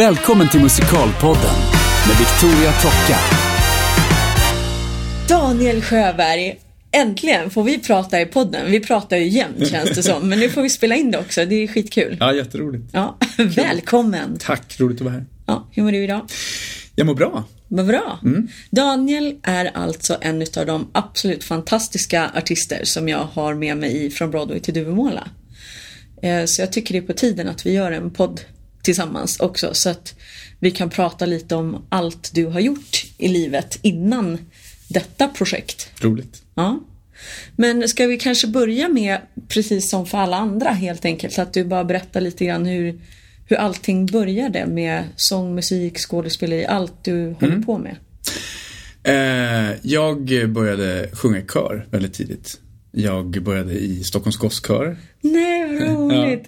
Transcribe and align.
Välkommen 0.00 0.48
till 0.48 0.60
Musikalpodden 0.60 1.56
med 2.08 2.16
Victoria 2.18 2.72
Tocka. 2.72 3.18
Daniel 5.28 5.82
Sjöberg, 5.82 6.58
äntligen 6.92 7.50
får 7.50 7.64
vi 7.64 7.78
prata 7.78 8.20
i 8.20 8.26
podden. 8.26 8.70
Vi 8.70 8.80
pratar 8.80 9.16
ju 9.16 9.28
jämt 9.28 9.68
känns 9.68 9.90
det 9.90 10.02
som, 10.02 10.28
men 10.28 10.38
nu 10.38 10.48
får 10.48 10.62
vi 10.62 10.70
spela 10.70 10.96
in 10.96 11.10
det 11.10 11.18
också. 11.18 11.44
Det 11.44 11.54
är 11.54 11.66
skitkul. 11.66 12.16
Ja, 12.20 12.34
jätteroligt. 12.34 12.84
Ja, 12.92 13.18
välkommen. 13.56 14.36
Tack, 14.40 14.80
roligt 14.80 14.96
att 14.96 15.04
vara 15.04 15.14
här. 15.14 15.24
Ja, 15.46 15.68
hur 15.72 15.82
mår 15.82 15.92
du 15.92 16.04
idag? 16.04 16.20
Jag 16.94 17.06
mår 17.06 17.14
bra. 17.14 17.44
Vad 17.68 17.86
bra. 17.86 18.20
Daniel 18.70 19.36
är 19.42 19.70
alltså 19.74 20.16
en 20.20 20.42
av 20.56 20.66
de 20.66 20.90
absolut 20.92 21.44
fantastiska 21.44 22.30
artister 22.36 22.80
som 22.84 23.08
jag 23.08 23.28
har 23.32 23.54
med 23.54 23.76
mig 23.76 24.06
i 24.06 24.10
Från 24.10 24.30
Broadway 24.30 24.60
till 24.60 24.74
Duvemåla. 24.74 25.28
Eh, 26.22 26.44
Så 26.44 26.62
jag 26.62 26.72
tycker 26.72 26.92
det 26.92 26.98
är 26.98 27.06
på 27.06 27.12
tiden 27.12 27.48
att 27.48 27.66
vi 27.66 27.72
gör 27.72 27.92
en 27.92 28.10
podd 28.10 28.40
tillsammans 28.82 29.40
också 29.40 29.74
så 29.74 29.90
att 29.90 30.14
vi 30.58 30.70
kan 30.70 30.90
prata 30.90 31.26
lite 31.26 31.54
om 31.54 31.86
allt 31.88 32.30
du 32.34 32.46
har 32.46 32.60
gjort 32.60 33.04
i 33.18 33.28
livet 33.28 33.78
innan 33.82 34.38
detta 34.88 35.28
projekt. 35.28 35.90
Roligt. 36.00 36.42
Ja. 36.54 36.80
Men 37.56 37.88
ska 37.88 38.06
vi 38.06 38.18
kanske 38.18 38.46
börja 38.46 38.88
med, 38.88 39.18
precis 39.48 39.90
som 39.90 40.06
för 40.06 40.18
alla 40.18 40.36
andra 40.36 40.70
helt 40.70 41.04
enkelt, 41.04 41.38
att 41.38 41.52
du 41.52 41.64
bara 41.64 41.84
berättar 41.84 42.20
lite 42.20 42.44
grann 42.44 42.66
hur, 42.66 43.00
hur 43.46 43.56
allting 43.56 44.06
började 44.06 44.66
med 44.66 45.04
sång, 45.16 45.54
musik, 45.54 45.98
skådespeleri, 45.98 46.66
allt 46.66 47.04
du 47.04 47.36
håller 47.40 47.62
på 47.62 47.78
med. 47.78 47.96
Eh, 49.02 49.76
jag 49.82 50.48
började 50.50 51.08
sjunga 51.12 51.38
i 51.38 51.44
kör 51.52 51.86
väldigt 51.90 52.14
tidigt. 52.14 52.60
Jag 52.92 53.42
började 53.42 53.72
i 53.72 54.04
Stockholms 54.04 54.36
Gosskör. 54.36 54.96
Nej, 55.20 55.78
vad 55.78 55.88
roligt! 55.88 56.44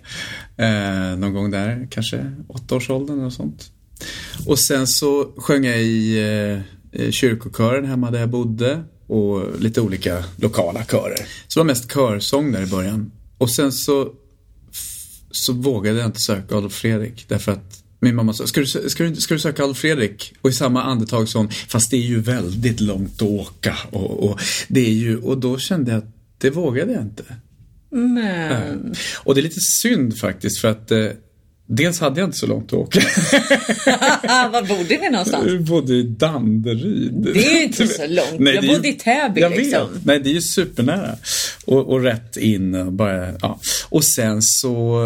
Eh, 0.57 1.19
någon 1.19 1.33
gång 1.33 1.51
där, 1.51 1.89
kanske 1.91 2.33
åttaårsåldern 2.49 3.17
eller 3.17 3.25
något 3.25 3.35
sånt. 3.35 3.71
Och 4.47 4.59
sen 4.59 4.87
så 4.87 5.33
sjöng 5.37 5.65
jag 5.65 5.83
i 5.83 6.19
eh, 6.93 7.11
kyrkokören 7.11 7.85
hemma 7.85 8.11
där 8.11 8.21
jag 8.21 8.29
bodde 8.29 8.85
och 9.07 9.61
lite 9.61 9.81
olika 9.81 10.25
lokala 10.37 10.85
körer. 10.85 11.27
Så 11.49 11.59
det 11.59 11.61
var 11.61 11.65
mest 11.65 11.93
körsång 11.93 12.53
där 12.53 12.63
i 12.63 12.67
början. 12.67 13.13
Och 13.39 13.51
sen 13.51 13.73
så, 13.73 14.09
så 15.31 15.53
vågade 15.53 15.99
jag 15.99 16.07
inte 16.09 16.21
söka 16.21 16.57
Adolf 16.57 16.75
Fredrik 16.75 17.25
därför 17.29 17.53
att 17.53 17.83
min 18.01 18.15
mamma 18.15 18.33
sa, 18.33 18.47
ska 18.47 18.61
du, 18.61 18.67
ska, 18.67 19.05
du, 19.05 19.17
ska 19.17 19.35
du 19.35 19.41
söka 19.41 19.63
Adolf 19.63 19.79
Fredrik? 19.79 20.35
Och 20.41 20.51
i 20.51 20.53
samma 20.53 20.83
andetag 20.83 21.29
sa 21.29 21.39
hon, 21.39 21.51
fast 21.51 21.91
det 21.91 21.97
är 21.97 22.07
ju 22.07 22.21
väldigt 22.21 22.81
långt 22.81 23.23
att 23.23 23.29
åka. 23.29 23.77
Och, 23.91 24.31
och, 24.31 24.41
det 24.69 24.81
är 24.81 24.93
ju, 24.93 25.19
och 25.19 25.39
då 25.39 25.59
kände 25.59 25.91
jag 25.91 25.99
att 25.99 26.13
det 26.39 26.51
vågade 26.51 26.93
jag 26.93 27.03
inte. 27.03 27.25
Men, 27.93 28.95
Och 29.17 29.35
det 29.35 29.41
är 29.41 29.43
lite 29.43 29.61
synd 29.61 30.19
faktiskt 30.19 30.59
för 30.61 30.69
att 30.69 30.91
eh, 30.91 31.07
dels 31.67 32.01
hade 32.01 32.21
jag 32.21 32.27
inte 32.29 32.39
så 32.39 32.47
långt 32.47 32.67
att 32.67 32.79
åka. 32.79 33.01
var 34.53 34.69
bodde 34.69 34.99
ni 35.01 35.11
någonstans? 35.11 35.47
Jag 35.47 35.63
bodde 35.63 35.95
i 35.95 36.03
Danderyd. 36.03 37.13
Det 37.35 37.47
är 37.47 37.53
ju 37.59 37.63
inte 37.63 37.87
så 37.89 38.03
långt. 38.09 38.39
Nej, 38.39 38.55
jag 38.55 38.65
är 38.65 38.69
ju- 38.69 38.75
bodde 38.77 38.89
i 38.89 38.93
Täby 38.93 39.41
jag 39.41 39.51
liksom. 39.53 39.93
Vet. 39.93 40.05
Nej, 40.05 40.21
det 40.21 40.31
är 40.31 40.35
ju 40.35 40.41
supernära. 40.43 41.17
Och, 41.65 41.89
och 41.93 42.03
rätt 42.03 42.37
in 42.37 42.97
bara, 42.97 43.33
ja. 43.43 43.61
Och 43.89 44.05
sen 44.05 44.43
så 44.43 45.01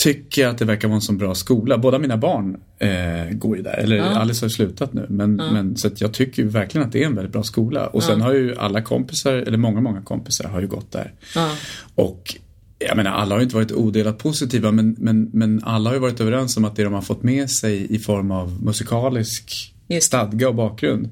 tycker 0.00 0.46
att 0.46 0.58
det 0.58 0.64
verkar 0.64 0.88
vara 0.88 0.96
en 0.96 1.02
så 1.02 1.12
bra 1.12 1.34
skola. 1.34 1.78
Båda 1.78 1.98
mina 1.98 2.16
barn 2.16 2.56
eh, 2.78 3.36
går 3.36 3.56
ju 3.56 3.62
där. 3.62 3.78
Eller 3.78 4.00
Alice 4.00 4.44
har 4.44 4.48
ju 4.48 4.54
slutat 4.54 4.92
nu. 4.92 5.06
Men, 5.08 5.36
men 5.36 5.76
så 5.76 5.90
jag 5.96 6.14
tycker 6.14 6.44
verkligen 6.44 6.86
att 6.86 6.92
det 6.92 7.02
är 7.02 7.06
en 7.06 7.14
väldigt 7.14 7.32
bra 7.32 7.42
skola. 7.42 7.86
Och 7.86 8.02
sen 8.02 8.20
har 8.20 8.32
ju 8.32 8.56
alla 8.56 8.82
kompisar, 8.82 9.32
eller 9.32 9.58
många, 9.58 9.80
många 9.80 10.02
kompisar 10.02 10.48
har 10.48 10.60
ju 10.60 10.66
gått 10.66 10.92
där. 10.92 11.12
Ja. 11.34 11.56
Och 11.94 12.36
jag 12.88 12.96
menar, 12.96 13.10
alla 13.10 13.34
har 13.34 13.40
ju 13.40 13.44
inte 13.44 13.56
varit 13.56 13.72
odelat 13.72 14.18
positiva 14.18 14.72
men, 14.72 14.96
men, 14.98 15.30
men 15.32 15.64
alla 15.64 15.90
har 15.90 15.94
ju 15.94 16.00
varit 16.00 16.20
överens 16.20 16.56
om 16.56 16.64
att 16.64 16.76
det 16.76 16.84
de 16.84 16.92
har 16.92 17.02
fått 17.02 17.22
med 17.22 17.50
sig 17.50 17.94
i 17.94 17.98
form 17.98 18.30
av 18.30 18.62
musikalisk 18.62 19.74
Just. 19.88 20.06
stadga 20.06 20.48
och 20.48 20.54
bakgrund 20.54 21.10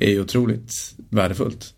är 0.00 0.10
ju 0.10 0.20
otroligt 0.20 0.94
värdefullt. 1.08 1.74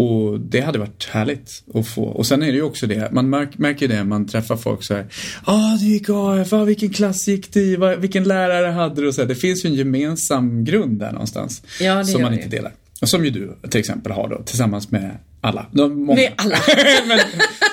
Och 0.00 0.40
det 0.40 0.60
hade 0.60 0.78
varit 0.78 1.08
härligt 1.10 1.62
att 1.74 1.88
få. 1.88 2.04
Och 2.04 2.26
sen 2.26 2.42
är 2.42 2.46
det 2.46 2.52
ju 2.52 2.62
också 2.62 2.86
det, 2.86 3.12
man 3.12 3.30
märk, 3.30 3.58
märker 3.58 3.88
det, 3.88 4.04
man 4.04 4.26
träffar 4.28 4.56
folk 4.56 4.82
så 4.82 4.94
här. 4.94 5.06
ah, 5.44 5.76
du 5.76 5.86
gick 5.86 6.06
AF, 6.08 6.52
ah, 6.52 6.64
vilken 6.64 6.90
klass 6.90 7.28
gick 7.28 7.52
du 7.52 7.60
i, 7.60 7.96
vilken 7.98 8.24
lärare 8.24 8.66
hade 8.66 9.00
du? 9.00 9.08
Och 9.08 9.14
så 9.14 9.20
här, 9.20 9.28
det 9.28 9.34
finns 9.34 9.64
ju 9.64 9.68
en 9.68 9.74
gemensam 9.74 10.64
grund 10.64 10.98
där 10.98 11.12
någonstans. 11.12 11.62
Ja, 11.80 12.04
som 12.04 12.22
man 12.22 12.34
inte 12.34 12.48
delar. 12.48 12.72
Och 13.00 13.08
som 13.08 13.24
ju 13.24 13.30
du 13.30 13.56
till 13.70 13.80
exempel 13.80 14.12
har 14.12 14.28
då, 14.28 14.42
tillsammans 14.42 14.90
med 14.90 15.18
alla. 15.40 15.66
De, 15.72 16.04
många. 16.04 16.20
Med 16.20 16.32
alla. 16.36 16.58
men, 17.06 17.20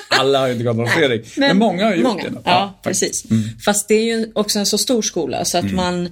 alla 0.09 0.39
har 0.39 0.47
ju 0.47 0.53
inte 0.53 0.63
gått 0.65 0.77
någon 0.77 0.87
Fredrik. 0.87 1.37
Men, 1.37 1.57
många 1.57 1.85
har 1.85 1.91
ju 1.91 1.97
gjort 1.97 2.07
många. 2.07 2.23
det. 2.23 2.41
Ja. 2.43 2.61
Mm. 2.61 2.73
precis. 2.83 3.23
Fast 3.65 3.87
det 3.87 3.95
är 3.95 4.17
ju 4.17 4.31
också 4.35 4.59
en 4.59 4.65
så 4.65 4.77
stor 4.77 5.01
skola 5.01 5.45
så 5.45 5.57
att 5.57 5.71
man 5.71 6.05
eh, 6.05 6.11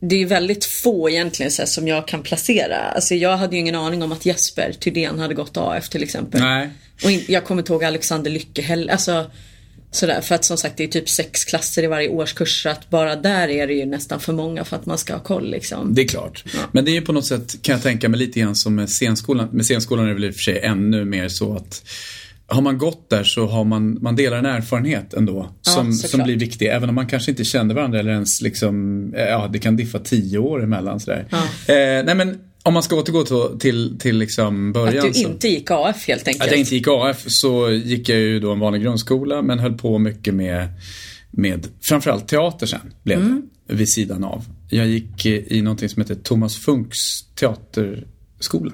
det 0.00 0.22
är 0.22 0.26
väldigt 0.26 0.64
få 0.64 1.10
egentligen 1.10 1.52
så 1.52 1.62
här, 1.62 1.66
som 1.66 1.88
jag 1.88 2.08
kan 2.08 2.22
placera. 2.22 2.76
Alltså 2.76 3.14
jag 3.14 3.36
hade 3.36 3.56
ju 3.56 3.60
ingen 3.60 3.74
aning 3.74 4.02
om 4.02 4.12
att 4.12 4.26
Jesper 4.26 4.72
Thydén 4.72 5.18
hade 5.18 5.34
gått 5.34 5.56
AF 5.56 5.88
till 5.88 6.02
exempel. 6.02 6.40
Nej. 6.40 6.70
Och 7.04 7.10
in, 7.10 7.24
jag 7.28 7.44
kommer 7.44 7.62
inte 7.62 7.72
ihåg 7.72 7.84
Alexander 7.84 8.30
Lycke 8.30 8.62
heller. 8.62 8.92
Alltså, 8.92 9.30
sådär, 9.90 10.20
för 10.20 10.34
att 10.34 10.44
som 10.44 10.56
sagt 10.56 10.76
det 10.76 10.84
är 10.84 10.88
typ 10.88 11.08
sex 11.08 11.44
klasser 11.44 11.82
i 11.82 11.86
varje 11.86 12.08
årskurs. 12.08 12.62
Så 12.62 12.68
att 12.68 12.90
bara 12.90 13.16
där 13.16 13.48
är 13.48 13.66
det 13.66 13.74
ju 13.74 13.86
nästan 13.86 14.20
för 14.20 14.32
många 14.32 14.64
för 14.64 14.76
att 14.76 14.86
man 14.86 14.98
ska 14.98 15.12
ha 15.12 15.20
koll 15.20 15.50
liksom. 15.50 15.94
Det 15.94 16.02
är 16.02 16.08
klart. 16.08 16.44
Men 16.72 16.84
det 16.84 16.90
är 16.90 16.94
ju 16.94 17.02
på 17.02 17.12
något 17.12 17.26
sätt, 17.26 17.62
kan 17.62 17.72
jag 17.72 17.82
tänka 17.82 18.08
mig, 18.08 18.20
lite 18.20 18.40
grann 18.40 18.56
som 18.56 18.74
med 18.74 18.90
scenskolan. 18.90 19.48
Med 19.52 19.64
scenskolan 19.64 20.04
är 20.04 20.08
det 20.08 20.14
väl 20.14 20.24
i 20.24 20.30
och 20.30 20.34
för 20.34 20.42
sig 20.42 20.58
ännu 20.58 21.04
mer 21.04 21.28
så 21.28 21.56
att 21.56 21.82
har 22.50 22.62
man 22.62 22.78
gått 22.78 23.10
där 23.10 23.24
så 23.24 23.46
har 23.46 23.64
man, 23.64 23.98
man 24.02 24.16
delar 24.16 24.38
en 24.38 24.46
erfarenhet 24.46 25.14
ändå 25.14 25.50
som, 25.60 25.92
såklart. 25.92 26.10
som 26.10 26.22
blir 26.22 26.36
viktig. 26.36 26.66
Även 26.66 26.88
om 26.88 26.94
man 26.94 27.06
kanske 27.06 27.30
inte 27.30 27.44
kände 27.44 27.74
varandra 27.74 27.98
eller 27.98 28.10
ens 28.10 28.42
liksom, 28.42 29.04
eh, 29.14 29.22
ja 29.22 29.48
det 29.52 29.58
kan 29.58 29.76
diffa 29.76 29.98
tio 29.98 30.38
år 30.38 30.62
emellan 30.62 31.00
sådär. 31.00 31.26
Eh, 31.68 32.04
nej 32.04 32.14
men 32.14 32.38
om 32.62 32.74
man 32.74 32.82
ska 32.82 32.96
återgå 32.96 33.24
till, 33.24 33.58
till, 33.58 33.98
till 33.98 34.18
liksom 34.18 34.72
början. 34.72 35.06
Att 35.06 35.14
du 35.14 35.20
inte 35.20 35.48
gick 35.48 35.70
AF 35.70 36.08
helt 36.08 36.28
enkelt. 36.28 36.44
att 36.44 36.50
jag 36.50 36.60
inte 36.60 36.74
gick 36.74 36.86
AF 36.88 37.24
så 37.26 37.70
gick 37.70 38.08
jag 38.08 38.18
ju 38.18 38.40
då 38.40 38.52
en 38.52 38.58
vanlig 38.58 38.82
grundskola 38.82 39.42
men 39.42 39.58
höll 39.58 39.78
på 39.78 39.98
mycket 39.98 40.34
med, 40.34 40.68
med 41.30 41.66
framförallt 41.80 42.28
teater 42.28 42.66
sen 42.66 42.92
blev 43.02 43.42
det 43.66 43.74
vid 43.74 43.88
sidan 43.88 44.24
av. 44.24 44.44
Jag 44.70 44.86
gick 44.86 45.26
i 45.26 45.62
någonting 45.62 45.88
som 45.88 46.02
heter 46.02 46.14
Thomas 46.14 46.56
Funks 46.56 47.22
teaterskola. 47.34 48.72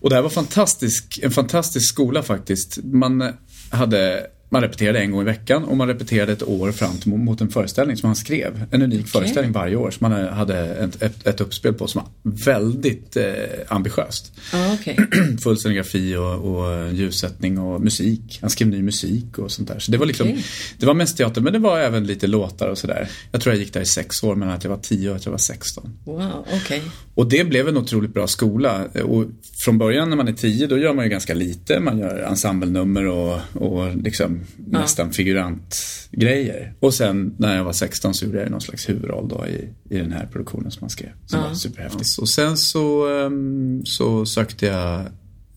Och 0.00 0.10
det 0.10 0.16
här 0.16 0.22
var 0.22 0.30
fantastisk, 0.30 1.20
en 1.22 1.30
fantastisk 1.30 1.88
skola 1.88 2.22
faktiskt. 2.22 2.78
Man 2.84 3.32
hade 3.70 4.26
man 4.54 4.62
repeterade 4.62 4.98
en 4.98 5.10
gång 5.10 5.22
i 5.22 5.24
veckan 5.24 5.64
och 5.64 5.76
man 5.76 5.88
repeterade 5.88 6.32
ett 6.32 6.42
år 6.42 6.72
fram 6.72 6.96
till, 6.96 7.10
mot 7.10 7.40
en 7.40 7.48
föreställning 7.48 7.96
som 7.96 8.06
han 8.06 8.16
skrev. 8.16 8.64
En 8.70 8.82
unik 8.82 9.08
föreställning 9.08 9.52
varje 9.52 9.76
år 9.76 9.90
som 9.90 10.10
man 10.10 10.28
hade 10.28 10.58
ett, 10.58 11.02
ett, 11.02 11.26
ett 11.26 11.40
uppspel 11.40 11.74
på 11.74 11.86
som 11.86 12.02
var 12.22 12.32
väldigt 12.32 13.16
eh, 13.16 13.24
ambitiöst 13.68 14.32
Ja, 14.52 14.76
okej. 14.80 14.98
full 15.42 15.56
scenografi 15.56 16.16
och, 16.16 16.34
och 16.34 16.92
ljussättning 16.92 17.58
och 17.58 17.80
musik. 17.80 18.38
Han 18.40 18.50
skrev 18.50 18.68
ny 18.68 18.82
musik 18.82 19.38
och 19.38 19.50
sånt 19.50 19.68
där. 19.68 19.78
Så 19.78 19.92
det 19.92 19.98
var 19.98 20.06
liksom, 20.06 20.28
Okej. 20.28 20.44
det 20.78 20.86
var 20.86 20.94
mest 20.94 21.16
teater 21.16 21.40
men 21.40 21.52
det 21.52 21.58
var 21.58 21.78
även 21.78 22.06
lite 22.06 22.26
låtar 22.26 22.68
och 22.68 22.78
sådär. 22.78 23.08
Jag 23.32 23.40
tror 23.40 23.54
jag 23.54 23.60
gick 23.60 23.72
där 23.72 23.80
i 23.80 23.86
sex 23.86 24.22
år 24.22 24.34
mellan 24.34 24.54
att 24.54 24.64
jag 24.64 24.70
var 24.70 24.78
tio 24.78 25.10
och 25.10 25.16
att 25.16 25.24
jag 25.24 25.30
var 25.30 25.38
16. 25.38 25.98
Wow, 26.04 26.46
okej. 26.52 26.82
Och 27.14 27.28
det 27.28 27.44
blev 27.44 27.68
en 27.68 27.76
otroligt 27.76 28.14
bra 28.14 28.26
skola. 28.26 28.84
Och 29.04 29.26
från 29.64 29.78
början 29.78 30.10
när 30.10 30.16
man 30.16 30.28
är 30.28 30.32
tio 30.32 30.66
då 30.66 30.78
gör 30.78 30.94
man 30.94 31.04
ju 31.04 31.10
ganska 31.10 31.34
lite. 31.34 31.80
Man 31.80 31.98
gör 31.98 32.18
ensemblenummer 32.18 33.06
och, 33.06 33.40
och 33.52 33.96
liksom 33.96 34.40
nästan 34.56 35.12
figurantgrejer. 35.12 36.74
Och 36.80 36.94
sen 36.94 37.34
när 37.38 37.56
jag 37.56 37.64
var 37.64 37.72
16 37.72 38.14
så 38.14 38.24
gjorde 38.24 38.42
jag 38.42 38.50
någon 38.50 38.60
slags 38.60 38.88
huvudroll 38.88 39.28
då 39.28 39.46
i, 39.46 39.68
i 39.94 39.98
den 39.98 40.12
här 40.12 40.26
produktionen 40.32 40.70
som 40.70 40.80
man 40.80 40.90
skrev. 40.90 41.10
Som 41.26 41.40
var 41.40 41.54
superhäftigt. 41.54 42.18
Och 42.18 42.28
sen 42.28 42.56
så, 42.56 43.08
ehm, 43.08 43.82
så 43.84 44.26
sökte 44.26 44.66
jag 44.66 45.06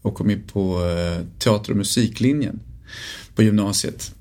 och 0.01 0.15
kom 0.15 0.29
in 0.29 0.43
på 0.53 0.85
eh, 0.85 1.25
teater 1.39 1.71
och 1.71 1.77
musiklinjen 1.77 2.59
på 3.35 3.43
gymnasiet. 3.43 4.13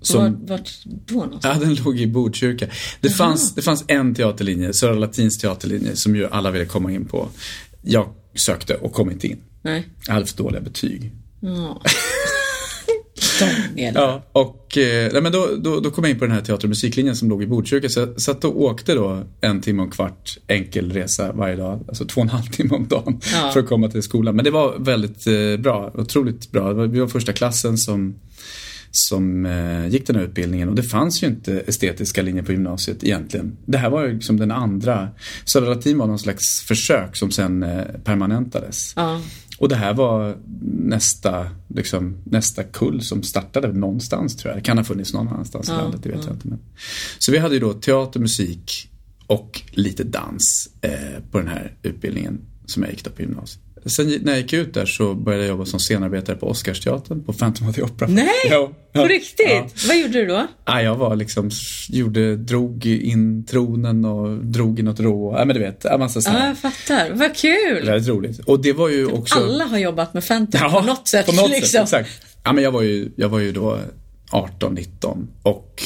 Som, 0.00 0.22
Vart, 0.22 0.50
vart 0.50 0.70
då 0.84 1.14
någonstans? 1.14 1.58
Ja, 1.60 1.66
den 1.66 1.74
låg 1.74 2.00
i 2.00 2.06
Botkyrka. 2.06 2.66
Det 3.00 3.10
fanns, 3.10 3.54
det 3.54 3.62
fanns 3.62 3.84
en 3.88 4.14
teaterlinje, 4.14 4.72
Södra 4.72 4.94
Latins 4.94 5.38
teaterlinje, 5.38 5.96
som 5.96 6.16
ju 6.16 6.26
alla 6.26 6.50
ville 6.50 6.64
komma 6.64 6.92
in 6.92 7.04
på. 7.04 7.28
Jag 7.82 8.08
sökte 8.34 8.74
och 8.74 8.92
kom 8.92 9.10
inte 9.10 9.26
in. 9.26 9.38
Nej. 9.62 9.88
Jag 10.06 10.14
hade 10.14 10.26
för 10.26 10.36
dåliga 10.36 10.60
betyg. 10.60 11.12
Ja. 11.40 11.82
Daniel. 13.40 13.94
Ja, 13.94 14.22
och 14.32 14.78
eh, 14.78 15.12
nej, 15.12 15.22
men 15.22 15.32
då, 15.32 15.48
då, 15.58 15.80
då 15.80 15.90
kom 15.90 16.04
jag 16.04 16.10
in 16.10 16.18
på 16.18 16.24
den 16.24 16.34
här 16.34 16.40
teater 16.42 16.64
och 16.64 16.68
musiklinjen 16.68 17.16
som 17.16 17.28
låg 17.28 17.42
i 17.42 17.46
Botkyrka. 17.46 17.88
Så 17.88 18.00
jag 18.00 18.20
satt 18.20 18.44
och 18.44 18.62
åkte 18.62 18.94
då 18.94 19.22
en 19.40 19.60
timme 19.60 19.82
och 19.82 19.86
en 19.86 19.92
kvart 19.92 20.38
enkel 20.46 20.92
resa 20.92 21.32
varje 21.32 21.56
dag. 21.56 21.84
Alltså 21.88 22.04
två 22.04 22.20
och 22.20 22.24
en 22.24 22.30
halv 22.30 22.44
timme 22.44 22.74
om 22.74 22.86
dagen 22.88 23.20
Ja. 23.32 23.50
för 23.52 23.60
att 23.60 23.68
komma 23.68 23.88
till 23.88 24.02
skolan. 24.02 24.36
Men 24.36 24.44
det 24.44 24.50
var 24.50 24.78
väldigt 24.78 25.26
eh, 25.26 25.56
bra, 25.62 25.92
otroligt 25.94 26.50
bra. 26.50 26.72
Vi 26.72 27.00
var 27.00 27.06
första 27.08 27.32
klassen 27.32 27.78
som 27.78 28.14
som 28.94 29.46
eh, 29.46 29.86
gick 29.86 30.06
den 30.06 30.16
här 30.16 30.22
utbildningen 30.22 30.68
och 30.68 30.74
det 30.74 30.82
fanns 30.82 31.22
ju 31.22 31.26
inte 31.26 31.60
estetiska 31.60 32.22
linjer 32.22 32.42
på 32.42 32.52
gymnasiet 32.52 33.04
egentligen. 33.04 33.56
Det 33.66 33.78
här 33.78 33.90
var 33.90 34.06
ju 34.06 34.14
liksom 34.14 34.36
den 34.36 34.50
andra, 34.50 35.08
Södra 35.44 35.68
Latin 35.68 35.98
var 35.98 36.06
någon 36.06 36.18
slags 36.18 36.60
försök 36.60 37.16
som 37.16 37.30
sen 37.30 37.62
eh, 37.62 37.84
permanentades. 38.04 38.92
Ja. 38.96 39.20
Och 39.58 39.68
det 39.68 39.76
här 39.76 39.94
var 39.94 40.36
nästa, 40.78 41.46
liksom, 41.74 42.16
nästa 42.24 42.62
kull 42.62 43.02
som 43.02 43.22
startade 43.22 43.72
någonstans 43.72 44.36
tror 44.36 44.50
jag. 44.50 44.58
Det 44.58 44.64
kan 44.64 44.78
ha 44.78 44.84
funnits 44.84 45.14
någon 45.14 45.28
annanstans 45.28 45.68
i 45.68 45.72
Ja, 45.72 45.78
landet, 45.78 46.00
det 46.02 46.08
vet 46.08 46.18
ja. 46.18 46.26
jag 46.26 46.34
inte. 46.36 46.48
Men. 46.48 46.58
Så 47.18 47.32
vi 47.32 47.38
hade 47.38 47.54
ju 47.54 47.60
då 47.60 47.72
teater, 47.72 48.20
musik 48.20 48.88
och 49.26 49.62
lite 49.70 50.04
dans 50.04 50.68
eh, 50.80 50.92
på 51.30 51.38
den 51.38 51.48
här 51.48 51.76
utbildningen 51.82 52.40
som 52.66 52.82
jag 52.82 52.92
gick 52.92 53.04
då 53.04 53.10
på 53.10 53.22
gymnasiet. 53.22 53.64
Sen 53.86 54.18
när 54.22 54.32
jag 54.32 54.40
gick 54.40 54.52
ut 54.52 54.74
där 54.74 54.86
så 54.86 55.14
började 55.14 55.44
jag 55.44 55.50
jobba 55.50 55.64
som 55.64 55.80
scenarbetare 55.80 56.36
på 56.36 56.46
Oscarsteatern 56.46 57.24
på 57.24 57.32
Phantom 57.32 57.68
of 57.68 57.74
the 57.74 57.82
Opera. 57.82 58.08
Nej! 58.08 58.28
Jo, 58.50 58.66
På 58.92 59.00
ja, 59.00 59.08
riktigt? 59.08 59.46
Ja. 59.48 59.66
Vad 59.88 59.96
gjorde 59.98 60.12
du 60.12 60.26
då? 60.26 60.46
Ja, 60.64 60.82
jag 60.82 60.94
var 60.96 61.16
liksom, 61.16 61.50
gjorde, 61.88 62.36
drog 62.36 62.86
in 62.86 63.46
tronen 63.46 64.04
och 64.04 64.44
drog 64.44 64.78
i 64.78 64.82
något 64.82 65.00
rå. 65.00 65.34
Ja, 65.38 65.44
men 65.44 65.56
du 65.56 65.62
vet, 65.62 65.84
en 65.84 66.00
massa 66.00 66.18
Ja, 66.18 66.22
sådana. 66.22 66.46
jag 66.46 66.58
fattar. 66.58 67.10
Vad 67.14 67.36
kul! 67.36 67.86
Väldigt 67.86 68.08
roligt. 68.08 68.38
Och 68.38 68.62
det 68.62 68.72
var 68.72 68.88
ju 68.88 69.06
också... 69.06 69.38
Alla 69.38 69.64
har 69.64 69.78
jobbat 69.78 70.14
med 70.14 70.26
Phantom 70.28 70.72
på 70.72 70.80
något 70.80 71.08
sätt. 71.08 71.26
På 71.26 71.32
något 71.32 71.50
liksom. 71.50 71.86
sätt, 71.86 72.00
exakt. 72.00 72.26
Ja, 72.44 72.52
men 72.52 72.64
jag 72.64 72.70
var 72.70 72.82
ju, 72.82 73.10
jag 73.16 73.28
var 73.28 73.38
ju 73.38 73.52
då 73.52 73.78
18, 74.30 74.74
19 74.74 75.28
och 75.42 75.82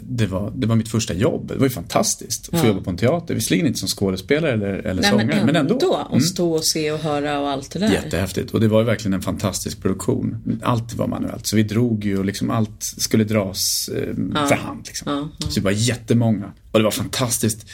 det, 0.00 0.26
var, 0.26 0.52
det 0.56 0.66
var 0.66 0.76
mitt 0.76 0.88
första 0.88 1.14
jobb. 1.14 1.48
Det 1.48 1.56
var 1.56 1.66
ju 1.66 1.70
fantastiskt 1.70 2.48
att 2.52 2.60
få 2.60 2.66
Ja. 2.66 2.68
jobba 2.70 2.80
på 2.82 2.90
en 2.90 2.96
teater. 2.96 3.34
Visserligen 3.34 3.66
inte 3.66 3.78
som 3.78 3.88
skådespelare 3.88 4.52
eller, 4.52 4.72
eller 4.74 5.02
Nej, 5.02 5.10
sångare, 5.10 5.26
men 5.36 5.46
men 5.46 5.56
ändå. 5.56 5.74
ändå. 5.74 6.06
Och 6.10 6.22
stå 6.22 6.52
och 6.52 6.64
se 6.64 6.92
och 6.92 6.98
höra 6.98 7.40
och 7.40 7.48
allt 7.50 7.70
det 7.70 7.78
där. 7.78 7.92
Jättehäftigt. 7.92 8.50
Och 8.50 8.60
det 8.60 8.68
var 8.68 8.80
ju 8.80 8.86
verkligen 8.86 9.12
en 9.14 9.22
fantastisk 9.22 9.82
produktion. 9.82 10.58
Allt 10.62 10.94
var 10.94 11.06
manuellt. 11.06 11.46
Så 11.46 11.56
vi 11.56 11.62
drog 11.62 12.04
ju 12.04 12.18
och 12.18 12.24
liksom 12.24 12.50
allt 12.50 12.82
skulle 12.82 13.24
dras 13.24 13.88
eh, 13.94 14.14
för 14.48 14.54
hand. 14.56 14.82
Liksom. 14.86 15.12
Ja, 15.12 15.28
ja. 15.38 15.46
Så 15.48 15.54
det 15.60 15.64
var 15.64 15.70
jättemånga. 15.70 16.52
Och 16.70 16.78
det 16.78 16.84
var 16.84 16.90
fantastiskt. 16.90 17.66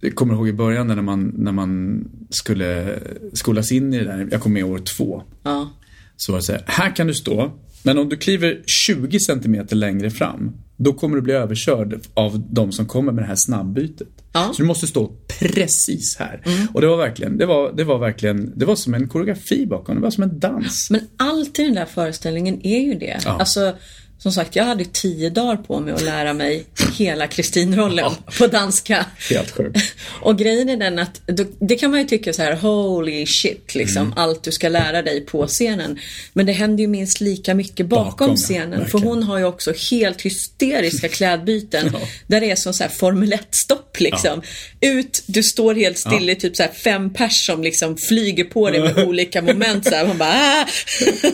Jag 0.00 0.14
kommer 0.14 0.34
ihåg 0.34 0.48
i 0.48 0.52
början 0.52 0.86
när 0.86 1.02
man, 1.02 1.34
när 1.38 1.52
man 1.52 2.04
skulle 2.30 2.98
skolas 3.32 3.72
in 3.72 3.94
i 3.94 3.98
det 3.98 4.04
där. 4.04 4.28
Jag 4.30 4.40
kom 4.40 4.52
med 4.52 4.64
år 4.64 4.78
två. 4.78 5.22
Ja. 5.42 5.70
Så 6.16 6.32
var 6.32 6.38
det 6.38 6.44
så 6.44 6.52
här, 6.52 6.62
här 6.66 6.96
kan 6.96 7.06
du 7.06 7.14
stå. 7.14 7.52
Men 7.82 7.98
om 7.98 8.08
du 8.08 8.16
kliver 8.16 8.60
20 8.86 9.20
centimeter 9.20 9.76
längre 9.76 10.10
fram. 10.10 10.52
Då 10.80 10.92
kommer 10.92 11.16
du 11.16 11.22
bli 11.22 11.34
överkörd 11.34 12.00
av 12.14 12.42
de 12.50 12.72
som 12.72 12.86
kommer 12.86 13.12
med 13.12 13.24
det 13.24 13.28
här 13.28 13.36
snabbbytet. 13.36 14.08
Ja. 14.32 14.42
Mm. 14.42 14.54
Så 14.54 14.62
du 14.62 14.66
måste 14.68 14.86
stå 14.86 15.12
precis 15.40 16.16
här. 16.18 16.42
Och 16.72 16.80
det 16.80 16.86
var 16.86 16.96
verkligen, 16.96 17.38
det 17.38 17.46
var, 17.46 17.72
det 17.72 17.84
var 17.84 17.98
verkligen, 17.98 18.52
det 18.56 18.64
var 18.64 18.76
som 18.76 18.94
en 18.94 19.08
koreografi 19.08 19.66
bakom. 19.66 19.94
Det 19.94 20.00
var 20.00 20.10
som 20.10 20.22
en 20.22 20.38
dans. 20.38 20.90
Men 20.90 21.00
allt 21.16 21.58
i 21.58 21.62
den 21.62 21.74
där 21.74 21.84
föreställningen 21.84 22.66
är 22.66 22.80
ju 22.80 22.94
det. 22.94 23.20
Ja. 23.24 23.30
Alltså, 23.38 23.74
som 24.18 24.32
sagt, 24.32 24.56
jag 24.56 24.64
hade 24.64 24.84
tio 24.84 25.30
dagar 25.30 25.56
på 25.56 25.80
mig 25.80 25.94
att 25.94 26.02
lära 26.02 26.32
mig 26.32 26.64
hela 26.98 27.26
Kristin-rollen 27.26 28.12
på 28.38 28.46
danska. 28.46 29.06
Helt 29.30 29.50
sjukt. 29.50 29.78
Och 30.20 30.38
grejen 30.38 30.68
är 30.68 30.76
den 30.76 30.98
att, 30.98 31.20
det 31.60 31.76
kan 31.76 31.90
man 31.90 32.00
ju 32.00 32.06
tycka 32.06 32.32
så 32.32 32.42
här, 32.42 32.56
holy 32.56 33.26
shit, 33.26 33.74
liksom, 33.74 33.98
Mm. 33.98 34.18
allt 34.18 34.42
du 34.42 34.52
ska 34.52 34.68
lära 34.68 35.02
dig 35.02 35.20
på 35.26 35.46
scenen. 35.46 35.98
Men 36.32 36.46
det 36.46 36.52
händer 36.52 36.82
ju 36.82 36.88
minst 36.88 37.20
lika 37.20 37.54
mycket 37.54 37.86
bakom, 37.86 38.04
Bakom, 38.10 38.30
ja, 38.30 38.36
scenen. 38.36 38.70
För 38.72 38.78
verkligen. 38.78 39.06
hon 39.08 39.22
har 39.22 39.38
ju 39.38 39.44
också 39.44 39.72
helt 39.90 40.20
hysteriska 40.22 41.08
klädbyten. 41.08 41.90
Ja. 41.92 42.00
Där 42.26 42.40
det 42.40 42.50
är 42.50 42.56
som 42.56 42.74
så 42.74 42.82
här 42.82 42.90
Formel 42.90 43.32
1-stopp 43.32 44.00
liksom. 44.00 44.42
Ut, 44.80 45.22
du 45.26 45.42
står 45.42 45.74
helt 45.74 45.98
still 45.98 46.30
i 46.30 46.34
typ 46.36 46.56
så 46.56 46.62
här 46.62 46.70
fem 46.70 47.12
pers 47.14 47.46
som 47.46 47.62
liksom 47.62 47.96
flyger 47.96 48.44
på 48.44 48.70
dig 48.70 48.80
med 48.80 48.98
olika 49.08 49.42
moment. 49.42 49.84
Så 49.84 49.94
här. 49.94 50.06
Man 50.06 50.18
bara, 50.18 50.30
ah! 50.30 50.66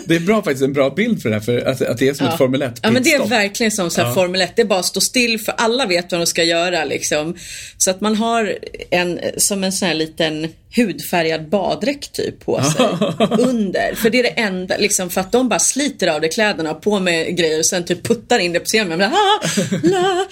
Det 0.06 0.16
är 0.16 0.20
bra 0.20 0.42
faktiskt, 0.42 0.62
en 0.62 0.72
bra 0.72 0.90
bild 0.90 1.22
för 1.22 1.28
det 1.28 1.34
här. 1.34 1.42
För 1.42 1.56
att, 1.66 1.82
att 1.82 1.98
det 1.98 2.08
är 2.08 2.14
som 2.14 2.26
ett 2.26 2.38
Formel 2.38 2.62
1 2.62 2.73
Ja 2.82 2.90
men 2.90 3.02
det 3.02 3.08
är 3.08 3.18
pitstop. 3.18 3.30
verkligen 3.30 3.72
som 3.72 3.90
så 3.90 4.02
här 4.02 4.14
Formel 4.14 4.40
1. 4.40 4.52
Det 4.56 4.62
är 4.62 4.66
bara 4.66 4.78
att 4.78 4.86
stå 4.86 5.00
still 5.00 5.40
för 5.40 5.54
alla 5.56 5.86
vet 5.86 6.12
vad 6.12 6.20
de 6.20 6.26
ska 6.26 6.44
göra 6.44 6.84
liksom. 6.84 7.36
Så 7.78 7.90
att 7.90 8.00
man 8.00 8.16
har 8.16 8.58
en, 8.90 9.20
som 9.36 9.64
en 9.64 9.72
sån 9.72 9.88
här 9.88 9.94
liten 9.94 10.48
hudfärgad 10.76 11.48
baddräkt 11.48 12.12
typ 12.12 12.44
på 12.44 12.62
sig 12.76 12.86
under. 13.38 13.94
För 13.94 14.10
det 14.10 14.18
är 14.18 14.22
det 14.22 14.28
enda, 14.28 14.76
liksom 14.76 15.10
för 15.10 15.20
att 15.20 15.32
de 15.32 15.48
bara 15.48 15.58
sliter 15.58 16.06
av 16.06 16.20
dig 16.20 16.30
kläderna 16.30 16.70
och 16.70 16.82
på 16.82 17.00
med 17.00 17.36
grejer 17.36 17.58
och 17.58 17.66
sen 17.66 17.84
typ 17.84 18.06
puttar 18.08 18.38
in 18.38 18.52
det 18.52 18.60
på 18.60 18.64
scenen. 18.66 18.98
Men, 18.98 19.12
ah, 19.12 19.40
la. 19.82 20.26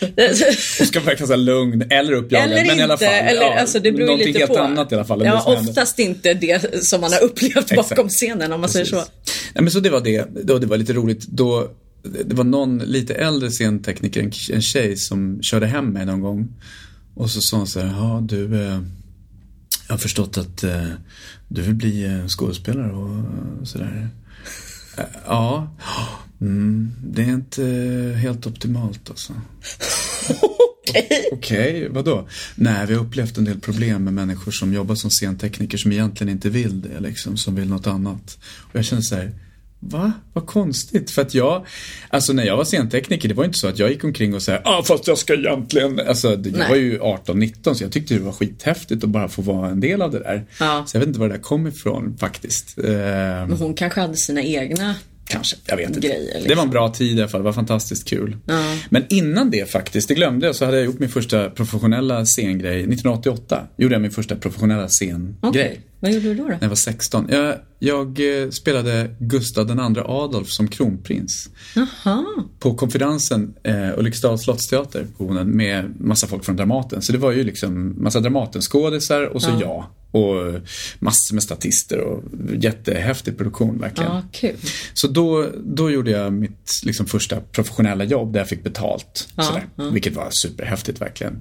Och 0.80 0.86
ska 0.86 1.00
verka 1.00 1.26
så 1.26 1.36
lugn 1.36 1.84
eller 1.90 2.12
uppjagad. 2.12 2.50
Eller 2.52 2.56
men 2.62 2.70
inte, 2.70 2.78
i 2.80 2.82
alla 2.82 2.98
fall. 2.98 3.08
eller, 3.08 3.42
ja, 3.42 3.60
alltså 3.60 3.78
det 3.78 3.92
beror 3.92 4.16
lite 4.16 4.38
helt 4.38 4.52
på. 4.52 4.58
annat 4.58 4.92
i 4.92 4.94
alla 4.94 5.04
fall. 5.04 5.24
Ja, 5.24 5.58
oftast 5.68 5.98
inte 5.98 6.34
det 6.34 6.84
som 6.84 7.00
man 7.00 7.12
har 7.12 7.20
upplevt 7.22 7.54
bakom 7.76 8.06
Exakt. 8.06 8.10
scenen 8.12 8.52
om 8.52 8.60
man 8.60 8.70
säger 8.70 8.86
så. 8.86 8.96
Precis. 8.96 9.12
Nej, 9.54 9.62
men 9.62 9.70
så 9.70 9.80
det 9.80 9.90
var 9.90 10.00
det. 10.00 10.26
Då, 10.44 10.58
det 10.58 10.66
var 10.66 10.76
lite 10.76 10.92
roligt. 10.92 11.26
Då, 11.26 11.68
det 12.02 12.34
var 12.34 12.44
någon 12.44 12.78
lite 12.78 13.14
äldre 13.14 13.50
scentekniker, 13.50 14.22
en, 14.22 14.32
en 14.52 14.62
tjej 14.62 14.96
som 14.96 15.42
körde 15.42 15.66
hem 15.66 15.86
mig 15.86 16.06
någon 16.06 16.20
gång. 16.20 16.48
Och 17.14 17.30
så 17.30 17.40
sa 17.40 17.56
hon 17.56 17.66
så 17.66 17.80
här, 17.80 17.86
ja 17.86 18.20
du, 18.28 18.62
eh, 18.62 18.80
jag 19.88 19.94
har 19.94 19.98
förstått 19.98 20.38
att 20.38 20.64
eh, 20.64 20.88
du 21.48 21.62
vill 21.62 21.74
bli 21.74 22.04
eh, 22.04 22.26
skådespelare 22.26 22.92
och 22.92 23.68
sådär. 23.68 24.08
Ja, 25.26 25.76
mm, 26.40 26.92
det 27.04 27.22
är 27.22 27.32
inte 27.32 27.64
helt 28.20 28.46
optimalt 28.46 29.10
alltså. 29.10 29.32
Okej. 30.88 31.28
Okej, 31.32 31.88
vadå? 31.88 32.28
Nej, 32.54 32.86
vi 32.86 32.94
har 32.94 33.04
upplevt 33.04 33.38
en 33.38 33.44
del 33.44 33.60
problem 33.60 34.04
med 34.04 34.14
människor 34.14 34.52
som 34.52 34.72
jobbar 34.72 34.94
som 34.94 35.10
scentekniker 35.10 35.78
som 35.78 35.92
egentligen 35.92 36.32
inte 36.32 36.50
vill 36.50 36.80
det, 36.80 37.00
liksom, 37.00 37.36
som 37.36 37.54
vill 37.54 37.68
något 37.68 37.86
annat. 37.86 38.38
Och 38.44 38.76
jag 38.76 38.84
känner 38.84 39.02
så 39.02 39.14
här, 39.14 39.32
va? 39.84 40.12
Vad 40.32 40.46
konstigt. 40.46 41.10
För 41.10 41.22
att 41.22 41.34
jag, 41.34 41.66
alltså 42.08 42.32
när 42.32 42.44
jag 42.44 42.56
var 42.56 42.64
scentekniker, 42.64 43.28
det 43.28 43.34
var 43.34 43.44
inte 43.44 43.58
så 43.58 43.68
att 43.68 43.78
jag 43.78 43.90
gick 43.90 44.04
omkring 44.04 44.34
och 44.34 44.42
sa, 44.42 44.58
ah 44.64 44.82
fast 44.82 45.06
jag 45.06 45.18
ska 45.18 45.34
egentligen, 45.34 46.00
alltså 46.00 46.36
det- 46.36 46.48
jag 46.48 46.58
Nej. 46.58 46.68
var 46.68 46.76
ju 46.76 46.98
18-19 46.98 47.74
så 47.74 47.84
jag 47.84 47.92
tyckte 47.92 48.14
det 48.14 48.20
var 48.20 48.32
skithäftigt 48.32 49.04
att 49.04 49.10
bara 49.10 49.28
få 49.28 49.42
vara 49.42 49.68
en 49.70 49.80
del 49.80 50.02
av 50.02 50.10
det 50.10 50.18
där. 50.18 50.44
Ja. 50.60 50.84
Så 50.86 50.96
jag 50.96 51.00
vet 51.00 51.06
inte 51.08 51.20
var 51.20 51.28
det 51.28 51.34
där 51.34 51.42
kom 51.42 51.66
ifrån 51.66 52.16
faktiskt. 52.20 52.76
Men 52.76 53.52
hon 53.52 53.74
kanske 53.74 54.00
hade 54.00 54.16
sina 54.16 54.42
egna 54.42 54.94
Kanske, 55.32 55.56
jag 55.66 55.76
vet 55.76 55.88
inte. 55.88 56.00
Grejer, 56.00 56.24
liksom. 56.34 56.48
Det 56.48 56.54
var 56.54 56.62
en 56.62 56.70
bra 56.70 56.88
tid 56.88 57.18
i 57.18 57.20
alla 57.20 57.28
fall, 57.28 57.40
det 57.40 57.44
var 57.44 57.52
fantastiskt 57.52 58.08
kul. 58.08 58.36
Ja. 58.46 58.76
Men 58.90 59.04
innan 59.08 59.50
det 59.50 59.70
faktiskt, 59.70 60.08
det 60.08 60.14
glömde 60.14 60.46
jag, 60.46 60.56
så 60.56 60.64
hade 60.64 60.76
jag 60.76 60.86
gjort 60.86 60.98
min 60.98 61.08
första 61.08 61.50
professionella 61.50 62.24
scengrej. 62.24 62.78
1988 62.78 63.66
gjorde 63.76 63.94
jag 63.94 64.02
min 64.02 64.10
första 64.10 64.36
professionella 64.36 64.88
scengrej. 64.88 65.34
Okej, 65.40 65.80
vad 66.00 66.12
gjorde 66.12 66.28
du 66.28 66.34
då? 66.34 66.42
då? 66.42 66.48
När 66.48 66.58
jag 66.60 66.68
var 66.68 66.76
16. 66.76 67.26
Jag, 67.30 67.54
jag 67.78 68.42
eh, 68.42 68.50
spelade 68.50 69.14
Gustav 69.20 69.70
II 69.70 70.02
Adolf 70.06 70.48
som 70.48 70.68
kronprins. 70.68 71.48
Jaha. 71.74 72.24
På 72.58 72.74
konferensen 72.74 73.54
eh, 73.62 73.98
Ulriksdals 73.98 74.42
slottsteater 74.42 75.06
med 75.44 76.00
massa 76.00 76.26
folk 76.26 76.44
från 76.44 76.56
Dramaten. 76.56 77.02
Så 77.02 77.12
det 77.12 77.18
var 77.18 77.32
ju 77.32 77.44
liksom 77.44 77.94
massa 78.02 78.20
Dramatenskådisar 78.20 79.22
och 79.26 79.42
så 79.42 79.50
Ja. 79.50 79.60
jag. 79.60 79.84
Och 80.12 80.60
massor 80.98 81.34
med 81.34 81.42
statister 81.42 81.98
och 82.00 82.22
jättehäftig 82.56 83.36
produktion 83.38 83.78
verkligen. 83.80 84.10
Ja, 84.12 84.22
kul. 84.32 84.56
Så 84.94 85.08
då, 85.08 85.48
då 85.64 85.90
gjorde 85.90 86.10
jag 86.10 86.32
mitt 86.32 86.80
liksom, 86.84 87.06
första 87.06 87.40
professionella 87.40 88.04
jobb 88.04 88.32
där 88.32 88.40
jag 88.40 88.48
fick 88.48 88.64
betalt. 88.64 89.28
Ja, 89.36 89.42
sådär, 89.42 89.66
ja. 89.76 89.88
Vilket 89.88 90.14
var 90.14 90.28
superhäftigt 90.30 91.00
verkligen. 91.00 91.40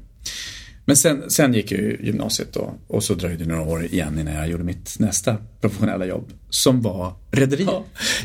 Men 0.85 0.95
sen, 0.97 1.29
sen 1.29 1.53
gick 1.53 1.71
jag 1.71 1.79
ju 1.79 1.97
gymnasiet 2.03 2.53
då 2.53 2.73
och 2.87 3.03
så 3.03 3.13
dröjde 3.13 3.43
det 3.43 3.49
några 3.49 3.61
år 3.61 3.85
igen 3.85 4.19
innan 4.19 4.33
jag 4.33 4.49
gjorde 4.49 4.63
mitt 4.63 4.95
nästa 4.99 5.37
professionella 5.61 6.05
jobb. 6.05 6.31
Som 6.49 6.81
var 6.81 7.13
rederi. 7.31 7.67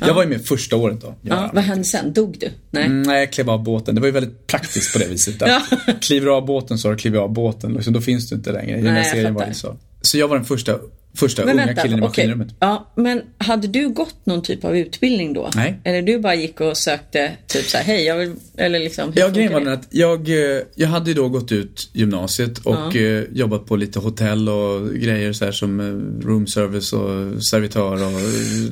Jag 0.01 0.15
var 0.15 0.23
ju 0.23 0.29
med 0.29 0.47
första 0.47 0.77
året 0.77 1.01
då. 1.01 1.15
Ja, 1.23 1.51
vad 1.55 1.65
hände 1.65 1.85
sen? 1.85 2.13
Dog 2.13 2.37
du? 2.41 2.51
Nej. 2.71 2.85
Mm, 2.87 3.03
Nej, 3.03 3.19
jag 3.19 3.33
klev 3.33 3.51
av 3.51 3.63
båten. 3.63 3.95
Det 3.95 4.01
var 4.01 4.09
ju 4.09 4.13
väldigt 4.13 4.47
praktiskt 4.47 4.93
på 4.93 4.99
det 4.99 5.07
viset. 5.07 5.43
Att 5.43 5.49
Ja. 5.87 5.93
Kliver 6.01 6.27
du 6.27 6.33
av 6.33 6.47
båten 6.47 6.79
så 6.79 6.89
har 6.89 6.93
du 6.93 6.99
klivit 6.99 7.21
av 7.21 7.33
båten. 7.33 7.73
Liksom, 7.73 7.93
då 7.93 8.01
finns 8.01 8.29
du 8.29 8.35
inte 8.37 8.53
längre. 8.53 9.05
Serien 9.05 9.35
var 9.35 9.47
det 9.47 9.55
så. 9.55 9.77
Så 10.07 10.19
jag 10.19 10.29
var 10.29 10.37
den 10.37 10.45
första, 10.45 10.79
första 11.17 11.45
Men 11.45 11.55
unga 11.55 11.67
vänta, 11.67 11.83
killen 11.83 11.99
i 11.99 12.01
maskinrummet. 12.01 12.49
Ja, 12.61 12.93
men 12.95 13.23
hade 13.39 13.69
du 13.69 13.89
gått 13.89 14.27
någon 14.27 14.43
typ 14.43 14.65
av 14.65 14.77
utbildning 14.77 15.33
då? 15.33 15.51
Nej. 15.55 15.81
Eller 15.85 16.03
du 16.03 16.19
bara 16.19 16.35
gick 16.35 16.61
och 16.61 16.77
sökte 16.77 17.33
typ 17.47 17.65
så 17.65 17.77
här, 17.77 17.85
hej 17.85 18.05
jag 18.05 18.17
vill, 18.17 18.33
eller 18.57 18.79
liksom 18.79 19.13
Ja, 19.15 19.29
grejen 19.29 19.53
var 19.53 19.61
den 19.61 19.73
att 19.73 19.89
jag, 19.91 20.29
eh, 20.29 20.63
jag 20.75 20.89
hade 20.89 21.11
ju 21.11 21.15
då 21.15 21.29
gått 21.29 21.53
ut 21.53 21.91
gymnasiet 21.93 22.59
och 22.59 22.97
eh, 22.97 23.25
jobbat 23.33 23.67
på 23.67 23.77
lite 23.77 23.99
hotell 23.99 24.49
och 24.49 24.95
grejer 24.95 25.33
så 25.33 25.45
här 25.45 25.53
som 25.53 25.81
eh, 25.81 26.27
room 26.27 26.47
service 26.47 26.93
och 26.93 27.43
servitör 27.45 27.93
och 27.93 28.21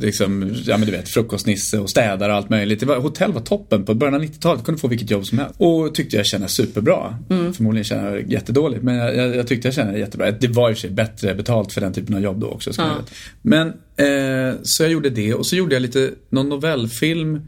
liksom, 0.00 0.54
ja 0.64 0.76
men 0.76 0.86
du 0.86 0.92
vet, 0.92 1.08
frukostnisse 1.08 1.78
och 1.78 1.90
städare 1.90 2.32
och 2.32 2.38
allt 2.38 2.50
möjligt. 2.50 2.80
Det 2.80 2.86
var, 2.86 2.96
hotell 2.96 3.32
var 3.32 3.40
toppen 3.40 3.84
på 3.84 3.94
början 3.94 4.14
av 4.14 4.22
90-talet, 4.22 4.58
jag 4.58 4.66
kunde 4.66 4.80
få 4.80 4.88
vilket 4.88 5.10
jobb 5.10 5.26
som 5.26 5.38
helst. 5.38 5.54
Och 5.58 5.94
tyckte 5.94 6.16
jag 6.16 6.26
kände 6.26 6.48
superbra. 6.48 7.18
Förmodligen 7.28 7.84
kände 7.84 8.10
jag 8.10 8.32
jättedåligt, 8.32 8.82
men 8.82 8.96
jag, 8.96 9.16
jag, 9.16 9.36
jag 9.36 9.46
tyckte 9.46 9.68
jag 9.68 9.74
kände 9.74 9.98
jättebra. 9.98 10.30
Det 10.30 10.48
var 10.48 10.70
i 10.70 10.72
och 10.72 10.76
för 10.76 10.80
sig 10.80 10.90
bättre 10.90 11.34
betalt 11.34 11.72
för 11.72 11.80
den 11.80 11.92
typen 11.92 12.14
av 12.14 12.22
jobb 12.22 12.33
då 12.40 12.48
också. 12.48 12.70
Ja. 12.76 12.96
Men, 13.42 13.68
eh, 13.96 14.56
så 14.62 14.82
jag 14.82 14.92
gjorde 14.92 15.10
det 15.10 15.34
och 15.34 15.46
så 15.46 15.56
gjorde 15.56 15.74
jag 15.74 15.82
lite, 15.82 16.10
någon 16.30 16.48
novellfilm 16.48 17.40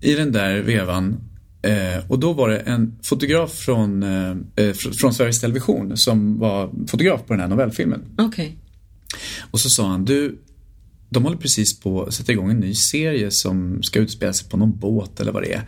i 0.00 0.14
den 0.14 0.32
där 0.32 0.60
vevan 0.60 1.16
Eh, 1.62 2.10
och 2.10 2.18
då 2.18 2.32
var 2.32 2.48
det 2.48 2.58
en 2.58 2.96
fotograf 3.02 3.52
från, 3.52 4.02
eh, 4.02 4.30
eh, 4.30 4.72
fr- 4.72 4.92
från 5.00 5.14
Sveriges 5.14 5.40
Television 5.40 5.96
som 5.96 6.38
var 6.38 6.70
fotograf 6.88 7.20
på 7.26 7.32
den 7.32 7.40
här 7.40 7.48
novellfilmen. 7.48 8.04
Okej. 8.18 8.56
Och 9.50 9.60
så 9.60 9.68
sa 9.68 9.86
han, 9.86 10.04
du, 10.04 10.38
de 11.12 11.22
håller 11.24 11.36
precis 11.36 11.80
på 11.80 12.02
att 12.02 12.14
sätta 12.14 12.32
igång 12.32 12.50
en 12.50 12.60
ny 12.60 12.74
serie 12.74 13.28
som 13.30 13.82
ska 13.82 13.98
utspela 13.98 14.32
sig 14.32 14.48
på 14.48 14.56
någon 14.56 14.78
båt 14.78 15.20
eller 15.20 15.32
vad 15.32 15.42
det 15.42 15.52
är. 15.52 15.62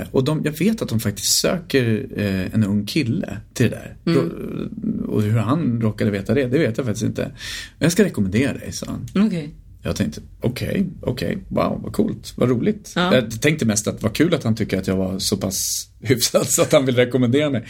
Eh, 0.00 0.06
och 0.10 0.24
de, 0.24 0.40
jag 0.44 0.52
vet 0.58 0.82
att 0.82 0.88
de 0.88 1.00
faktiskt 1.00 1.40
söker 1.40 2.06
eh, 2.16 2.54
en 2.54 2.64
ung 2.64 2.86
kille 2.86 3.36
till 3.54 3.70
det 3.70 3.76
där. 3.76 3.96
Rå- 4.14 5.06
Och 5.08 5.22
hur 5.22 5.38
han 5.38 5.80
råkade 5.82 6.10
veta 6.10 6.34
det, 6.34 6.46
det 6.46 6.58
vet 6.58 6.76
jag 6.76 6.86
faktiskt 6.86 7.04
inte. 7.06 7.22
Men 7.22 7.32
jag 7.78 7.92
ska 7.92 8.04
rekommendera 8.04 8.52
dig, 8.52 8.72
sa 8.72 8.86
han. 8.86 9.26
Okej. 9.26 9.54
Jag 9.84 9.96
tänkte, 9.96 10.20
okej, 10.40 10.68
okay, 10.68 10.84
okej, 11.00 11.28
okay, 11.28 11.38
wow, 11.48 11.80
vad 11.82 11.92
coolt, 11.92 12.32
vad 12.36 12.48
roligt. 12.48 12.92
Ja. 12.96 13.14
Jag 13.14 13.42
tänkte 13.42 13.64
mest 13.64 13.88
att 13.88 14.02
vad 14.02 14.12
kul 14.12 14.34
att 14.34 14.44
han 14.44 14.54
tycker 14.54 14.78
att 14.78 14.86
jag 14.86 14.96
var 14.96 15.18
så 15.18 15.36
pass 15.36 15.88
hyfsad 16.00 16.46
så 16.46 16.62
att 16.62 16.72
han 16.72 16.86
vill 16.86 16.96
rekommendera 16.96 17.50
mig. 17.50 17.64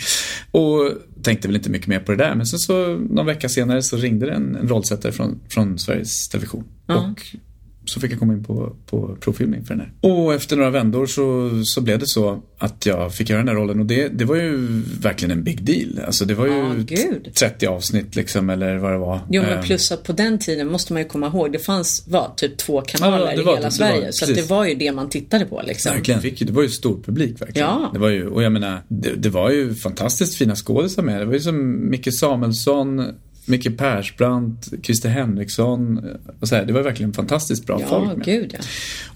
Och 0.51 0.93
tänkte 1.23 1.49
väl 1.49 1.57
inte 1.57 1.71
mycket 1.71 1.89
mer 1.89 2.01
på 2.01 2.13
det 2.13 2.19
där. 2.19 2.35
Men 2.35 2.47
sen 2.47 2.59
så 2.59 2.97
någon 2.97 3.27
vecka 3.27 3.49
senare 3.49 3.83
så 3.83 3.97
ringde 3.97 4.27
det 4.27 4.33
en, 4.33 4.57
en 4.57 4.69
rollsättare 4.69 5.13
från, 5.13 5.41
från 5.49 5.79
Sveriges 5.79 6.29
Television. 6.29 6.65
Ja. 6.87 6.97
Och 6.97 7.37
så 7.85 8.01
fick 8.01 8.13
jag 8.13 8.19
komma 8.19 8.33
in 8.33 8.45
på, 8.45 8.77
på 8.87 9.17
provfilmning 9.21 9.65
för 9.65 9.75
den 9.75 9.81
här. 9.81 10.11
Och 10.11 10.35
efter 10.35 10.57
några 10.57 10.71
vändor 10.71 11.07
så, 11.07 11.51
så 11.65 11.81
blev 11.81 11.99
det 11.99 12.07
så 12.07 12.43
att 12.59 12.87
jag 12.87 13.15
fick 13.15 13.31
göra 13.31 13.39
den 13.41 13.49
här 13.49 13.55
rollen 13.55 13.81
och 13.81 13.87
det, 13.87 14.09
det 14.09 14.25
var 14.25 14.37
ju 14.37 14.83
verkligen 15.01 15.31
en 15.39 15.45
big 15.45 15.65
deal. 15.65 16.01
Alltså 16.07 16.25
det 16.25 16.35
var 16.35 16.47
ju 16.47 16.83
gud. 16.85 17.35
30 17.35 17.67
avsnitt 17.67 18.17
liksom 18.17 18.51
eller 18.51 18.77
vad 18.77 18.93
det 18.93 18.99
var. 18.99 19.21
Jo 19.31 19.43
men 19.43 19.53
Eh, 19.59 19.65
plus 19.65 19.93
att 19.93 20.05
på 20.05 20.13
den 20.13 20.39
tiden 20.39 20.69
måste 20.69 20.93
man 20.93 21.03
ju 21.03 21.09
komma 21.09 21.27
ihåg, 21.27 21.53
det 21.53 21.59
fanns 21.59 22.05
vad, 22.09 22.37
typ 22.37 22.57
två 22.57 22.81
kanaler 22.81 23.31
Ja, 23.31 23.37
det 23.37 23.43
var- 23.43 23.53
i 23.53 23.57
hela 23.57 23.71
Sverige. 23.71 24.05
var- 24.05 24.11
så 24.13 24.27
det 24.27 24.51
var 24.51 24.65
ju 24.67 24.75
det 24.75 24.93
man 24.93 25.09
tittade 25.09 25.45
på 25.45 25.63
liksom. 25.67 25.93
Verkligen. 25.93 26.21
Fick 26.21 26.39
det 26.47 26.53
var 26.53 26.63
ju 26.63 26.69
stor 26.69 27.03
publik 27.03 27.41
verkligen. 27.43 27.69
Ja. 27.69 27.91
Det 27.93 27.99
var 27.99 28.09
ju, 28.09 28.29
och 28.29 28.43
jag 28.43 28.53
menar, 28.53 28.81
det, 28.89 29.11
det 29.17 29.29
var 29.29 29.51
ju 29.51 29.75
fantastiskt 29.75 30.35
fina 30.35 30.55
skådisar 30.57 31.03
med. 31.03 31.21
Det 31.21 31.25
var 31.25 31.33
ju 31.35 31.41
som 31.41 31.91
Micke 31.91 32.13
Samuelsson, 32.15 33.05
Micke 33.45 33.77
Persbrandt, 33.79 34.73
Christer 34.83 35.09
Henriksson. 35.09 36.01
Och 36.41 36.49
så 36.49 36.55
här, 36.57 36.65
det 36.65 36.73
var 36.73 36.83
verkligen 36.83 37.13
fantastiskt 37.13 37.67
bra 37.67 37.79
Ja, 37.81 37.87
folk 37.89 38.17
med. 38.17 38.25
gud 38.25 38.51
ja. 38.53 38.59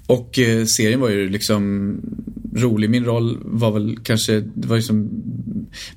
Och 0.06 0.38
eh, 0.38 0.64
serien 0.64 1.00
var 1.00 1.08
ju 1.10 1.28
liksom 1.28 1.96
rolig. 2.56 2.90
Min 2.90 3.04
roll 3.04 3.38
var 3.42 3.70
väl 3.72 3.98
kanske, 4.02 4.40
det 4.54 4.68
var 4.68 4.76
ju 4.76 4.82
som, 4.82 5.10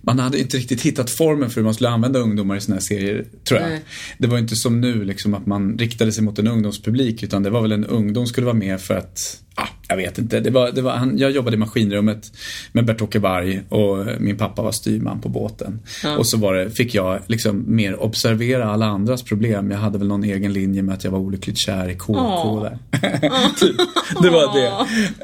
man 0.02 0.20
hade 0.20 0.40
inte 0.40 0.58
riktigt 0.58 0.82
hittat 0.82 1.10
formen 1.10 1.50
för 1.50 1.56
hur 1.62 1.66
man 1.66 1.74
skulle 1.74 1.90
använda 1.90 2.20
ungdomar 2.20 2.56
i 2.56 2.62
såna 2.62 2.76
här 2.76 2.82
serier, 2.82 3.26
tror 3.44 3.60
jag. 3.60 3.70
Nej. 3.70 3.82
Det 4.18 4.28
var 4.28 4.38
inte 4.38 4.56
som 4.56 4.82
nu 4.82 5.04
liksom 5.04 5.34
att 5.34 5.46
man 5.46 5.78
riktade 5.78 6.12
sig 6.12 6.24
mot 6.24 6.40
en 6.40 6.48
ungdomspublik 6.48 7.24
utan 7.24 7.44
det 7.44 7.50
var 7.50 7.62
väl 7.62 7.72
en 7.72 7.86
ungdom 7.86 8.28
skulle 8.28 8.46
vara 8.46 8.56
med 8.58 8.82
för 8.82 8.94
att, 8.98 9.42
ah, 9.62 9.68
jag 9.88 9.98
vet 9.98 10.18
inte. 10.18 10.39
Det 10.39 10.50
var, 10.50 10.72
det 10.72 10.82
var, 10.82 10.92
han, 10.92 11.18
jag 11.18 11.32
jobbade 11.32 11.56
i 11.56 11.60
maskinrummet 11.60 12.32
med 12.72 12.86
Bert-Åke 12.86 13.20
Varg 13.20 13.62
och 13.70 14.06
min 14.20 14.38
pappa 14.38 14.62
var 14.62 14.72
styrman 14.72 15.22
på 15.22 15.30
båten. 15.30 15.80
Ja. 16.04 16.18
Och 16.18 16.28
så 16.28 16.38
var 16.38 16.54
det, 16.54 16.72
fick 16.72 16.96
jag 16.96 17.20
liksom 17.28 17.63
mer 17.68 18.04
observera 18.04 18.72
alla 18.72 18.86
andras 18.86 19.24
problem. 19.24 19.72
Jag 19.72 19.78
hade 19.78 19.98
väl 19.98 20.08
någon 20.08 20.24
egen 20.24 20.54
linje 20.54 20.82
med 20.82 20.96
att 20.96 21.04
jag 21.04 21.12
var 21.12 21.20
olyckligt 21.20 21.58
kär 21.58 21.89
i 21.89 21.96
KK 21.96 22.13
Åh. 22.13 22.63
där. 22.63 22.78
typ. 23.60 23.75
Det 24.22 24.30
var 24.30 24.60
det. 24.60 24.68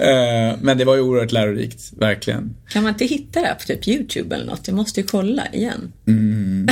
Eh, 0.09 0.57
men 0.61 0.77
det 0.77 0.85
var 0.85 0.95
ju 0.95 1.01
oerhört 1.01 1.31
lärorikt, 1.31 1.93
verkligen. 1.97 2.55
Kan 2.69 2.83
man 2.83 2.91
inte 2.91 3.05
hitta 3.05 3.41
det 3.41 3.47
här 3.47 3.55
på 3.55 3.63
typ 3.63 3.87
YouTube 3.87 4.35
eller 4.35 4.45
något? 4.45 4.67
Jag 4.67 4.75
måste 4.75 4.99
ju 5.01 5.07
kolla 5.07 5.47
igen. 5.53 5.91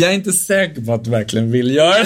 Jag 0.00 0.10
är 0.10 0.14
inte 0.14 0.32
säker 0.32 0.80
på 0.80 0.92
att 0.94 1.04
du 1.04 1.10
verkligen 1.10 1.50
vill 1.52 1.74
göra 1.76 2.04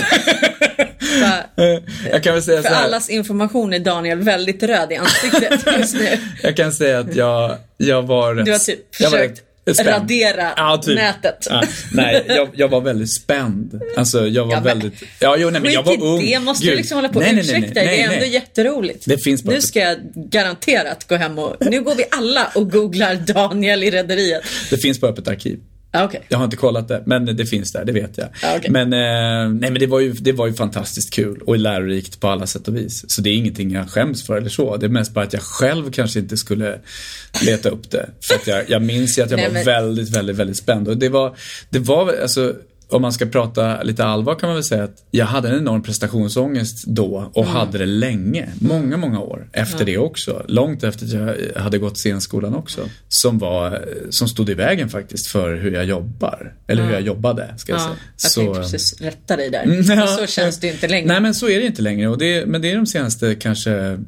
det. 1.56 1.82
Jag 2.12 2.22
kan 2.22 2.34
väl 2.34 2.42
säga 2.42 2.62
för 2.62 2.68
så 2.68 2.74
här. 2.74 2.84
allas 2.84 3.10
information 3.10 3.72
är 3.72 3.78
Daniel 3.78 4.18
väldigt 4.18 4.62
röd 4.62 4.92
i 4.92 4.96
ansiktet 4.96 5.60
just 5.78 5.94
nu. 5.94 6.18
Jag 6.42 6.56
kan 6.56 6.72
säga 6.72 6.98
att 6.98 7.16
jag, 7.16 7.56
jag 7.76 8.02
var. 8.02 8.34
Du 8.34 8.52
har 8.52 8.58
typ 8.58 8.78
jag 8.98 9.10
försökt 9.10 9.42
spänd. 9.74 9.88
radera 9.88 10.52
Ja, 10.56 10.82
typ. 10.84 10.94
nätet. 10.96 11.46
Ja, 11.50 11.62
nej, 11.92 12.24
jag, 12.28 12.48
jag 12.54 12.68
var 12.68 12.80
väldigt 12.80 13.12
spänd. 13.14 13.80
Alltså, 13.96 14.26
jag 14.26 14.44
var 14.44 14.52
Ja, 14.54 14.60
väldigt... 14.60 15.02
Ja, 15.20 15.36
jo, 15.38 15.50
nej, 15.50 15.60
men 15.60 15.72
jag 15.72 15.82
var 15.82 16.02
ung. 16.02 16.20
det, 16.20 16.38
måste 16.38 16.64
du 16.64 16.68
Gud. 16.70 16.78
liksom 16.78 16.96
hålla 16.96 17.08
på 17.08 17.18
och 17.18 17.24
ursäkta 17.32 17.74
dig. 17.74 17.86
Det 17.86 18.00
är 18.00 18.04
ändå 18.04 18.16
nej. 18.20 18.28
jätteroligt. 18.28 19.04
Det 19.06 19.18
finns 19.18 19.42
bara- 19.42 19.54
Nu 19.54 19.60
ska 19.60 19.80
jag 19.80 19.96
garanterat 20.14 21.08
gå 21.08 21.16
hem 21.16 21.38
och... 21.38 21.56
Nu 21.60 21.82
går 21.82 21.94
vi 21.94 22.04
alla 22.10 22.50
och 22.54 22.70
googlar 22.70 23.14
Daniel 23.14 23.82
i 23.84 23.90
Rederiet. 23.90 24.42
Det 24.70 24.76
finns 24.78 25.00
på 25.00 25.06
Öppet 25.06 25.28
arkiv. 25.28 25.58
Ja, 25.98 26.04
Okej. 26.04 26.20
Jag 26.28 26.38
har 26.38 26.44
inte 26.44 26.56
kollat 26.56 26.88
det, 26.88 27.02
men 27.06 27.36
det 27.36 27.46
finns 27.46 27.72
där, 27.72 27.84
det 27.84 27.92
vet 27.92 28.18
jag. 28.18 28.28
Ja, 28.42 28.54
okej. 28.56 28.70
Men, 28.70 28.92
eh, 28.92 29.50
nej, 29.60 29.70
men 29.70 29.74
det, 29.80 29.86
var 29.86 30.00
ju, 30.00 30.12
det 30.12 30.32
var 30.32 30.46
ju 30.46 30.52
fantastiskt 30.54 31.12
kul 31.14 31.40
och 31.46 31.58
lärorikt 31.58 32.20
på 32.20 32.28
alla 32.28 32.46
sätt 32.46 32.68
och 32.68 32.76
vis. 32.76 33.04
Så 33.10 33.20
det 33.22 33.30
är 33.30 33.34
ingenting 33.34 33.70
jag 33.70 33.90
skäms 33.90 34.26
för 34.26 34.36
eller 34.36 34.48
så. 34.48 34.76
Det 34.76 34.86
är 34.86 34.90
mest 34.90 35.14
bara 35.14 35.24
att 35.24 35.32
jag 35.32 35.42
själv 35.42 35.90
kanske 35.90 36.18
inte 36.18 36.36
skulle 36.36 36.78
leta 37.46 37.68
upp 37.68 37.90
det. 37.90 38.08
För 38.20 38.34
att 38.34 38.46
jag, 38.46 38.70
jag 38.70 38.82
minns 38.82 39.18
ju 39.18 39.22
att 39.22 39.30
jag 39.30 39.36
Nej, 39.38 39.46
var 39.46 39.54
men- 39.54 39.64
väldigt, 39.64 40.16
väldigt, 40.16 40.36
väldigt 40.36 40.56
spänd. 40.56 40.88
Och 40.88 40.96
det 40.96 41.08
var, 41.08 41.36
det 41.70 41.78
var 41.78 42.14
alltså, 42.22 42.54
om 42.90 43.02
man 43.02 43.12
ska 43.12 43.26
prata 43.26 43.82
lite 43.82 44.04
allvar 44.04 44.34
kan 44.34 44.48
man 44.48 44.54
väl 44.56 44.64
säga 44.64 44.84
att 44.84 45.04
jag 45.10 45.26
hade 45.26 45.48
en 45.48 45.58
enorm 45.58 45.82
prestationsångest 45.82 46.84
då 46.86 47.30
och 47.34 47.46
hade 47.46 47.78
det 47.78 47.86
länge. 47.86 48.48
Många, 48.60 48.96
många 48.96 49.20
år 49.20 49.48
efter 49.52 49.84
det 49.84 49.98
också. 49.98 50.44
Långt 50.48 50.84
efter 50.84 51.06
att 51.06 51.12
jag 51.54 51.60
hade 51.60 51.78
gått 51.78 51.98
scenskolan 51.98 52.54
också. 52.54 52.80
Som 53.08 53.38
var, 53.38 53.84
som 54.10 54.28
stod 54.28 54.50
i 54.50 54.54
vägen 54.54 54.88
faktiskt 54.88 55.26
för 55.26 55.56
hur 55.56 55.72
jag 55.72 55.84
jobbar. 55.84 56.54
Eller 56.66 56.84
hur 56.84 56.92
jag 56.92 57.02
jobbade, 57.02 57.54
ska 57.56 57.72
jag 57.72 57.80
Ja, 57.80 57.84
säga. 57.84 57.96
jag 58.22 58.30
Så- 58.30 58.40
tänkte 58.40 58.60
precis 58.60 59.00
rätta 59.00 59.36
dig 59.36 59.50
där. 59.50 59.62
Mm, 59.62 59.82
ja. 59.98 60.06
så 60.06 60.26
känns 60.26 60.60
det 60.60 60.68
inte 60.72 60.88
längre. 60.88 61.06
Nej 61.06 61.20
men 61.20 61.34
så 61.34 61.48
är 61.48 61.60
det 61.60 61.66
inte 61.66 61.82
längre. 61.82 62.08
Och 62.08 62.18
det, 62.18 62.46
men 62.46 62.62
det 62.62 62.70
är 62.72 62.76
de 62.76 62.86
senaste 62.86 63.34
kanske 63.34 63.98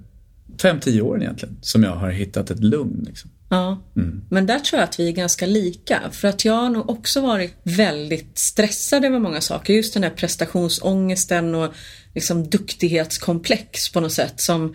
5-10 0.63 1.01
åren 1.01 1.23
egentligen 1.23 1.57
som 1.61 1.83
jag 1.83 1.91
har 1.97 2.11
hittat 2.11 2.51
ett 2.51 2.61
lugn. 2.65 3.05
Liksom. 3.09 3.31
Ja, 3.53 3.83
Mm. 3.97 4.23
men 4.31 4.47
där 4.47 4.59
tror 4.59 4.79
jag 4.81 4.89
att 4.89 5.01
vi 5.01 5.09
är 5.09 5.13
ganska 5.13 5.47
lika. 5.47 6.01
För 6.13 6.29
att 6.29 6.45
jag 6.45 6.53
har 6.55 6.71
nog 6.71 6.91
också 6.91 7.21
varit 7.21 7.55
väldigt 7.63 8.39
stressad 8.39 9.05
över 9.05 9.19
många 9.19 9.41
saker. 9.41 9.75
Just 9.75 9.95
den 9.95 10.03
här 10.03 10.11
prestationsångesten 10.11 11.55
och 11.55 11.75
liksom 12.15 12.51
duktighetskomplex 12.51 13.89
på 13.93 14.01
något 14.01 14.13
sätt 14.13 14.41
som 14.41 14.75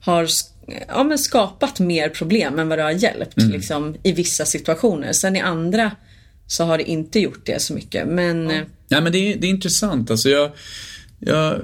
har 0.00 0.28
ja, 0.88 1.04
men 1.04 1.18
skapat 1.18 1.80
mer 1.80 2.08
problem 2.08 2.58
än 2.58 2.68
vad 2.68 2.78
det 2.78 2.82
har 2.82 2.90
hjälpt 2.90 3.38
Mm. 3.38 3.50
liksom, 3.52 3.96
i 4.02 4.12
vissa 4.12 4.44
situationer. 4.44 5.12
Sen 5.12 5.36
i 5.36 5.40
andra 5.40 5.90
så 6.46 6.64
har 6.64 6.78
det 6.78 6.84
inte 6.90 7.20
gjort 7.20 7.46
det 7.46 7.62
så 7.62 7.74
mycket. 7.74 8.06
Men 8.08 8.50
eh, 8.50 8.62
Nej 8.88 9.00
men 9.02 9.12
det 9.12 9.18
är, 9.18 9.36
det 9.36 9.46
är 9.46 9.50
intressant. 9.50 10.10
Alltså 10.10 10.28
jag, 10.28 10.50
jag, 11.26 11.52
eh, 11.52 11.60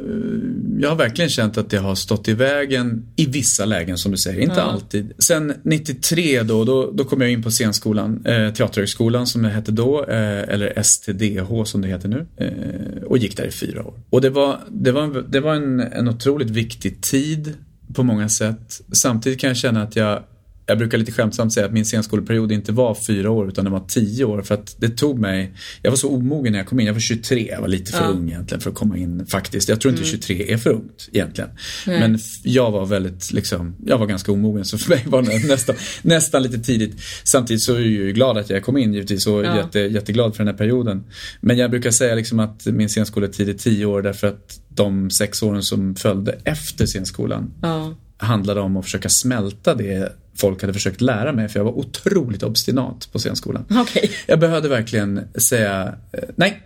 jag 0.80 0.88
har 0.88 0.96
verkligen 0.96 1.30
känt 1.30 1.58
att 1.58 1.70
det 1.70 1.78
har 1.78 1.94
stått 1.94 2.28
i 2.28 2.34
vägen 2.34 3.06
i 3.16 3.26
vissa 3.26 3.64
lägen 3.64 3.98
som 3.98 4.12
du 4.12 4.18
säger, 4.18 4.40
inte 4.40 4.62
alltid. 4.62 5.12
Sen 5.18 5.54
93 5.62 6.42
då, 6.42 6.64
då, 6.64 6.90
då 6.90 7.04
kom 7.04 7.20
jag 7.20 7.30
in 7.30 7.42
på 7.42 7.50
scenskolan, 7.50 8.26
eh, 8.26 8.52
Teaterhögskolan 8.52 9.26
som 9.26 9.42
det 9.42 9.48
hette 9.48 9.72
då, 9.72 10.04
eh, 10.04 10.42
eller 10.42 10.82
STDH 10.82 11.64
som 11.64 11.80
det 11.80 11.88
heter 11.88 12.08
nu. 12.08 12.26
Eh, 12.36 13.02
och 13.02 13.18
gick 13.18 13.36
där 13.36 13.44
i 13.44 13.50
fyra 13.50 13.86
år. 13.86 13.94
Och 14.10 14.20
det 14.20 14.30
var, 14.30 14.60
det 14.70 14.92
var, 14.92 15.24
det 15.28 15.40
var 15.40 15.54
en, 15.54 15.80
en 15.80 16.08
otroligt 16.08 16.50
viktig 16.50 17.00
tid 17.00 17.54
på 17.94 18.02
många 18.02 18.28
sätt. 18.28 18.80
Samtidigt 19.02 19.40
kan 19.40 19.48
jag 19.48 19.56
känna 19.56 19.82
att 19.82 19.96
jag 19.96 20.22
jag 20.68 20.78
brukar 20.78 20.98
lite 20.98 21.12
skämtsamt 21.12 21.52
säga 21.52 21.66
att 21.66 21.72
min 21.72 21.84
scenskoleperiod 21.84 22.52
inte 22.52 22.72
var 22.72 22.94
fyra 23.06 23.30
år 23.30 23.48
utan 23.48 23.64
det 23.64 23.70
var 23.70 23.84
tio 23.88 24.24
år 24.24 24.42
för 24.42 24.54
att 24.54 24.76
det 24.78 24.88
tog 24.88 25.18
mig, 25.18 25.52
jag 25.82 25.90
var 25.90 25.96
så 25.96 26.08
omogen 26.10 26.52
när 26.52 26.58
jag 26.58 26.68
kom 26.68 26.80
in, 26.80 26.86
jag 26.86 26.92
var 26.92 27.00
23, 27.00 27.48
jag 27.50 27.60
var 27.60 27.68
lite 27.68 27.92
för 27.92 28.04
Ja. 28.04 28.08
ung 28.10 28.28
egentligen 28.28 28.60
för 28.60 28.70
att 28.70 28.76
komma 28.76 28.96
in 28.96 29.26
faktiskt. 29.26 29.68
Jag 29.68 29.80
tror 29.80 29.92
inte 29.94 30.04
23 30.04 30.52
är 30.52 30.56
för 30.56 30.70
ungt 30.70 31.08
egentligen. 31.12 31.50
Men 31.86 32.14
f- 32.14 32.22
jag 32.42 32.70
var 32.70 32.86
väldigt 32.86 33.32
liksom, 33.32 33.76
jag 33.86 33.98
var 33.98 34.06
ganska 34.06 34.32
omogen 34.32 34.64
så 34.64 34.78
för 34.78 34.90
mig 34.90 35.04
var 35.06 35.22
det 35.22 35.48
nästan, 35.48 35.76
nästan 36.02 36.42
lite 36.42 36.58
tidigt. 36.58 36.96
Samtidigt 37.24 37.62
så 37.62 37.74
är 37.74 37.78
jag 37.78 37.86
ju 37.86 38.12
glad 38.12 38.38
att 38.38 38.50
jag 38.50 38.62
kom 38.62 38.76
in 38.76 38.94
givetvis 38.94 39.26
och 39.26 39.44
Ja. 39.44 39.56
jätte, 39.56 39.78
jätteglad 39.80 40.36
för 40.36 40.44
den 40.44 40.52
här 40.54 40.58
perioden. 40.58 41.04
Men 41.40 41.58
jag 41.58 41.70
brukar 41.70 41.90
säga 41.90 42.14
liksom 42.14 42.40
att 42.40 42.66
min 42.66 42.88
scenskoletid 42.88 43.48
är 43.48 43.52
tio 43.54 43.86
år 43.86 44.02
därför 44.02 44.26
att 44.26 44.60
de 44.68 45.10
sex 45.10 45.42
åren 45.42 45.62
som 45.62 45.94
följde 45.94 46.38
efter 46.44 46.86
scenskolan 46.86 47.50
ja, 47.62 47.94
handlade 48.16 48.60
om 48.60 48.76
att 48.76 48.84
försöka 48.84 49.08
smälta 49.08 49.74
det 49.74 50.12
folk 50.40 50.62
hade 50.62 50.72
försökt 50.72 51.00
lära 51.00 51.32
mig 51.32 51.48
för 51.48 51.60
jag 51.60 51.64
var 51.64 51.78
otroligt 51.78 52.42
obstinat 52.42 53.08
på 53.12 53.18
scenskolan. 53.18 53.64
okej. 53.70 54.10
Jag 54.26 54.38
behövde 54.38 54.68
verkligen 54.68 55.28
säga 55.48 55.94
eh, 56.12 56.20
nej, 56.36 56.62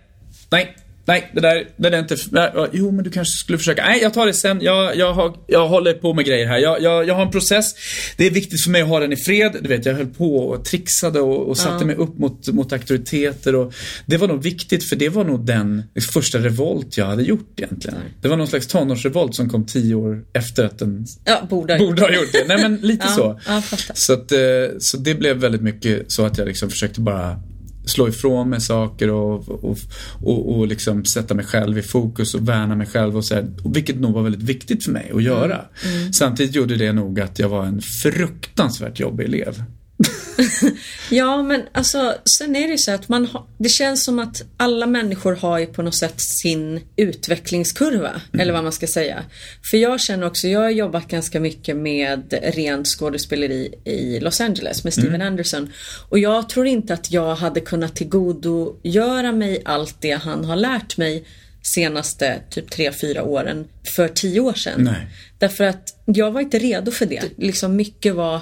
nej, 0.51 0.75
nej, 1.05 1.31
det 1.33 1.41
där, 1.41 1.55
det 1.77 1.89
där 1.89 1.97
är 1.97 1.99
inte... 1.99 2.15
nej, 2.31 2.51
Jo, 2.71 2.91
men 2.91 3.03
du 3.03 3.09
kanske 3.09 3.37
skulle 3.37 3.57
försöka. 3.57 3.85
Nej, 3.85 4.01
jag 4.01 4.13
tar 4.13 4.25
det 4.25 4.33
sen. 4.33 4.61
Jag, 4.61 4.97
jag, 4.97 5.13
har, 5.13 5.35
jag 5.47 5.67
håller 5.67 5.93
på 5.93 6.13
med 6.13 6.25
grejer 6.25 6.47
här. 6.47 6.57
Jag, 6.57 6.81
jag, 6.81 7.07
jag 7.07 7.15
har 7.15 7.21
en 7.21 7.31
process. 7.31 7.75
Det 8.17 8.25
är 8.27 8.31
viktigt 8.31 8.63
för 8.63 8.69
mig 8.71 8.81
att 8.81 8.87
ha 8.87 8.99
den 8.99 9.13
i 9.13 9.15
fred. 9.15 9.57
Du 9.61 9.67
vet, 9.69 9.85
jag 9.85 9.93
höll 9.93 10.05
på 10.07 10.37
och 10.37 10.65
trixade 10.65 11.19
och, 11.19 11.49
och 11.49 11.57
satte 11.57 11.85
mig 11.85 11.95
upp 11.95 12.17
mot, 12.17 12.47
mot 12.47 12.73
auktoriteter. 12.73 13.55
Och 13.55 13.73
det 14.05 14.17
var 14.17 14.27
nog 14.27 14.43
viktigt 14.43 14.83
för 14.89 14.95
det 14.95 15.09
var 15.09 15.23
nog 15.23 15.45
den 15.45 15.83
första 16.13 16.37
revolt 16.39 16.97
jag 16.97 17.05
hade 17.05 17.23
gjort 17.23 17.59
egentligen. 17.59 17.97
Det 18.21 18.27
var 18.27 18.37
någon 18.37 18.47
slags 18.47 18.67
tonårsrevolt 18.67 19.35
som 19.35 19.49
kom 19.49 19.65
tio 19.65 19.95
år 19.95 20.23
efter 20.33 20.65
att 20.65 20.79
den 20.79 21.05
Ja, 21.25 21.47
borde 21.49 21.73
ha 21.73 21.79
borde 21.85 22.01
ha 22.01 22.09
gjort 22.11 22.31
det. 22.31 22.45
Nej 22.47 22.57
men 22.57 22.75
lite 22.77 23.05
Ja, 23.09 23.15
så. 23.15 23.39
ja, 23.47 23.61
så, 23.93 24.13
att, 24.13 24.31
eh, 24.31 24.39
så 24.79 24.97
det 24.97 25.15
blev 25.15 25.37
väldigt 25.37 25.61
mycket 25.61 26.11
så 26.11 26.25
att 26.25 26.37
jag 26.37 26.47
liksom 26.47 26.69
försökte 26.69 27.01
bara 27.01 27.39
slå 27.85 28.07
ifrån 28.07 28.49
mig 28.49 28.61
saker 28.61 29.09
och, 29.09 29.49
och, 29.49 29.77
och, 30.21 30.57
och 30.57 30.67
liksom 30.67 31.05
sätta 31.05 31.33
mig 31.33 31.45
själv 31.45 31.77
i 31.77 31.81
fokus 31.81 32.35
och 32.35 32.49
värna 32.49 32.75
mig 32.75 32.87
själv 32.87 33.17
och 33.17 33.25
så 33.25 33.35
här, 33.35 33.51
vilket 33.65 33.99
nog 33.99 34.13
var 34.13 34.21
väldigt 34.21 34.43
viktigt 34.43 34.83
för 34.83 34.91
mig 34.91 35.11
att 35.15 35.23
göra. 35.23 35.61
Mm. 35.85 36.13
Samtidigt 36.13 36.55
gjorde 36.55 36.75
det 36.75 36.93
nog 36.93 37.19
att 37.19 37.39
jag 37.39 37.49
var 37.49 37.65
en 37.65 37.81
fruktansvärt 37.81 38.99
jobbig 38.99 39.25
elev. 39.25 39.63
Ja, 41.09 41.43
men 41.43 41.61
alltså 41.71 42.15
sen 42.37 42.55
är 42.55 42.61
det 42.61 42.71
ju 42.71 42.77
så 42.77 42.91
att 42.91 43.09
man 43.09 43.25
har, 43.25 43.45
det 43.57 43.69
känns 43.69 44.03
som 44.03 44.19
att 44.19 44.43
alla 44.57 44.85
människor 44.85 45.35
har 45.35 45.59
ju 45.59 45.65
på 45.65 45.81
något 45.81 45.95
sätt 45.95 46.21
sin 46.21 46.81
utvecklingskurva, 46.95 48.21
eller 48.39 48.53
vad 48.53 48.63
man 48.63 48.71
ska 48.71 48.87
säga. 48.87 49.23
För 49.71 49.77
jag 49.77 49.99
känner 49.99 50.27
också, 50.27 50.47
jag 50.47 50.59
har 50.59 50.69
jobbat 50.69 51.07
ganska 51.07 51.39
mycket 51.39 51.75
med 51.75 52.33
rent 52.41 52.87
skådespeleri 52.87 53.73
i 53.85 54.19
Los 54.19 54.41
Angeles 54.41 54.83
med 54.83 54.93
Steven 54.93 55.21
Anderson. 55.21 55.71
Och 56.09 56.19
jag 56.19 56.49
tror 56.49 56.67
inte 56.67 56.93
att 56.93 57.11
jag 57.11 57.35
hade 57.35 57.61
kunnat 57.61 57.95
tillgodogöra 57.95 59.31
mig 59.31 59.61
allt 59.65 60.01
det 60.01 60.11
han 60.11 60.45
har 60.45 60.55
lärt 60.55 60.97
mig 60.97 61.25
senaste 61.61 62.39
typ 62.49 62.69
3-4 62.69 63.19
åren 63.19 63.67
för 63.95 64.07
10 64.07 64.39
år 64.39 64.53
sedan. 64.53 64.83
Nej. 64.83 65.07
Därför 65.37 65.63
att 65.63 66.01
jag 66.05 66.31
var 66.31 66.41
inte 66.41 66.59
redo 66.59 66.91
för 66.91 67.05
det. 67.05 67.23
Liksom 67.37 67.75
mycket 67.75 68.15
var 68.15 68.41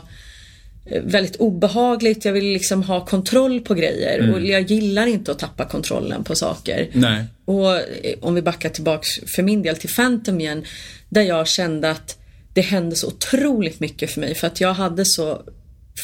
väldigt 1.04 1.36
obehagligt. 1.36 2.26
Jag 2.26 2.34
ville 2.34 2.54
liksom 2.54 2.84
ha 2.84 3.06
kontroll 3.06 3.62
på 3.62 3.74
grejer 3.74 4.34
och 4.34 4.42
jag 4.42 4.62
gillar 4.62 5.08
inte 5.08 5.32
att 5.32 5.40
tappa 5.40 5.66
kontrollen 5.66 6.24
på 6.24 6.36
saker. 6.36 6.90
Nej. 6.94 7.26
Och 7.46 7.76
eh, 7.76 8.16
om 8.22 8.36
vi 8.36 8.42
backar 8.42 8.70
tillbaks 8.70 9.10
för 9.26 9.44
min 9.44 9.62
del 9.62 9.76
till 9.76 9.90
Phantom 9.90 10.40
igen. 10.40 10.64
Där 11.10 11.22
jag 11.22 11.48
kände 11.48 11.92
att 11.92 12.18
det 12.54 12.62
hände 12.62 12.96
så 12.96 13.08
otroligt 13.08 13.80
mycket 13.80 14.12
för 14.12 14.22
mig. 14.22 14.36
För 14.36 14.48
att 14.48 14.62
jag 14.62 14.74
hade 14.74 15.06
så 15.06 15.42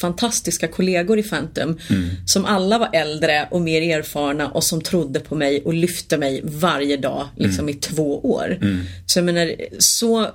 fantastiska 0.02 0.68
kollegor 0.68 1.20
i 1.20 1.24
Phantom. 1.24 1.78
Som 2.26 2.46
alla 2.46 2.78
var 2.78 2.90
äldre 2.94 3.48
och 3.52 3.62
mer 3.62 3.98
erfarna 3.98 4.48
och 4.48 4.64
som 4.64 4.82
trodde 4.82 5.20
på 5.20 5.36
mig 5.36 5.62
och 5.66 5.74
lyfte 5.74 6.18
mig 6.18 6.42
varje 6.44 6.98
dag 6.98 7.28
liksom 7.36 7.70
i 7.70 7.74
två 7.74 8.20
år. 8.20 8.58
Så 9.06 9.20
jag 9.20 9.26
menar, 9.26 9.52
så 9.80 10.28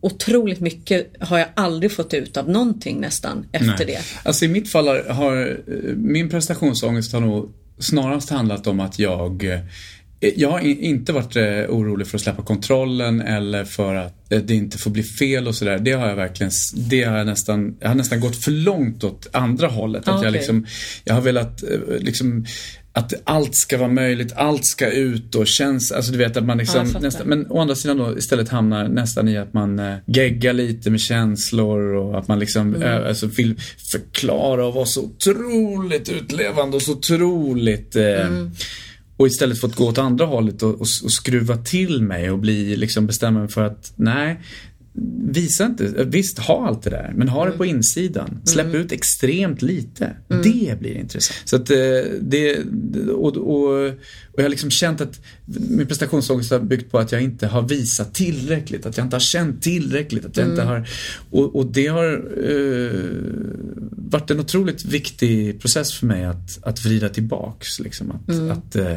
otroligt 0.00 0.60
mycket 0.60 1.12
har 1.20 1.38
jag 1.38 1.48
aldrig 1.56 1.92
fått 1.92 2.14
ut 2.14 2.36
av 2.36 2.50
någonting 2.50 3.00
nästan 3.00 3.46
efter 3.52 3.86
det. 3.86 3.98
Alltså 4.22 4.44
i 4.44 4.48
mitt 4.48 4.68
fall 4.68 4.88
har, 5.08 5.36
eh, 5.48 5.96
min 5.96 6.28
prestationsångest 6.28 7.12
har 7.12 7.20
nog 7.20 7.52
snarast 7.78 8.30
handlat 8.30 8.66
om 8.66 8.80
att 8.80 8.98
jag 8.98 9.44
jag 10.20 10.50
har 10.50 10.60
inte 10.60 11.12
varit 11.12 11.36
eh, 11.36 11.42
orolig 11.68 12.06
för 12.06 12.16
att 12.18 12.22
släppa 12.22 12.42
kontrollen 12.42 13.20
eller 13.20 13.64
för 13.64 13.94
att 13.94 14.32
eh, 14.32 14.38
det 14.40 14.54
inte 14.54 14.78
får 14.78 14.90
bli 14.90 15.02
fel 15.02 15.48
och 15.48 15.54
sådär. 15.54 15.78
Det 15.78 15.92
har 15.92 16.08
jag 16.08 16.16
verkligen, 16.16 16.52
det 16.74 17.02
har 17.02 17.16
jag 17.18 17.26
nästan, 17.26 17.76
jag 17.80 17.88
har 17.88 17.94
nästan 17.94 18.20
gått 18.20 18.36
för 18.36 18.50
långt 18.50 19.04
åt 19.04 19.26
andra 19.32 19.66
hållet. 19.68 20.08
Ah, 20.08 20.12
Att 20.14 20.22
jag 20.24 20.32
liksom, 20.32 20.66
jag 21.04 21.14
har 21.14 21.20
velat 21.20 21.62
eh, 21.62 21.78
liksom 21.98 22.44
att 22.92 23.12
allt 23.24 23.54
ska 23.54 23.78
vara 23.78 23.88
möjligt, 23.88 24.32
allt 24.36 24.64
ska 24.64 24.90
ut 24.90 25.34
och 25.34 25.46
känns, 25.46 25.92
alltså 25.92 26.12
du 26.12 26.18
vet 26.18 26.36
att 26.36 26.44
man 26.44 26.56
Ja, 26.58 26.60
liksom 26.60 26.86
fattar. 26.86 27.00
nästan, 27.00 27.26
men 27.28 27.46
å 27.50 27.60
andra 27.60 27.74
sidan 27.74 27.96
då 27.96 28.18
istället 28.18 28.48
hamnar 28.48 28.88
nästan 28.88 29.28
i 29.28 29.38
att 29.38 29.52
man 29.52 29.78
eh, 29.78 29.96
geggar 30.06 30.52
lite 30.52 30.90
med 30.90 31.00
känslor 31.00 31.80
och 31.94 32.18
att 32.18 32.28
man 32.28 32.38
liksom 32.38 32.74
Mm. 32.74 32.82
eh, 33.02 33.08
alltså 33.08 33.26
vill 33.26 33.54
förklara 33.92 34.66
och 34.66 34.74
vara 34.74 34.86
så 34.86 35.02
otroligt 35.02 36.08
utlevande 36.08 36.76
och 36.76 36.82
så 36.82 36.92
otroligt 36.92 37.96
eh, 37.96 38.04
Mm. 38.26 38.50
Och 39.20 39.26
istället 39.26 39.60
fått 39.60 39.76
gå 39.76 39.86
åt 39.88 39.98
andra 39.98 40.24
hållet 40.24 40.62
och, 40.62 40.74
och, 40.74 40.80
och 40.80 41.12
skruva 41.12 41.56
till 41.56 42.02
mig 42.02 42.30
och 42.30 42.38
bli 42.38 42.76
liksom 42.76 43.06
bestämma 43.06 43.40
mig 43.40 43.48
för 43.48 43.64
att 43.64 43.92
nej 43.96 44.40
Visa 45.32 45.66
inte, 45.66 46.04
visst 46.04 46.38
ha 46.38 46.66
allt 46.66 46.82
det 46.82 46.90
där 46.90 47.12
men 47.16 47.28
ha 47.28 47.42
Mm. 47.42 47.52
det 47.52 47.58
på 47.58 47.64
insidan. 47.64 48.40
Släpp 48.44 48.74
ut 48.74 48.92
extremt 48.92 49.62
lite. 49.62 50.16
Det 50.28 50.80
blir 50.80 50.96
intressant. 50.96 51.40
Så 51.44 51.56
att 51.56 51.70
eh, 51.70 51.76
det, 52.20 52.58
och, 53.10 53.36
och, 53.36 53.90
och 54.32 54.36
jag 54.36 54.42
har 54.42 54.48
liksom 54.48 54.70
känt 54.70 55.00
att 55.00 55.20
min 55.44 55.86
prestationsångest 55.86 56.50
har 56.50 56.58
byggt 56.58 56.90
på 56.90 56.98
att 56.98 57.12
jag 57.12 57.22
inte 57.22 57.46
har 57.46 57.62
visat 57.62 58.14
tillräckligt, 58.14 58.86
att 58.86 58.96
jag 58.96 59.06
inte 59.06 59.16
har 59.16 59.20
känt 59.20 59.62
tillräckligt, 59.62 60.24
att 60.24 60.36
jag 60.36 60.48
inte 60.48 60.62
har 60.62 60.88
och, 61.30 61.56
och 61.56 61.66
det 61.66 61.86
har 61.86 62.12
eh, 62.48 62.90
varit 64.10 64.30
en 64.30 64.40
otroligt 64.40 64.84
viktig 64.84 65.60
process 65.60 65.94
för 65.94 66.06
mig 66.06 66.24
att, 66.24 66.58
att 66.62 66.84
vrida 66.84 67.08
tillbaks. 67.08 67.80
Liksom, 67.80 68.10
att, 68.10 68.50
att, 68.50 68.76
eh, 68.76 68.94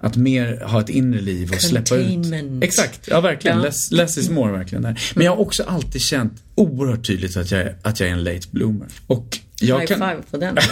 att 0.00 0.16
mer 0.16 0.60
ha 0.60 0.80
ett 0.80 0.88
inre 0.88 1.20
liv 1.20 1.52
och 1.52 1.60
släppa 1.60 1.96
ut. 1.96 2.18
Exakt, 2.62 3.08
ja 3.08 3.20
verkligen. 3.20 3.56
Ja. 3.56 3.64
Less, 3.64 3.90
less 3.90 4.18
is 4.18 4.30
more 4.30 4.52
verkligen. 4.52 4.82
Där. 4.82 5.00
Men 5.14 5.24
jag 5.24 5.32
har 5.32 5.38
också 5.38 5.62
alltid 5.62 6.00
känt 6.00 6.32
oerhört 6.54 7.06
tydligt 7.06 7.36
att 7.36 7.50
jag, 7.50 7.68
att 7.82 8.00
jag 8.00 8.08
är 8.08 8.12
en 8.12 8.24
late 8.24 8.48
bloomer. 8.50 8.86
Och 9.06 9.38
jag 9.60 9.78
High 9.78 9.86
kan... 9.86 9.98
five 9.98 10.22
på 10.30 10.36
den. 10.36 10.56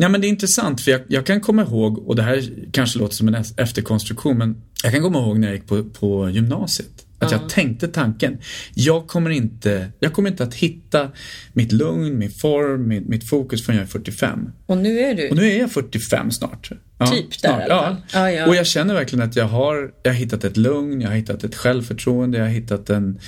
Ja 0.00 0.08
men 0.08 0.20
det 0.20 0.26
är 0.26 0.28
intressant 0.28 0.80
för 0.80 0.90
jag, 0.90 1.00
jag 1.08 1.26
kan 1.26 1.40
komma 1.40 1.62
ihåg, 1.62 2.08
och 2.08 2.16
det 2.16 2.22
här 2.22 2.50
kanske 2.72 2.98
låter 2.98 3.14
som 3.14 3.28
en 3.28 3.44
efterkonstruktion, 3.56 4.38
men 4.38 4.62
jag 4.82 4.92
kan 4.92 5.02
komma 5.02 5.18
ihåg 5.18 5.38
när 5.38 5.48
jag 5.48 5.56
gick 5.56 5.66
på, 5.66 5.84
på 5.84 6.30
gymnasiet. 6.30 7.06
Att 7.20 7.32
jag 7.32 7.48
tänkte 7.48 7.88
tanken, 7.88 8.38
jag 8.74 9.06
kommer, 9.06 9.30
inte, 9.30 9.88
jag 9.98 10.12
kommer 10.12 10.30
inte 10.30 10.42
att 10.42 10.54
hitta 10.54 11.10
mitt 11.52 11.72
lugn, 11.72 12.18
min 12.18 12.30
form, 12.30 12.88
mitt, 12.88 13.08
mitt 13.08 13.28
fokus 13.28 13.66
förrän 13.66 13.78
jag 13.78 13.84
är 13.84 13.90
45. 13.90 14.50
Och 14.66 14.78
nu 14.78 14.98
är 14.98 15.14
du 15.14 15.28
Och 15.28 15.36
nu 15.36 15.50
är 15.50 15.58
jag 15.58 15.72
45 15.72 16.30
snart. 16.30 16.70
Ja, 16.98 17.06
Typ 17.06 17.42
där 17.42 17.48
alla 17.48 17.82
fall. 17.82 17.96
Ja, 18.12 18.30
ja. 18.30 18.46
Och 18.46 18.56
jag 18.56 18.66
känner 18.66 18.94
verkligen 18.94 19.28
att 19.28 19.36
jag 19.36 19.44
har, 19.44 19.90
jag 20.02 20.12
har 20.12 20.16
hittat 20.18 20.44
ett 20.44 20.56
lugn, 20.56 21.00
jag 21.00 21.08
har 21.08 21.16
hittat 21.16 21.44
ett 21.44 21.54
självförtroende, 21.54 22.38
jag 22.38 22.44
har 22.44 22.52
hittat 22.52 22.90
en, 22.90 23.18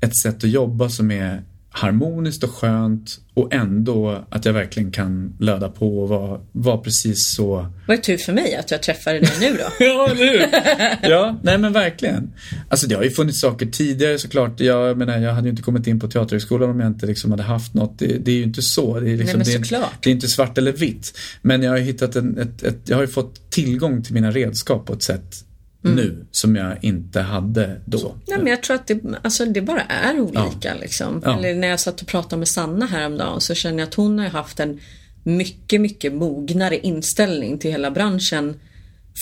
ett 0.00 0.16
sätt 0.16 0.36
att 0.36 0.50
jobba 0.50 0.88
som 0.88 1.10
är 1.10 1.42
harmoniskt 1.76 2.42
och 2.44 2.50
skönt 2.50 3.18
och 3.34 3.54
ändå 3.54 4.24
att 4.30 4.44
jag 4.44 4.52
verkligen 4.52 4.90
kan 4.90 5.36
löda 5.40 5.68
på 5.68 5.98
och 6.02 6.08
vara, 6.08 6.40
vara 6.52 6.78
precis 6.78 7.34
så 7.34 7.66
Vad 7.88 7.98
är 7.98 8.02
tur 8.02 8.16
för 8.16 8.32
mig 8.32 8.54
att 8.56 8.70
jag 8.70 8.82
träffade 8.82 9.20
dig 9.20 9.30
nu 9.40 9.52
då. 9.56 9.64
Ja, 9.84 10.08
eller 10.10 10.24
hur? 10.26 11.10
Ja, 11.10 11.38
nej 11.42 11.58
men 11.58 11.72
verkligen. 11.72 12.32
Alltså 12.68 12.86
det 12.86 12.94
har 12.94 13.02
ju 13.02 13.10
funnits 13.10 13.40
saker 13.40 13.66
tidigare 13.66 14.18
såklart. 14.18 14.60
Jag 14.60 14.96
menar, 14.98 15.18
jag 15.18 15.32
hade 15.32 15.46
ju 15.46 15.50
inte 15.50 15.62
kommit 15.62 15.86
in 15.86 16.00
på 16.00 16.08
Teaterhögskolan 16.08 16.70
om 16.70 16.80
jag 16.80 16.86
inte 16.86 17.06
liksom 17.06 17.30
hade 17.30 17.42
haft 17.42 17.74
något. 17.74 17.98
Det, 17.98 18.06
det 18.06 18.30
är 18.30 18.36
ju 18.36 18.42
inte 18.42 18.62
så. 18.62 19.00
Det 19.00 19.10
är, 19.10 19.16
liksom, 19.16 19.38
men 19.38 19.46
det, 19.46 19.52
är- 19.54 19.58
det 20.02 20.10
är 20.10 20.14
inte 20.14 20.28
svart 20.28 20.58
eller 20.58 20.72
vitt. 20.72 21.18
Men 21.42 21.62
jag 21.62 21.70
har 21.70 21.78
ju 21.78 21.84
hittat 21.84 22.16
en, 22.16 22.38
ett, 22.38 22.62
ett, 22.62 22.78
jag 22.84 22.96
har 22.96 23.02
ju 23.02 23.08
fått 23.08 23.50
tillgång 23.50 24.02
till 24.02 24.14
mina 24.14 24.30
redskap 24.30 24.86
på 24.86 24.92
ett 24.92 25.02
sätt 25.02 25.36
Mm. 25.84 25.96
nu 25.96 26.26
som 26.30 26.56
jag 26.56 26.76
inte 26.84 27.20
hade 27.20 27.80
då. 27.84 28.14
Nej, 28.28 28.38
men 28.38 28.46
jag 28.46 28.62
tror 28.62 28.74
att 28.74 28.86
det, 28.86 29.00
alltså, 29.22 29.44
det 29.46 29.60
bara 29.62 29.80
är 29.80 30.20
olika. 30.20 30.74
Liksom. 30.80 31.22
Ja. 31.24 31.38
Eller 31.38 31.54
när 31.54 31.68
jag 31.68 31.80
satt 31.80 32.00
och 32.00 32.06
pratade 32.08 32.38
med 32.38 32.48
Sanna 32.48 32.86
häromdagen 32.86 33.40
så 33.40 33.54
känner 33.54 33.78
jag 33.78 33.86
att 33.88 33.94
hon 33.94 34.18
har 34.18 34.26
haft 34.26 34.60
en 34.60 34.80
mycket, 35.22 35.80
mycket 35.80 36.12
mognare 36.12 36.78
inställning 36.78 37.58
till 37.58 37.70
hela 37.70 37.90
branschen 37.90 38.60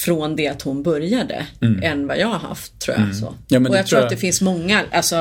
från 0.04 0.36
det 0.36 0.48
att 0.48 0.62
hon 0.62 0.82
började 0.82 1.46
än 1.82 2.06
vad 2.06 2.18
jag 2.18 2.26
har 2.28 2.38
haft 2.38 2.78
tror 2.78 2.96
jag. 2.98 3.14
Så. 3.16 3.26
Mm. 3.26 3.38
Ja, 3.48 3.58
men 3.60 3.72
och 3.72 3.78
jag 3.78 3.86
tror 3.86 3.88
tror 3.90 3.98
jag- 4.00 4.04
att 4.04 4.10
det 4.10 4.16
finns 4.16 4.40
många 4.40 4.82
alltså, 4.90 5.16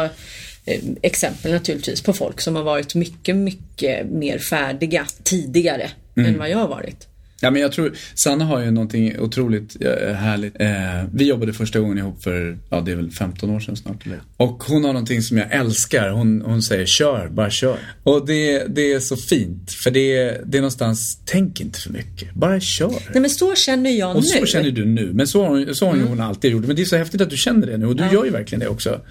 eh, 0.66 0.82
exempel 1.02 1.52
naturligtvis 1.52 2.02
på 2.02 2.14
folk 2.14 2.42
som 2.42 2.56
har 2.56 2.64
varit 2.64 2.96
mycket, 2.96 3.36
mycket 3.36 4.06
mer 4.12 4.38
färdiga 4.40 5.06
tidigare 5.24 5.90
Mm. 6.18 6.30
än 6.34 6.40
vad 6.40 6.50
jag 6.50 6.58
har 6.58 6.68
varit. 6.68 7.08
Ja, 7.44 7.52
men 7.52 7.62
jag 7.62 7.72
tror, 7.72 7.94
Sanna 8.16 8.46
har 8.46 8.60
ju 8.62 8.72
någonting 8.72 9.20
otroligt 9.20 9.78
eh, 9.82 10.14
härligt. 10.14 10.62
Eh, 10.62 10.70
vi 11.14 11.24
jobbade 11.28 11.54
första 11.54 11.80
gången 11.80 11.98
ihop 11.98 12.24
för, 12.24 12.58
ja 12.70 12.82
det 12.82 12.92
är 12.92 12.96
väl 12.96 13.12
15 13.12 13.50
år 13.50 13.60
sedan 13.60 13.76
snart. 13.76 14.06
Eller? 14.06 14.20
Och 14.38 14.64
hon 14.64 14.84
har 14.86 14.94
någonting 14.94 15.22
som 15.22 15.38
jag 15.38 15.52
älskar. 15.52 16.10
Hon, 16.10 16.42
hon 16.42 16.62
säger 16.62 16.86
kör, 16.86 17.28
bara 17.28 17.50
kör. 17.50 17.78
Och 18.04 18.26
det, 18.28 18.64
det 18.76 18.94
är 18.94 19.00
så 19.00 19.16
fint. 19.18 19.72
För 19.72 19.92
det, 19.92 20.18
är- 20.18 20.42
det 20.46 20.58
är 20.58 20.62
någonstans, 20.62 21.20
tänk 21.26 21.62
inte 21.62 21.80
för 21.80 21.90
mycket. 21.90 22.34
Bara 22.34 22.60
kör. 22.60 22.90
Nej 23.12 23.22
men 23.22 23.30
så 23.30 23.56
känner 23.56 23.90
jag 23.92 24.16
Och 24.16 24.24
nu. 24.24 24.30
Mm. 24.30 24.40
så 24.40 24.46
känner 24.46 24.72
du 24.72 24.86
nu. 24.86 25.12
Men 25.14 25.28
så 25.28 25.42
har 25.44 25.50
hon, 25.50 25.76
så 25.76 25.86
har 25.86 25.94
hon, 25.94 26.02
hon 26.08 26.20
alltid 26.20 26.52
gjort. 26.52 26.66
Men 26.66 26.76
det 26.76 26.82
är 26.82 26.86
så 26.86 26.98
häftigt 26.98 27.22
att 27.22 27.30
du 27.30 27.38
känner 27.38 27.68
det 27.68 27.78
nu. 27.78 27.86
Och 27.86 27.96
du 27.96 28.04
gör 28.14 28.26
ju 28.26 28.32
verkligen 28.32 28.60
det 28.60 28.68
också. 28.68 29.02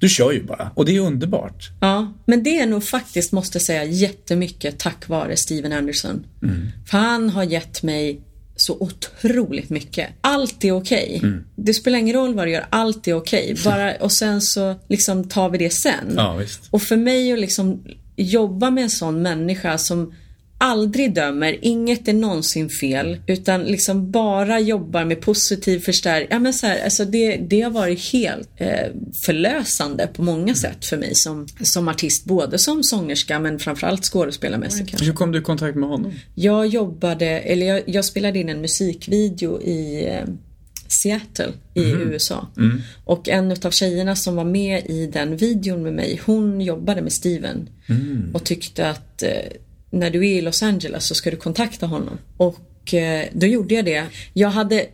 Du 0.00 0.08
kör 0.08 0.32
ju 0.32 0.42
bara. 0.42 0.70
Och 0.74 0.84
det 0.84 0.96
är 0.96 1.00
underbart. 1.00 1.70
Ja, 1.80 2.12
men 2.26 2.42
det 2.42 2.60
är 2.60 2.66
nog 2.66 2.84
faktiskt, 2.84 3.32
måste 3.32 3.60
säga, 3.60 3.84
jättemycket 3.84 4.78
tack 4.78 5.08
vare 5.08 5.36
Steven 5.36 5.72
Anderson. 5.72 6.26
För 6.90 6.98
han 6.98 7.30
har 7.30 7.42
gett 7.42 7.82
mig 7.82 8.20
så 8.56 8.76
otroligt 8.80 9.70
mycket. 9.70 10.08
Allt 10.20 10.64
är 10.64 10.72
okej. 10.72 11.22
Det 11.56 11.74
spelar 11.74 11.98
ingen 11.98 12.16
roll 12.16 12.34
vad 12.34 12.46
du 12.46 12.50
gör, 12.50 12.66
allt 12.70 13.08
är 13.08 13.14
okej. 13.14 13.56
Bara, 13.64 13.94
och 13.94 14.12
sen 14.12 14.40
så 14.40 14.74
liksom 14.88 15.28
tar 15.28 15.50
vi 15.50 15.58
det 15.58 15.70
sen. 15.70 16.14
Ja, 16.16 16.36
visst. 16.36 16.60
Och 16.70 16.82
för 16.82 16.96
mig 16.96 17.32
att 17.32 17.40
liksom 17.40 17.84
jobba 18.16 18.70
med 18.70 18.84
en 18.84 18.90
sån 18.90 19.22
människa 19.22 19.78
som 19.78 20.14
aldrig 20.60 21.14
dömer, 21.14 21.58
inget 21.62 22.08
är 22.08 22.12
någonsin 22.12 22.68
fel, 22.68 23.20
utan 23.26 23.64
liksom 23.64 24.10
bara 24.10 24.60
jobbar 24.60 25.04
med 25.04 25.20
positiv 25.20 25.78
förstärkning. 25.78 26.28
Ja, 26.30 26.38
men 26.38 26.54
så 26.54 26.66
här, 26.66 26.84
alltså 26.84 27.04
det, 27.04 27.36
det 27.36 27.60
har 27.60 27.70
varit 27.70 28.12
helt 28.12 28.48
eh, 28.56 28.68
förlösande 29.26 30.06
på 30.06 30.22
många 30.22 30.54
sätt 30.54 30.84
för 30.84 30.96
mig 30.96 31.14
som, 31.14 31.46
som 31.62 31.88
artist, 31.88 32.24
både 32.24 32.58
som 32.58 32.82
sångerska 32.82 33.38
men 33.38 33.58
framförallt 33.58 34.04
skådespelarmässigt. 34.04 35.02
Hur 35.02 35.12
kom 35.12 35.32
du 35.32 35.38
i 35.38 35.42
kontakt 35.42 35.76
med 35.76 35.88
honom? 35.88 36.12
Jag 36.34 36.66
jobbade, 36.66 37.26
eller 37.26 37.66
jag, 37.66 37.82
jag 37.86 38.04
spelade 38.04 38.38
in 38.38 38.48
en 38.48 38.60
musikvideo 38.60 39.62
i 39.62 40.08
eh, 40.08 40.24
Seattle 40.88 41.52
i 41.74 41.80
USA. 41.80 42.48
Och 43.04 43.28
en 43.28 43.50
av 43.50 43.70
tjejerna 43.70 44.16
som 44.16 44.36
var 44.36 44.44
med 44.44 44.86
i 44.86 45.06
den 45.06 45.36
videon 45.36 45.82
med 45.82 45.92
mig, 45.92 46.20
hon 46.26 46.60
jobbade 46.60 47.02
med 47.02 47.12
Steven. 47.12 47.68
Och 48.34 48.44
tyckte 48.44 48.90
att 48.90 49.22
eh, 49.22 49.28
när 49.90 50.10
du 50.10 50.18
är 50.18 50.38
i 50.38 50.40
Los 50.40 50.62
Angeles 50.62 51.06
så 51.06 51.14
ska 51.14 51.30
du 51.30 51.36
kontakta 51.36 51.86
honom. 51.86 52.18
Och 52.36 52.94
eh, 52.94 53.26
då 53.32 53.46
gjorde 53.46 53.74
jag 53.74 53.84
det. 53.84 54.06
Jag 54.32 54.48
hade 54.48 54.86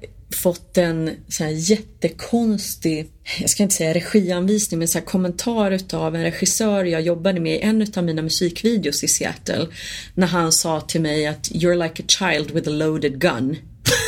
fått 0.43 0.79
en 0.79 1.11
så 1.29 1.45
här 1.45 1.51
jättekonstig, 1.51 3.07
jag 3.41 3.51
ska 3.51 3.63
inte 3.63 3.75
säga 3.75 3.95
regianvisning, 3.95 4.79
men 4.79 4.89
så 4.89 5.01
kommentar 5.01 5.71
utav 5.71 6.17
en 6.17 6.23
regissör 6.23 6.85
jag 6.85 7.03
jobbade 7.03 7.41
med 7.41 7.57
i 7.57 7.61
en 7.61 7.87
av 7.97 8.05
mina 8.05 8.23
musikvideos 8.23 9.05
i 9.05 9.09
Seattle. 9.09 9.67
När 10.15 10.27
han 10.27 10.53
sa 10.53 10.81
till 10.81 11.01
mig 11.01 11.27
att 11.27 11.51
“You're 11.51 11.83
like 11.83 12.03
a 12.03 12.07
child 12.09 12.51
with 12.51 12.69
a 12.69 12.73
loaded 12.73 13.21
gun”. 13.21 13.57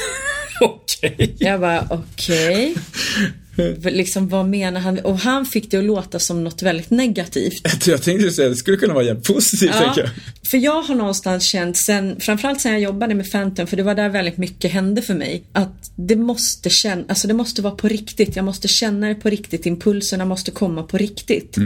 Okej. 0.61 1.37
Jag 1.39 1.61
bara 1.61 1.87
okej. 1.91 2.75
liksom 3.83 4.29
vad 4.29 4.49
menar 4.49 4.81
han? 4.81 4.99
Och 4.99 5.19
han 5.19 5.47
fick 5.47 5.71
det 5.71 5.79
att 5.79 5.85
låta 5.85 6.19
som 6.19 6.45
något 6.45 6.63
väldigt 6.63 6.91
negativt. 6.91 7.63
Jag 7.87 8.03
tänkte 8.03 8.31
säga, 8.31 8.49
det 8.49 8.57
skulle 8.57 8.77
kunna 8.77 8.95
vara 8.95 9.05
jävligt 9.05 9.27
positivt, 9.27 9.71
Ja, 9.75 9.95
jag. 9.97 10.09
för 10.51 10.59
jag 10.59 10.83
har 10.83 10.95
någonstans 10.95 11.45
känt 11.45 11.77
sen, 11.77 12.21
framförallt 12.21 12.61
sen 12.61 12.73
jag 12.73 12.81
jobbade 12.81 13.15
med 13.15 13.31
Phantom, 13.33 13.67
för 13.67 13.77
det 13.77 13.83
var 13.83 13.95
där 13.95 14.09
väldigt 14.09 14.37
mycket 14.39 14.73
hände 14.73 15.03
för 15.03 15.15
mig, 15.15 15.45
att 15.53 15.91
det 15.97 16.17
måste 16.17 16.71
känna, 16.71 17.05
alltså 17.09 17.29
det 17.29 17.35
måste 17.35 17.63
vara 17.63 17.75
på 17.75 17.89
riktigt. 17.89 18.37
Jag 18.37 18.45
måste 18.45 18.69
känna 18.69 19.09
det 19.09 19.15
på 19.15 19.31
riktigt, 19.31 19.67
impulserna 19.67 20.25
måste 20.25 20.51
komma 20.51 20.83
på 20.83 20.99
riktigt. 20.99 21.57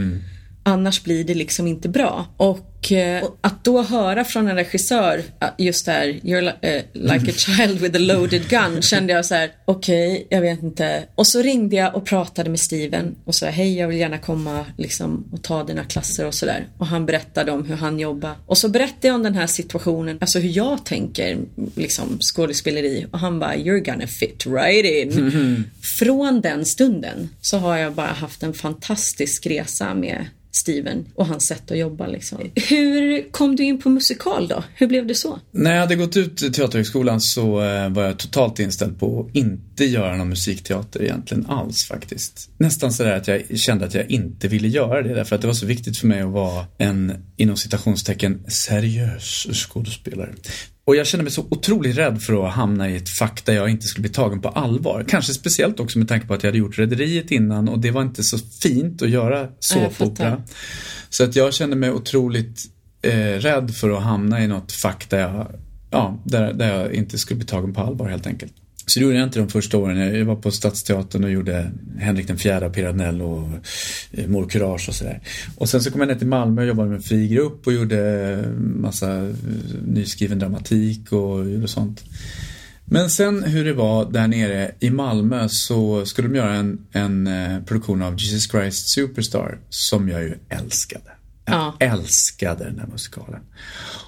Annars 0.63 1.03
blir 1.03 1.23
det 1.23 1.33
liksom 1.33 1.67
inte 1.67 1.89
bra. 1.89 2.27
Och, 2.37 2.72
eh, 2.91 3.23
och 3.23 3.37
att 3.41 3.63
då 3.63 3.81
höra 3.81 4.23
från 4.25 4.47
en 4.47 4.55
regissör, 4.55 5.23
eh, 5.41 5.47
just 5.57 5.85
där, 5.85 6.05
you're 6.07 6.41
li- 6.41 6.51
eh, 6.61 6.81
like 6.93 7.31
a 7.31 7.33
child 7.37 7.79
with 7.79 7.95
a 7.95 7.99
loaded 7.99 8.49
gun, 8.49 8.81
kände 8.81 9.13
jag 9.13 9.25
så 9.25 9.35
här, 9.35 9.51
okej, 9.65 10.27
jag 10.29 10.41
vet 10.41 10.63
inte. 10.63 11.03
Och 11.15 11.27
så 11.27 11.41
ringde 11.41 11.75
jag 11.75 11.95
och 11.95 12.05
pratade 12.05 12.49
med 12.49 12.59
Steven 12.59 13.15
och 13.25 13.35
sa, 13.35 13.45
hej, 13.45 13.77
jag 13.77 13.87
vill 13.87 13.97
gärna 13.99 14.17
komma 14.17 14.65
liksom 14.77 15.25
och 15.31 15.43
ta 15.43 15.63
dina 15.63 15.83
klasser 15.83 16.25
och 16.27 16.33
sådär. 16.33 16.67
Och 16.77 16.87
han 16.87 17.05
berättade 17.05 17.51
om 17.51 17.65
hur 17.65 17.75
han 17.75 17.99
jobbar. 17.99 18.31
Och 18.45 18.57
så 18.57 18.69
berättade 18.69 19.07
jag 19.07 19.15
om 19.15 19.23
den 19.23 19.35
här 19.35 19.47
situationen, 19.47 20.17
alltså 20.21 20.39
hur 20.39 20.49
jag 20.57 20.85
tänker 20.85 21.37
liksom 21.75 22.17
skådespeleri. 22.21 23.05
Och 23.11 23.19
han 23.19 23.39
bara, 23.39 23.55
you're 23.55 23.91
gonna 23.91 24.07
fit 24.07 24.45
right 24.45 24.85
in. 24.85 25.63
Från 25.99 26.41
den 26.41 26.65
stunden 26.65 27.29
så 27.41 27.57
har 27.57 27.77
jag 27.77 27.93
bara 27.93 28.07
haft 28.07 28.43
en 28.43 28.53
fantastisk 28.53 29.45
resa 29.45 29.93
med 29.93 30.25
Steven 30.51 31.05
och 31.15 31.25
hans 31.27 31.47
sätt 31.47 31.71
att 31.71 31.77
jobba 31.77 32.07
liksom. 32.07 32.51
Hur 32.73 33.31
kom 33.31 33.55
du 33.55 33.63
in 33.63 33.81
på 33.81 33.89
musikal 33.89 34.47
då? 34.47 34.63
Hur 34.75 34.87
blev 34.87 35.07
det 35.07 35.15
så? 35.15 35.39
När 35.51 35.73
jag 35.73 35.79
hade 35.79 35.95
gått 35.95 36.17
ut 36.17 36.53
Teaterhögskolan 36.53 37.21
så 37.21 37.61
eh, 37.61 37.89
var 37.89 38.03
jag 38.03 38.19
totalt 38.19 38.59
inställd 38.59 38.99
på 38.99 39.21
att 39.21 39.35
inte 39.35 39.85
göra 39.85 40.15
någon 40.17 40.29
musikteater 40.29 41.03
egentligen 41.03 41.45
alls 41.45 41.87
faktiskt. 41.87 42.49
Nästan 42.57 42.93
sådär 42.93 43.17
att 43.17 43.27
jag 43.27 43.59
kände 43.59 43.85
att 43.85 43.93
jag 43.93 44.11
inte 44.11 44.47
ville 44.47 44.67
göra 44.67 45.01
det 45.01 45.13
därför 45.13 45.35
att 45.35 45.41
det 45.41 45.47
var 45.47 45.53
så 45.53 45.65
viktigt 45.65 45.97
för 45.97 46.07
mig 46.07 46.21
att 46.21 46.31
vara 46.31 46.65
en, 46.77 47.13
inom 47.37 47.57
citationstecken, 47.57 48.43
seriös 48.47 49.47
skådespelare. 49.53 50.33
Och 50.85 50.95
jag 50.95 51.07
kände 51.07 51.23
mig 51.23 51.33
så 51.33 51.45
otroligt 51.49 51.97
rädd 51.97 52.21
för 52.21 52.47
att 52.47 52.53
hamna 52.53 52.89
i 52.89 52.95
ett 52.95 53.09
fack 53.09 53.45
där 53.45 53.53
jag 53.53 53.69
inte 53.69 53.87
skulle 53.87 54.01
bli 54.01 54.11
tagen 54.11 54.41
på 54.41 54.49
allvar. 54.49 55.05
Kanske 55.07 55.33
speciellt 55.33 55.79
också 55.79 55.99
med 55.99 56.07
tanke 56.07 56.27
på 56.27 56.33
att 56.33 56.43
jag 56.43 56.47
hade 56.47 56.57
gjort 56.57 56.79
Rederiet 56.79 57.31
innan 57.31 57.69
och 57.69 57.79
det 57.79 57.91
var 57.91 58.01
inte 58.01 58.23
så 58.23 58.37
fint 58.37 59.01
att 59.01 59.09
göra 59.09 59.47
såpopera. 59.59 60.43
Så 61.09 61.23
att 61.23 61.35
jag 61.35 61.53
kände 61.53 61.75
mig 61.75 61.91
otroligt 61.91 62.65
eh, 63.01 63.39
rädd 63.39 63.75
för 63.75 63.89
att 63.89 64.03
hamna 64.03 64.43
i 64.43 64.47
något 64.47 64.71
fack 64.71 65.09
där 65.09 65.19
jag, 65.19 65.47
ja, 65.91 66.21
där, 66.23 66.53
där 66.53 66.79
jag 66.79 66.93
inte 66.93 67.17
skulle 67.17 67.37
bli 67.37 67.47
tagen 67.47 67.73
på 67.73 67.81
allvar 67.81 68.09
helt 68.09 68.27
enkelt. 68.27 68.53
Så 68.85 68.99
det 68.99 69.03
gjorde 69.03 69.17
jag 69.17 69.27
inte 69.27 69.39
de 69.39 69.49
första 69.49 69.77
åren. 69.77 70.17
Jag 70.17 70.25
var 70.25 70.35
på 70.35 70.51
Stadsteatern 70.51 71.23
och 71.23 71.31
gjorde 71.31 71.71
Henrik 71.99 72.27
den 72.27 72.37
fjärde 72.37 72.69
Piranell 72.69 73.21
och 73.21 73.47
eh, 74.11 74.27
Mor 74.27 74.49
Courage 74.49 74.89
och 74.89 74.95
sådär. 74.95 75.21
Och 75.57 75.69
sen 75.69 75.81
så 75.81 75.91
kom 75.91 76.01
jag 76.01 76.07
ner 76.07 76.15
till 76.15 76.27
Malmö 76.27 76.61
och 76.61 76.67
jobbade 76.67 76.89
med 76.89 76.95
en 76.97 77.03
fri 77.03 77.27
grupp 77.27 77.67
och 77.67 77.73
gjorde 77.73 78.53
massa 78.57 79.15
eh, 79.17 79.33
nyskriven 79.87 80.39
dramatik 80.39 81.11
och 81.11 81.49
gjorde 81.49 81.67
sånt. 81.67 82.03
Men 82.85 83.09
sen 83.09 83.43
hur 83.43 83.65
det 83.65 83.73
var 83.73 84.11
där 84.11 84.27
nere 84.27 84.71
i 84.79 84.89
Malmö 84.89 85.47
så 85.49 86.05
skulle 86.05 86.27
de 86.27 86.35
göra 86.35 86.53
en, 86.53 86.85
en 86.91 87.27
eh, 87.27 87.59
produktion 87.63 88.01
av 88.01 88.13
Jesus 88.19 88.51
Christ 88.51 88.87
Superstar 88.89 89.57
som 89.69 90.09
jag 90.09 90.23
ju 90.23 90.33
älskade. 90.49 91.03
Jag 91.45 91.55
Ja. 91.55 91.75
älskade 91.79 92.63
den 92.63 92.79
här 92.79 92.87
musikalen. 92.87 93.39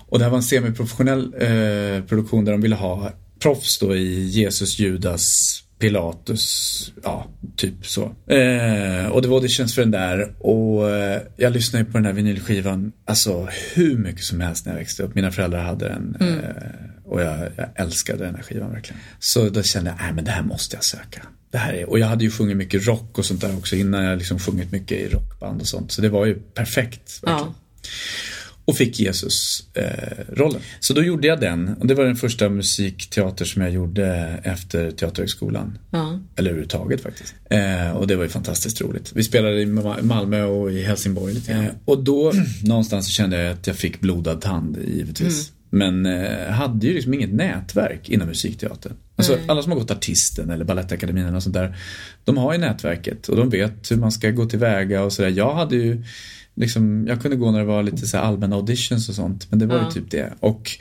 Och 0.07 0.17
det 0.19 0.23
här 0.25 0.29
var 0.31 0.37
en 0.37 0.43
semiprofessionell 0.43 1.33
eh, 1.39 2.03
produktion 2.07 2.45
där 2.45 2.51
de 2.51 2.61
ville 2.61 2.75
ha 2.75 3.11
proffs 3.45 3.79
då 3.79 3.95
i 3.95 4.27
Jesus, 4.27 4.79
Judas, 4.79 5.23
Pilatus, 5.79 6.93
ja, 7.03 7.27
typ 7.55 7.85
så. 7.85 8.01
Eh, 8.03 9.07
och 9.07 9.21
det 9.21 9.27
var 9.27 9.35
auditions 9.35 9.75
för 9.75 9.81
den 9.81 9.91
där 9.91 10.35
och 10.39 10.89
eh, 10.89 11.21
jag 11.37 11.53
lyssnade 11.53 11.85
på 11.85 11.91
den 11.91 12.05
här 12.05 12.13
vinylskivan, 12.13 12.91
alltså 13.05 13.47
hur 13.73 13.97
mycket 13.97 14.23
som 14.23 14.41
helst 14.41 14.65
när 14.65 14.73
jag 14.73 14.79
växte 14.79 15.03
upp. 15.03 15.15
Mina 15.15 15.31
föräldrar 15.31 15.63
hade 15.63 15.87
den 15.87 16.17
eh, 16.19 17.11
och 17.11 17.21
jag, 17.21 17.49
jag 17.55 17.69
älskade 17.75 18.25
den 18.25 18.35
här 18.35 18.43
skivan 18.43 18.71
verkligen. 18.71 19.01
Så 19.19 19.49
då 19.49 19.63
kände 19.63 19.89
jag, 19.89 19.97
nej 20.01 20.13
men 20.13 20.25
det 20.25 20.31
här 20.31 20.43
måste 20.43 20.75
jag 20.75 20.83
söka. 20.83 21.21
Det 21.51 21.57
här 21.57 21.73
är, 21.73 21.89
och 21.89 21.99
jag 21.99 22.07
hade 22.07 22.23
ju 22.23 22.31
sjungit 22.31 22.57
mycket 22.57 22.87
rock 22.87 23.17
och 23.17 23.25
sånt 23.25 23.41
där 23.41 23.57
också 23.57 23.75
innan 23.75 24.03
jag 24.03 24.17
liksom 24.17 24.39
sjungit 24.39 24.71
mycket 24.71 24.97
i 24.97 25.07
rockband 25.07 25.61
och 25.61 25.67
sånt. 25.67 25.91
Så 25.91 26.01
det 26.01 26.09
var 26.09 26.25
ju 26.25 26.35
perfekt 26.35 27.23
verkligen 27.23 27.39
Ja. 27.47 27.55
Och 28.65 28.77
fick 28.77 28.99
Jesus-rollen. 28.99 30.61
så 30.79 30.93
då 30.93 31.03
gjorde 31.03 31.27
jag 31.27 31.39
den 31.39 31.69
och 31.79 31.87
det 31.87 31.93
var 31.93 32.05
den 32.05 32.15
första 32.15 32.49
musikteater 32.49 33.45
som 33.45 33.61
jag 33.61 33.71
gjorde 33.71 34.05
efter 34.43 34.91
Teaterhögskolan. 34.91 35.77
Ja. 35.91 36.19
Eller 36.35 36.49
överhuvudtaget 36.49 37.01
faktiskt. 37.01 37.35
Eh, 37.49 37.91
och 37.91 38.07
det 38.07 38.15
var 38.15 38.23
ju 38.23 38.29
fantastiskt 38.29 38.81
roligt. 38.81 39.11
Vi 39.15 39.23
spelade 39.23 39.61
i 39.61 39.65
Ma- 39.65 40.01
Malmö 40.03 40.43
och 40.43 40.71
i 40.71 40.83
Helsingborg 40.83 41.33
lite 41.33 41.51
grann. 41.51 41.67
Och 41.85 42.03
då 42.03 42.31
någonstans 42.63 43.05
så 43.05 43.11
kände 43.11 43.41
jag 43.43 43.51
att 43.53 43.67
jag 43.67 43.75
fick 43.75 43.99
blodad 43.99 44.41
tand 44.41 44.77
givetvis. 44.87 45.51
Men 45.69 46.05
eh, 46.05 46.47
hade 46.51 46.87
ju 46.87 46.93
liksom 46.93 47.13
inget 47.13 47.33
nätverk 47.33 48.09
inom 48.09 48.27
musikteatern. 48.27 48.93
Alltså 49.15 49.37
alla 49.47 49.61
som 49.61 49.71
har 49.71 49.79
gått 49.79 49.91
artisten 49.91 50.49
eller 50.49 50.65
Balettakademin 50.65 51.35
och 51.35 51.43
sånt 51.43 51.53
där. 51.55 51.77
De 52.23 52.37
har 52.37 52.53
ju 52.53 52.59
nätverket 52.59 53.27
och 53.27 53.35
de 53.37 53.49
vet 53.49 53.91
hur 53.91 53.95
man 53.97 54.11
ska 54.11 54.29
gå 54.31 54.45
tillväga 54.45 55.03
och 55.03 55.13
sådär. 55.13 55.29
Jag 55.29 55.53
hade 55.55 55.75
ju 55.75 56.03
liksom, 56.55 57.05
jag 57.07 57.21
kunde 57.21 57.37
gå 57.37 57.51
när 57.51 57.59
det 57.59 57.65
var 57.65 57.83
lite 57.83 58.07
så 58.07 58.17
allmänna 58.17 58.55
auditions 58.55 59.09
och 59.09 59.15
sånt. 59.15 59.47
Men 59.49 59.59
det 59.59 59.65
var 59.65 59.75
Ja. 59.75 59.85
ju 59.85 59.91
typ 60.01 60.11
det. 60.11 60.33
Och 60.39 60.71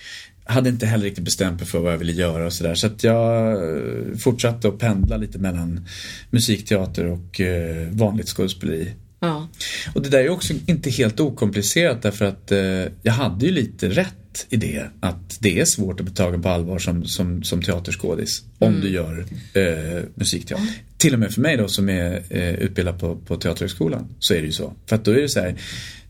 hade 0.47 0.69
inte 0.69 0.87
heller 0.87 1.05
riktigt 1.05 1.25
bestämt 1.25 1.61
mig 1.61 1.67
för 1.69 1.79
vad 1.79 1.93
jag 1.93 1.99
ville 1.99 2.13
göra 2.13 2.47
och 2.47 2.53
sådär. 2.53 2.75
Så 2.75 2.87
att 2.87 3.05
jag 3.05 3.53
eh, 3.53 4.17
fortsatte 4.19 4.69
att 4.69 4.79
pendla 4.79 5.17
lite 5.17 5.39
mellan 5.39 5.87
musikteater 6.31 7.07
och 7.07 7.41
eh, 7.41 7.89
vanligt 7.91 8.29
skådespeleri. 8.29 8.91
Ja. 9.27 9.49
Och 9.95 10.03
det 10.03 10.09
där 10.09 10.19
är 10.19 10.29
också 10.29 10.55
inte 10.67 10.91
helt 10.91 11.21
okomplicerat 11.21 12.03
därför 12.03 12.25
att 12.25 12.53
eh, 12.53 12.59
jag 13.03 13.13
hade 13.13 13.47
ju 13.47 13.53
lite 13.53 13.89
rätt 13.89 14.47
i 14.49 14.57
det. 14.57 14.87
Att 15.01 15.39
det 15.41 15.61
är 15.61 15.65
svårt 15.65 16.01
att 16.01 16.07
bli 16.07 16.15
tagen 16.15 16.43
på 16.43 16.49
allvar 16.49 16.79
som, 16.79 17.05
som, 17.05 17.43
som 17.43 17.63
teaterskådis 17.63 18.43
om 18.59 18.81
du 18.81 18.91
gör 18.91 19.27
eh, 19.55 20.03
musikteater. 20.15 20.69
Till 20.97 21.13
och 21.15 21.19
med 21.19 21.33
för 21.33 21.41
mig 21.41 21.57
då 21.57 21.69
som 21.69 21.89
är 21.89 22.23
eh, 22.31 22.55
utbildad 22.55 23.01
på, 23.01 23.17
på 23.17 23.37
Teaterhögskolan 23.37 24.15
så 24.19 24.35
är 24.35 24.41
det 24.41 24.47
ju 24.47 24.53
så. 24.53 24.73
För 24.87 24.97
att 24.97 25.05
då 25.05 25.11
är 25.11 25.21
det 25.23 25.29
så 25.29 25.41
här 25.41 25.57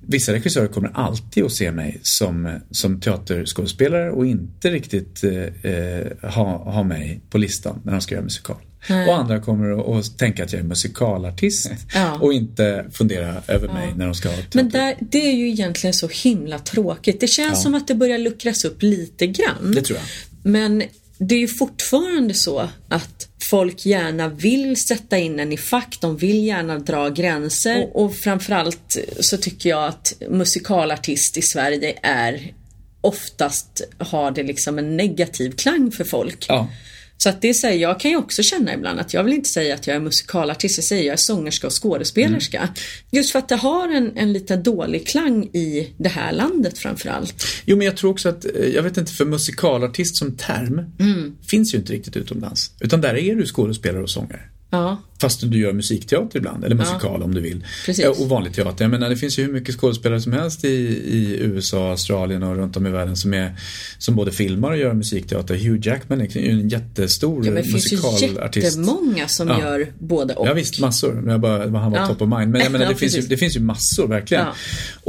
Vissa 0.06 0.32
regissörer 0.32 0.68
kommer 0.68 0.90
alltid 0.94 1.44
att 1.44 1.52
se 1.52 1.72
mig 1.72 1.98
som, 2.02 2.60
som 2.70 3.00
teaterskådespelare 3.00 4.10
och 4.10 4.26
inte 4.26 4.70
riktigt 4.70 5.24
eh, 5.24 5.72
eh, 5.72 6.06
ha, 6.22 6.72
ha 6.72 6.82
mig 6.82 7.20
på 7.30 7.38
listan 7.38 7.80
när 7.84 7.92
de 7.92 8.00
ska 8.00 8.14
göra 8.14 8.24
musikal. 8.24 8.56
Nej. 8.88 9.08
Och 9.08 9.16
andra 9.16 9.40
kommer 9.40 9.98
att, 9.98 10.18
tänka 10.18 10.44
att 10.44 10.52
jag 10.52 10.60
är 10.60 10.64
musikalartist 10.64 11.70
Ja. 11.94 12.18
och 12.20 12.32
inte 12.32 12.84
fundera 12.92 13.42
över 13.48 13.68
mig 13.68 13.92
när 13.96 14.04
de 14.06 14.14
ska 14.14 14.28
ha 14.28 14.36
teater. 14.36 14.50
Men 14.56 14.68
där, 14.68 14.96
det 15.00 15.28
är 15.30 15.32
ju 15.34 15.48
egentligen 15.50 15.94
så 15.94 16.08
himla 16.08 16.58
tråkigt. 16.58 17.20
Det 17.20 17.26
känns 17.26 17.50
Ja. 17.58 17.62
som 17.62 17.74
att 17.74 17.88
det 17.88 17.94
börjar 17.94 18.18
luckras 18.18 18.64
upp 18.64 18.82
lite 18.82 19.26
grann. 19.26 19.72
Det 19.74 19.82
tror 19.82 19.98
jag. 19.98 20.06
Men 20.52 20.82
det 21.18 21.34
är 21.34 21.38
ju 21.38 21.48
fortfarande 21.48 22.34
så 22.34 22.68
att 22.88 23.28
folk 23.42 23.86
gärna 23.86 24.28
vill 24.28 24.76
sätta 24.76 25.18
in 25.18 25.40
en 25.40 25.52
i 25.52 25.56
fack, 25.56 25.98
de 26.00 26.16
vill 26.16 26.44
gärna 26.44 26.78
dra 26.78 27.08
gränser 27.08 27.82
och, 27.92 28.04
och 28.04 28.14
framförallt 28.14 28.96
så 29.20 29.36
tycker 29.36 29.68
jag 29.70 29.84
att 29.88 30.12
musikalartist 30.30 31.36
i 31.36 31.42
Sverige 31.42 31.98
är 32.02 32.52
oftast 33.00 33.80
har 33.98 34.30
det 34.30 34.42
liksom 34.42 34.78
en 34.78 34.96
negativ 34.96 35.50
klang 35.50 35.90
för 35.90 36.04
folk. 36.04 36.46
Ja. 36.48 36.68
Så 37.16 37.28
att 37.28 37.42
det 37.42 37.48
är 37.48 37.54
så 37.54 37.66
här, 37.66 37.74
jag 37.74 38.00
kan 38.00 38.10
ju 38.10 38.16
också 38.16 38.42
känna 38.42 38.74
ibland 38.74 39.00
att 39.00 39.14
jag 39.14 39.24
vill 39.24 39.32
inte 39.32 39.48
säga 39.48 39.74
att 39.74 39.86
jag 39.86 39.96
är 39.96 40.00
musikalartist, 40.00 40.78
jag 40.78 40.84
säger 40.84 41.04
jag 41.04 41.12
är 41.12 41.16
sångerska 41.16 41.66
och 41.66 41.82
skådespelerska. 41.82 42.58
Mm. 42.58 42.74
Just 43.10 43.32
för 43.32 43.38
att 43.38 43.48
det 43.48 43.56
har 43.56 43.88
en, 43.88 44.16
en 44.16 44.32
lite 44.32 44.56
dålig 44.56 45.06
klang 45.06 45.44
i 45.44 45.94
det 45.96 46.08
här 46.08 46.32
landet 46.32 46.78
framförallt. 46.78 47.46
Jo, 47.64 47.76
men 47.76 47.84
jag 47.86 47.96
tror 47.96 48.10
också 48.10 48.28
att, 48.28 48.44
eh, 48.44 48.68
jag 48.74 48.82
vet 48.82 48.96
inte, 48.96 49.12
för 49.12 49.24
musikalartist 49.24 50.16
som 50.16 50.36
term 50.36 50.84
Mm. 51.00 51.36
finns 51.46 51.74
ju 51.74 51.78
inte 51.78 51.92
riktigt 51.92 52.16
utomlands. 52.16 52.70
Utan 52.80 53.00
där 53.00 53.14
är 53.16 53.34
du 53.34 53.46
skådespelare 53.46 54.02
och 54.02 54.10
sångare. 54.10 54.40
Ja, 54.74 55.02
Fast 55.20 55.40
du 55.50 55.58
gör 55.58 55.72
musikteater 55.72 56.38
ibland, 56.38 56.64
eller 56.64 56.76
musikal 56.76 57.22
om 57.22 57.34
du 57.34 57.40
vill. 57.40 57.64
Precis. 57.86 58.04
Ja, 58.04 58.10
Och 58.10 58.28
vanlig 58.28 58.54
teater. 58.54 58.84
Jag 58.84 58.90
menar, 58.90 59.10
det 59.10 59.16
finns 59.16 59.38
ju 59.38 59.42
hur 59.44 59.52
mycket 59.52 59.74
skådespelare 59.80 60.20
som 60.20 60.32
helst 60.32 60.64
i, 60.64 60.68
i 60.68 61.36
USA, 61.40 61.90
Australien 61.90 62.42
och 62.42 62.56
runt 62.56 62.76
om 62.76 62.86
i 62.86 62.90
världen 62.90 63.16
som, 63.16 63.34
är, 63.34 63.54
som 63.98 64.14
både 64.16 64.32
filmar 64.32 64.70
och 64.70 64.76
gör 64.78 64.94
musikteater. 64.94 65.54
Hugh 65.54 65.86
Jackman 65.88 66.20
är 66.20 66.38
ju 66.38 66.50
en 66.50 66.68
jättestor 66.68 67.46
ja 67.46 67.52
men 67.52 67.62
det 67.62 67.68
finns 67.70 67.92
ju 67.92 67.96
musikalartist. 67.96 68.64
jättemånga 68.66 69.28
som 69.28 69.48
Ja. 69.48 69.60
gör 69.60 69.86
både 69.98 70.34
och. 70.34 70.48
Ja 70.48 70.52
visst, 70.54 70.80
massor. 70.80 71.24
Jag 71.28 71.40
bara, 71.40 71.78
han 71.78 71.92
var 71.92 71.98
Ja. 71.98 72.06
top 72.06 72.22
of 72.22 72.28
mind. 72.38 72.50
Men 72.52 72.60
jag 72.60 72.72
menar, 72.72 72.84
Ja, 72.84 72.90
det, 72.90 72.96
finns 72.96 73.16
ju, 73.18 73.20
det 73.22 73.36
finns 73.36 73.56
ju 73.56 73.60
massor 73.60 74.08
verkligen. 74.08 74.44
Ja. 74.44 74.54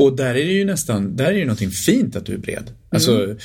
Och 0.03 0.15
där 0.15 0.29
är 0.29 0.33
det 0.33 0.53
ju 0.53 0.65
nästan, 0.65 1.15
där 1.15 1.25
är 1.25 1.31
det 1.33 1.39
ju 1.39 1.45
någonting 1.45 1.71
fint 1.71 2.15
att 2.15 2.25
du 2.25 2.33
är 2.33 2.37
bred. 2.37 2.71
Alltså, 2.89 3.23
Mm. 3.23 3.37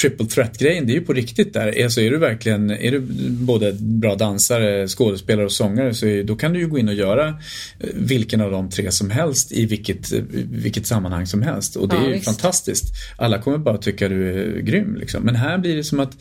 Triple 0.00 0.26
threat-grejen, 0.26 0.86
det 0.86 0.92
är 0.92 0.94
ju 0.94 1.00
på 1.00 1.12
riktigt 1.12 1.52
där. 1.54 1.82
Alltså 1.84 2.00
är 2.00 2.10
du 2.10 2.18
verkligen, 2.18 2.70
är 2.70 2.90
du 2.90 3.00
både 3.30 3.72
bra 3.80 4.14
dansare, 4.14 4.88
skådespelare 4.88 5.44
och 5.46 5.52
sångare 5.52 5.94
så 5.94 6.06
är, 6.06 6.24
då 6.24 6.36
kan 6.36 6.52
du 6.52 6.58
ju 6.60 6.66
gå 6.66 6.78
in 6.78 6.88
och 6.88 6.94
göra 6.94 7.28
eh, 7.28 7.88
vilken 7.94 8.40
av 8.40 8.50
de 8.50 8.70
tre 8.70 8.92
som 8.92 9.10
helst 9.10 9.52
i 9.52 9.66
vilket, 9.66 10.12
eh, 10.12 10.20
vilket 10.50 10.86
sammanhang 10.86 11.26
som 11.26 11.42
helst. 11.42 11.76
Och 11.76 11.88
det 11.88 11.94
Ja, 11.96 12.02
är 12.02 12.06
ju 12.06 12.12
visst. 12.12 12.24
fantastiskt. 12.24 12.84
Alla 13.16 13.38
kommer 13.42 13.58
bara 13.58 13.78
tycka 13.78 14.08
du 14.08 14.28
är 14.30 14.60
grym 14.60 14.96
liksom. 14.96 15.22
Men 15.22 15.36
här 15.36 15.58
blir 15.58 15.76
det 15.76 15.84
som 15.84 16.00
att 16.00 16.16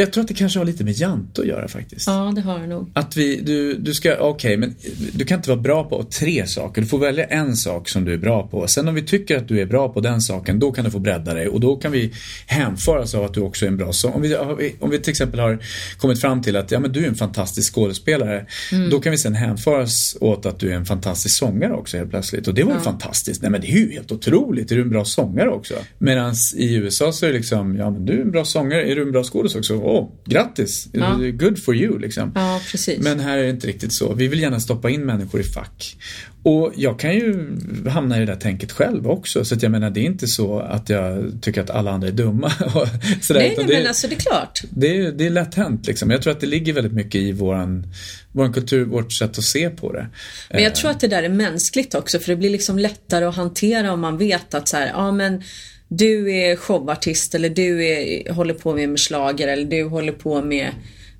Jag 0.00 0.12
tror 0.12 0.22
att 0.22 0.28
det 0.28 0.34
kanske 0.34 0.58
har 0.58 0.66
lite 0.66 0.84
med 0.84 0.94
Jante 0.94 1.40
att 1.40 1.46
göra 1.46 1.68
faktiskt. 1.68 2.06
Ja, 2.06 2.32
det 2.34 2.40
har 2.40 2.58
det 2.58 2.66
nog. 2.66 2.90
Att 2.92 3.16
vi, 3.16 3.40
du, 3.40 3.74
du 3.74 3.94
ska, 3.94 4.16
okej, 4.16 4.28
okay, 4.28 4.56
men 4.56 4.74
du 5.12 5.24
kan 5.24 5.38
inte 5.38 5.50
vara 5.50 5.60
bra 5.60 5.84
på 5.84 6.04
tre 6.04 6.46
saker. 6.46 6.80
Du 6.80 6.86
får 6.86 6.98
välja 6.98 7.24
en 7.24 7.56
sak 7.56 7.88
som 7.88 8.04
du 8.04 8.12
är 8.12 8.18
bra 8.18 8.48
på. 8.48 8.66
Sen 8.66 8.88
om 8.88 8.94
vi 8.94 9.02
tycker 9.02 9.36
att 9.36 9.48
du 9.48 9.60
är 9.60 9.66
bra 9.66 9.88
på 9.88 10.00
den 10.00 10.20
saken, 10.20 10.58
då 10.58 10.72
kan 10.72 10.84
du 10.84 10.90
få 10.90 10.98
bredda 10.98 11.34
dig 11.34 11.48
och 11.48 11.60
då 11.60 11.76
kan 11.76 11.92
vi 11.92 12.12
hänföras 12.46 13.14
av 13.14 13.24
att 13.24 13.34
du 13.34 13.40
också 13.40 13.64
är 13.64 13.68
en 13.68 13.76
bra 13.76 13.92
sång. 13.92 14.12
Om 14.12 14.22
vi, 14.22 14.36
om 14.80 14.90
vi 14.90 14.98
till 14.98 15.10
exempel 15.10 15.40
har 15.40 15.58
kommit 15.98 16.20
fram 16.20 16.42
till 16.42 16.56
att 16.56 16.70
ja, 16.70 16.80
men 16.80 16.92
du 16.92 17.04
är 17.04 17.08
en 17.08 17.14
fantastisk 17.14 17.74
skådespelare, 17.74 18.46
mm. 18.72 18.90
då 18.90 19.00
kan 19.00 19.10
vi 19.10 19.18
sen 19.18 19.34
hänföras 19.34 20.16
åt 20.20 20.46
att 20.46 20.58
du 20.58 20.70
är 20.70 20.74
en 20.74 20.86
fantastisk 20.86 21.36
sångare 21.36 21.72
också 21.72 21.96
helt 21.96 22.10
plötsligt. 22.10 22.48
Och 22.48 22.54
det 22.54 22.62
var 22.62 22.74
ju 22.74 22.80
fantastiskt. 22.80 23.42
Nej 23.42 23.50
men 23.50 23.60
det 23.60 23.66
är 23.66 23.78
ju 23.78 23.92
helt 23.92 24.12
otroligt. 24.12 24.72
Är 24.72 24.76
du 24.76 24.82
en 24.82 24.90
bra 24.90 25.04
sångare 25.04 25.50
också? 25.50 25.74
Medan 25.98 26.34
i 26.56 26.74
USA 26.74 27.12
så 27.12 27.26
är 27.26 27.30
det 27.30 27.36
liksom, 27.36 27.76
ja 27.76 27.90
men 27.90 28.06
du 28.06 28.12
är 28.12 28.22
en 28.22 28.30
bra 28.30 28.44
sångare. 28.44 28.90
Är 28.90 28.96
du 28.96 29.02
en 29.02 29.12
bra 29.12 29.24
skådespelare 29.24 29.58
också? 29.58 29.87
Åh, 29.88 30.02
oh, 30.02 30.10
grattis. 30.24 30.88
Ja. 30.92 31.18
Good 31.32 31.62
for 31.64 31.76
you 31.76 31.98
liksom. 31.98 32.32
Ja. 32.34 32.60
Men 32.98 33.20
här 33.20 33.38
är 33.38 33.42
det 33.42 33.50
inte 33.50 33.66
riktigt 33.66 33.92
så. 33.92 34.14
Vi 34.14 34.28
vill 34.28 34.40
gärna 34.40 34.60
stoppa 34.60 34.90
in 34.90 35.04
människor 35.04 35.40
i 35.40 35.44
fack. 35.44 35.96
Och 36.42 36.72
jag 36.76 36.98
kan 36.98 37.14
ju 37.14 37.56
hamna 37.88 38.16
i 38.16 38.20
det 38.20 38.26
där 38.26 38.36
tänket 38.36 38.72
själv 38.72 39.06
också. 39.06 39.44
Så 39.44 39.54
att 39.54 39.62
jag 39.62 39.72
menar, 39.72 39.90
det 39.90 40.00
är 40.00 40.04
inte 40.04 40.26
så 40.26 40.60
att 40.60 40.88
jag 40.88 41.32
tycker 41.42 41.60
att 41.60 41.70
alla 41.70 41.90
andra 41.90 42.08
är 42.08 42.12
dumma. 42.12 42.50
Sådär, 43.22 43.40
nej, 43.40 43.54
nej, 43.56 43.66
det, 43.66 43.74
men 43.78 43.86
alltså 43.86 44.08
det 44.08 44.14
är 44.14 44.20
klart. 44.20 44.62
Det 44.70 44.96
är, 44.96 45.12
det 45.12 45.26
är 45.26 45.30
lätt 45.30 45.54
hänt 45.54 45.86
liksom. 45.86 46.10
Jag 46.10 46.22
tror 46.22 46.32
att 46.32 46.40
det 46.40 46.46
ligger 46.46 46.72
väldigt 46.72 46.92
mycket 46.92 47.20
i 47.20 47.32
våran, 47.32 47.86
våran 48.32 48.52
kultur, 48.52 48.84
vårt 48.84 49.12
sätt 49.12 49.38
att 49.38 49.44
se 49.44 49.70
på 49.70 49.92
det. 49.92 50.06
Men 50.50 50.62
jag 50.62 50.74
tror 50.74 50.90
att 50.90 51.00
det 51.00 51.08
där 51.08 51.22
är 51.22 51.28
mänskligt 51.28 51.94
också. 51.94 52.18
För 52.18 52.32
det 52.32 52.36
blir 52.36 52.50
liksom 52.50 52.78
lättare 52.78 53.24
att 53.24 53.36
hantera 53.36 53.92
om 53.92 54.00
man 54.00 54.18
vet 54.18 54.54
att 54.54 54.68
så 54.68 54.76
här, 54.76 54.86
ja 54.86 55.12
men 55.12 55.42
du 55.88 56.32
är 56.32 56.56
showartist 56.56 57.34
eller 57.34 57.48
du 57.48 57.86
är, 57.86 58.32
håller 58.32 58.54
på 58.54 58.74
med, 58.74 59.00
slager 59.00 59.48
eller 59.48 59.64
du 59.64 59.84
håller 59.84 60.12
på 60.12 60.42
med 60.42 60.70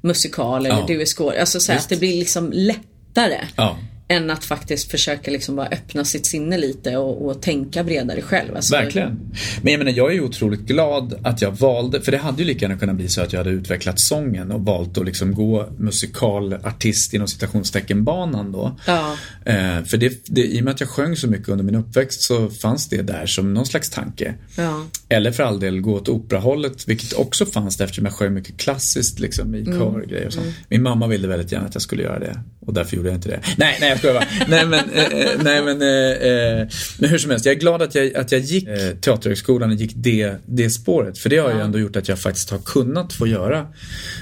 musikal 0.01 0.67
eller 0.67 0.77
ja. 0.77 0.85
du 0.87 1.01
är 1.03 1.07
skådespelare. 1.07 1.41
Alltså 1.41 1.61
så 1.61 1.73
här, 1.73 1.79
att 1.79 1.89
det 1.89 1.97
blir 1.97 2.19
liksom 2.19 2.53
lättare. 2.53 3.39
Ja. 3.57 3.79
Än 4.11 4.31
att 4.31 4.45
faktiskt 4.45 4.91
försöka 4.91 5.31
liksom 5.31 5.57
bara 5.57 5.67
öppna 5.67 6.05
sitt 6.05 6.27
sinne 6.27 6.59
lite 6.59 6.97
och, 6.97 7.27
och 7.27 7.43
tänka 7.43 7.85
bredare 7.85 8.23
själv. 8.23 8.57
Alltså, 8.57 8.75
Verkligen. 8.75 9.21
Men 9.63 9.73
jag 9.73 9.79
menar, 9.79 9.93
jag 9.93 10.11
är 10.11 10.15
ju 10.15 10.21
otroligt 10.21 10.61
glad 10.61 11.15
att 11.23 11.43
jag 11.43 11.51
valde, 11.51 12.01
för 12.01 12.13
det 12.13 12.19
hade 12.19 12.43
ju 12.43 12.49
lika 12.49 12.65
gärna 12.65 12.79
kunnat 12.79 12.97
bli 12.97 13.09
så 13.09 13.21
att 13.21 13.33
jag 13.33 13.41
hade 13.41 13.51
utvecklat 13.51 14.01
sången 14.01 14.51
och 14.51 14.65
valt 14.65 14.99
att 14.99 15.05
liksom 15.05 15.35
gå 15.35 15.69
musikalartist 15.79 17.15
inom 17.15 17.29
citationstecken 17.29 18.05
banan 18.05 18.53
då. 18.53 18.79
Ja. 18.87 19.17
Eh, 19.45 19.85
för 19.85 19.97
det, 19.97 20.25
det, 20.27 20.45
i 20.45 20.61
och 20.61 20.65
med 20.65 20.75
att 20.75 20.81
jag 20.81 20.89
sjöng 20.89 21.17
så 21.17 21.29
mycket 21.29 21.49
under 21.49 21.65
min 21.65 21.75
uppväxt 21.75 22.23
så 22.23 22.51
fanns 22.51 22.89
det 22.89 23.03
där 23.03 23.27
som 23.27 23.55
någon 23.55 23.67
slags 23.67 23.91
tanke. 23.91 24.35
Ja. 24.57 24.87
Eller 25.09 25.33
för 25.33 25.43
all 25.43 25.61
del 25.61 25.81
gå 25.81 25.95
åt 25.95 26.09
operahållet, 26.09 26.89
vilket 26.89 27.13
också 27.13 27.47
fanns 27.47 27.77
där 27.77 27.85
eftersom 27.85 28.05
jag 28.05 28.15
sjöng 28.15 28.35
mycket 28.35 28.57
klassiskt 28.57 29.19
liksom 29.19 29.55
i 29.55 29.61
mm. 29.61 29.79
kör 29.79 30.01
och 30.01 30.09
grejer 30.09 30.27
och 30.27 30.33
sånt. 30.33 30.47
Mm. 30.47 30.59
Min 30.69 30.83
mamma 30.83 31.07
ville 31.07 31.29
väldigt 31.29 31.53
gärna 31.53 31.67
att 31.67 31.75
jag 31.75 31.83
skulle 31.83 32.03
göra 32.03 32.19
det 32.19 32.41
och 32.69 32.75
därför 32.75 32.97
gjorde 32.97 33.09
jag 33.09 33.17
inte 33.17 33.29
det. 33.29 33.41
Nej, 33.57 33.77
nej 33.81 33.89
jag 33.89 33.99
skojar 33.99 34.15
bara. 34.15 34.27
nej 34.49 34.67
men, 34.67 34.91
eh, 34.91 35.05
eh, 35.05 35.31
nej, 35.43 35.63
men, 35.63 35.83
eh, 35.83 36.59
eh, 36.59 36.69
men 36.99 37.11
hur 37.11 37.19
som 37.19 37.31
helst, 37.31 37.47
jag 37.47 37.55
är 37.55 37.61
glad 37.61 37.83
att 37.83 37.95
jag, 37.95 38.17
att 38.17 38.33
jag 38.33 38.41
gick 38.41 38.69
eh, 38.69 38.95
Teaterhögskolan 38.95 39.71
och 39.71 39.77
gick 39.77 39.93
det, 39.95 40.35
det 40.47 40.71
spåret. 40.71 41.19
För 41.19 41.31
det 41.31 41.39
har 41.39 41.51
ja. 41.51 41.57
ju 41.57 41.63
ändå 41.63 41.79
gjort 41.79 41.97
att 41.97 42.09
jag 42.09 42.19
faktiskt 42.19 42.51
har 42.51 42.59
kunnat 42.59 43.13
få 43.13 43.27
göra 43.27 43.67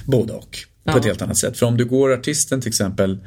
både 0.04 0.32
och. 0.32 0.58
På 0.84 0.92
ja. 0.92 0.98
ett 0.98 1.04
helt 1.04 1.22
annat 1.22 1.38
sätt. 1.38 1.58
För 1.58 1.66
om 1.66 1.76
du 1.76 1.84
går 1.84 2.12
artisten 2.12 2.60
till 2.60 2.68
exempel, 2.68 3.18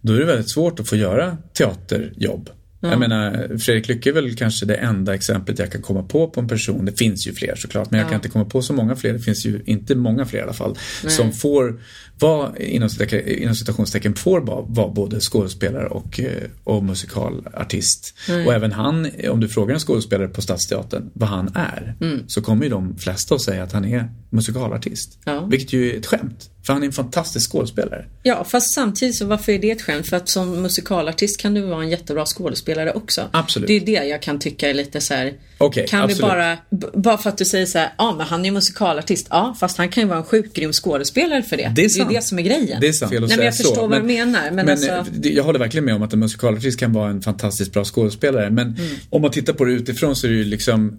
då 0.00 0.12
är 0.12 0.18
det 0.18 0.24
väldigt 0.24 0.50
svårt 0.50 0.80
att 0.80 0.88
få 0.88 0.96
göra 0.96 1.36
teaterjobb. 1.58 2.50
Ja. 2.80 2.90
Jag 2.90 2.98
menar, 2.98 3.58
Fredrik 3.58 3.88
Lycke 3.88 4.10
är 4.10 4.12
väl 4.12 4.36
kanske 4.36 4.66
det 4.66 4.74
enda 4.74 5.14
exemplet 5.14 5.58
jag 5.58 5.72
kan 5.72 5.82
komma 5.82 6.02
på 6.02 6.30
på 6.30 6.40
en 6.40 6.48
person. 6.48 6.84
Det 6.84 6.92
finns 6.92 7.26
ju 7.26 7.32
fler 7.32 7.54
såklart, 7.56 7.90
men 7.90 8.00
jag 8.00 8.08
kan 8.08 8.16
inte 8.16 8.28
komma 8.28 8.44
på 8.44 8.62
så 8.62 8.72
många 8.72 8.96
fler. 8.96 9.12
Det 9.12 9.18
finns 9.18 9.46
ju 9.46 9.62
inte 9.66 9.94
många 9.94 10.26
fler 10.26 10.38
i 10.38 10.42
alla 10.42 10.52
fall. 10.52 10.78
Nej. 11.04 11.12
Som 11.12 11.32
får 11.32 11.80
vara, 12.18 12.58
inom, 12.58 12.88
inom 13.26 13.54
citationstecken, 13.54 14.14
får 14.14 14.40
vara, 14.40 14.88
både 14.88 15.20
skådespelare 15.20 15.86
och, 15.86 16.20
eh, 16.20 16.42
och 16.64 16.84
musikalartist. 16.84 18.14
Nej. 18.28 18.46
Och 18.46 18.54
även 18.54 18.72
han, 18.72 19.10
om 19.30 19.40
du 19.40 19.48
frågar 19.48 19.74
en 19.74 19.80
skådespelare 19.80 20.28
på 20.28 20.42
Stadsteatern 20.42 21.10
vad 21.12 21.28
han 21.28 21.50
är, 21.54 21.96
mm. 22.00 22.28
så 22.28 22.42
kommer 22.42 22.64
ju 22.64 22.70
de 22.70 22.98
flesta 22.98 23.34
att 23.34 23.42
säga 23.42 23.62
att 23.62 23.72
han 23.72 23.84
är 23.84 24.08
musikalartist. 24.30 25.18
Ja. 25.24 25.40
Vilket 25.40 25.72
ju 25.72 25.92
är 25.92 25.98
ett 25.98 26.06
skämt. 26.06 26.50
För 26.68 26.72
han 26.72 26.82
är 26.82 26.86
en 26.86 26.92
fantastisk 26.92 27.52
skådespelare. 27.52 28.04
Ja, 28.22 28.44
fast 28.44 28.74
samtidigt 28.74 29.16
så 29.16 29.26
varför 29.26 29.52
är 29.52 29.58
det 29.58 29.70
ett 29.70 29.82
skämt? 29.82 30.08
För 30.08 30.16
att 30.16 30.28
som 30.28 30.62
musikalartist 30.62 31.40
kan 31.40 31.54
du 31.54 31.60
vara 31.60 31.82
en 31.82 31.88
jättebra 31.88 32.26
skådespelare 32.26 32.92
också. 32.92 33.28
Absolut. 33.30 33.68
Det 33.68 33.76
är 33.76 33.80
det 33.80 34.08
jag 34.08 34.22
kan 34.22 34.38
tycka 34.38 34.70
är 34.70 34.74
lite 34.74 35.00
så 35.00 35.14
här. 35.14 35.32
Okay, 35.58 35.86
kan 35.86 36.02
absolut. 36.02 36.18
vi 36.18 36.22
bara, 36.22 36.58
bara 36.94 37.18
för 37.18 37.30
att 37.30 37.38
du 37.38 37.44
säger 37.44 37.66
så 37.66 37.78
här, 37.78 37.92
ja 37.98 38.14
men 38.18 38.26
han 38.26 38.44
är 38.44 38.50
musikalartist. 38.50 39.26
Ja, 39.30 39.56
fast 39.60 39.78
han 39.78 39.88
kan 39.88 40.02
ju 40.02 40.08
vara 40.08 40.18
en 40.18 40.24
sjukt 40.24 40.56
grym 40.56 40.72
skådespelare 40.72 41.42
för 41.42 41.56
det. 41.56 41.72
Det 41.76 41.84
är, 41.84 41.88
sant. 41.88 42.07
Det 42.08 42.14
är 42.14 42.16
det 42.16 42.22
som 42.22 42.38
är 42.38 42.42
grejen. 42.42 42.80
Det 42.80 42.88
är 42.88 42.92
sant. 42.92 43.12
Fel 43.12 43.24
att 43.24 43.28
Nej, 43.28 43.38
men 43.38 43.46
jag 43.46 43.56
förstår 43.56 43.74
så. 43.74 43.80
vad 43.80 43.90
men, 43.90 44.00
du 44.00 44.06
menar. 44.06 44.42
Men, 44.44 44.54
men 44.54 44.68
alltså... 44.68 44.90
Eh, 44.90 45.32
jag 45.32 45.44
håller 45.44 45.58
verkligen 45.58 45.84
med 45.84 45.94
om 45.94 46.02
att 46.02 46.12
en 46.12 46.18
musikalartist 46.18 46.80
kan 46.80 46.92
vara 46.92 47.10
en 47.10 47.22
fantastiskt 47.22 47.72
bra 47.72 47.84
skådespelare. 47.84 48.50
Men 48.50 48.66
mm. 48.66 48.96
om 49.10 49.22
man 49.22 49.30
tittar 49.30 49.52
på 49.52 49.64
det 49.64 49.72
utifrån 49.72 50.16
så 50.16 50.26
är 50.26 50.30
det 50.30 50.36
ju 50.36 50.44
liksom 50.44 50.98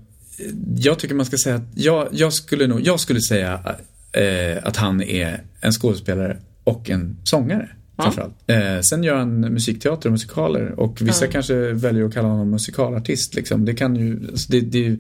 jag 0.78 1.00
tycker 1.00 1.16
man 1.16 1.26
ska 1.26 1.38
säga 1.38 1.56
att 1.56 1.68
jag, 1.76 2.08
jag 2.12 2.34
skulle 2.34 2.68
nog, 2.68 2.82
jag 2.82 3.00
skulle 3.00 3.22
säga 3.22 3.76
eh, 4.12 4.58
att 4.64 4.78
han 4.78 5.02
är 5.02 5.44
en 5.62 5.72
skådespelare 5.72 6.38
och 6.64 6.90
en 6.90 7.18
sångare. 7.24 7.70
Ja. 7.98 8.04
Framförallt. 8.04 8.34
Eh, 8.48 8.82
sen 8.82 9.04
gör 9.04 9.16
han 9.16 9.40
musikteater 9.40 10.10
och 10.10 10.12
musikaler 10.12 10.80
och 10.80 11.02
vissa 11.02 11.26
ja. 11.26 11.32
kanske 11.32 11.54
väljer 11.74 12.06
att 12.06 12.14
kalla 12.14 12.28
honom 12.28 12.50
musikalartist. 12.50 13.36
Liksom. 13.36 13.66
Det 13.66 13.74
kan 13.74 13.96
ju, 13.96 14.28
alltså 14.30 14.52
det, 14.52 14.62
det 14.62 14.78
är 14.78 14.84
ju 14.84 14.98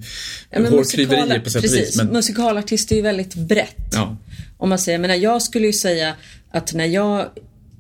ja, 0.50 0.69
hårklyverier 0.69 1.39
på 1.39 1.50
sätt 1.50 1.63
och 1.63 1.78
vis. 1.78 1.98
Men... 1.98 2.08
Musikalartist 2.08 2.91
är 2.91 2.95
ju 2.95 3.02
väldigt 3.02 3.36
brett. 3.36 3.93
Ja. 3.93 4.17
Om 4.60 4.69
man 4.69 4.80
säger, 4.80 4.98
jag 4.98 5.02
menar 5.02 5.15
jag 5.15 5.41
skulle 5.41 5.67
ju 5.67 5.74
säga 5.74 6.15
att 6.52 6.74
när 6.74 6.86
jag 6.86 7.30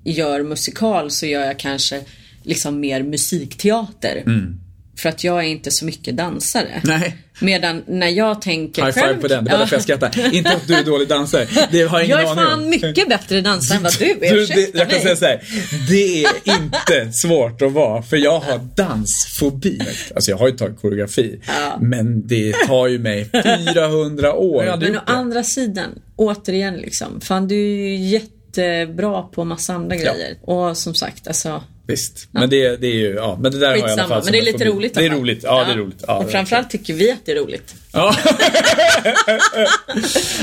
gör 0.03 0.43
musikal 0.43 1.11
så 1.11 1.25
gör 1.25 1.45
jag 1.45 1.59
kanske 1.59 2.01
liksom 2.43 2.79
mer 2.79 3.03
musikteater. 3.03 4.23
Mm. 4.25 4.59
För 4.99 5.09
att 5.09 5.23
jag 5.23 5.39
är 5.39 5.47
inte 5.47 5.71
så 5.71 5.85
mycket 5.85 6.17
dansare. 6.17 6.81
Nej. 6.83 7.17
Medan 7.41 7.83
när 7.87 8.07
jag 8.07 8.41
tänker 8.41 8.85
High 8.85 8.93
five 8.93 9.13
på 9.13 9.27
den, 9.27 9.43
det 9.43 9.51
var 9.51 9.57
ja. 9.57 9.59
därför 9.59 9.75
jag 9.75 9.83
skrattade. 9.83 10.29
Inte 10.33 10.49
att 10.49 10.67
du 10.67 10.73
är 10.73 10.83
dålig 10.83 11.07
dansare, 11.07 11.47
det 11.71 11.81
har 11.81 11.99
jag 11.99 12.05
ingen 12.05 12.17
aning 12.17 12.31
om. 12.31 12.37
Jag 12.37 12.45
är 12.45 12.49
fan 12.49 12.69
mycket 12.69 13.09
bättre 13.09 13.41
dansare 13.41 13.77
än 13.77 13.83
vad 13.83 13.99
du 13.99 14.05
är, 14.05 14.33
du, 14.33 14.45
det, 14.45 14.75
Jag 14.77 14.89
kan 14.89 14.99
säga 14.99 15.15
så 15.15 15.25
här, 15.25 15.41
det 15.89 16.23
är 16.23 16.29
inte 16.45 17.11
svårt 17.13 17.61
att 17.61 17.71
vara, 17.71 18.01
för 18.01 18.17
jag 18.17 18.39
har 18.39 18.59
dansfobi. 18.75 19.79
Alltså 20.15 20.31
jag 20.31 20.37
har 20.37 20.47
ju 20.47 20.57
tagit 20.57 20.81
koreografi, 20.81 21.39
ja. 21.47 21.77
men 21.81 22.27
det 22.27 22.53
tar 22.67 22.87
ju 22.87 22.99
mig 22.99 23.29
400 23.31 24.33
år. 24.33 24.77
Men 24.79 24.97
å 24.97 25.01
andra 25.05 25.43
sidan, 25.43 26.01
återigen 26.15 26.73
liksom, 26.73 27.21
fan 27.21 27.47
du 27.47 27.55
är 27.55 27.87
ju 27.87 27.95
jättebra 27.95 29.21
på 29.21 29.43
massa 29.43 29.73
andra 29.73 29.95
grejer. 29.95 30.37
Ja. 30.47 30.69
Och 30.69 30.77
som 30.77 30.95
sagt, 30.95 31.27
alltså 31.27 31.63
Visst, 31.89 32.27
ja. 32.31 32.39
men 32.39 32.49
det, 32.49 32.77
det 32.77 32.87
är 32.87 32.95
ju, 32.95 33.13
ja, 33.15 33.37
men 33.41 33.51
det 33.51 33.59
där 33.59 33.73
Skitsamma, 33.73 33.91
har 33.91 33.97
jag 33.97 33.97
i 33.97 34.01
alla 34.01 34.07
fall 34.07 34.23
Men 34.23 34.33
det 34.33 34.39
är 34.39 34.53
lite 34.53 34.65
roligt. 34.65 34.93
Det 34.93 35.05
är 35.05 35.09
roligt, 35.09 35.43
ja, 35.43 35.59
ja, 35.59 35.65
det 35.67 35.73
är 35.73 35.77
roligt. 35.77 36.03
Ja, 36.07 36.17
och 36.17 36.31
framförallt 36.31 36.69
tycker 36.69 36.93
vi 36.93 37.11
att 37.11 37.25
det 37.25 37.31
är 37.31 37.35
roligt. 37.35 37.75
Ja. 37.93 38.15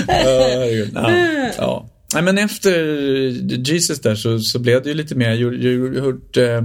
ja, 0.95 1.11
ja. 1.59 1.89
Nej, 2.15 2.23
men 2.23 2.39
efter 2.39 2.73
Jesus 3.69 4.01
där 4.01 4.15
så, 4.15 4.39
så 4.39 4.59
blev 4.59 4.83
det 4.83 4.89
ju 4.89 4.95
lite 4.95 5.15
mer, 5.15 5.31
jag 5.31 6.01
har 6.01 6.07
gjort, 6.07 6.37
eh, 6.37 6.63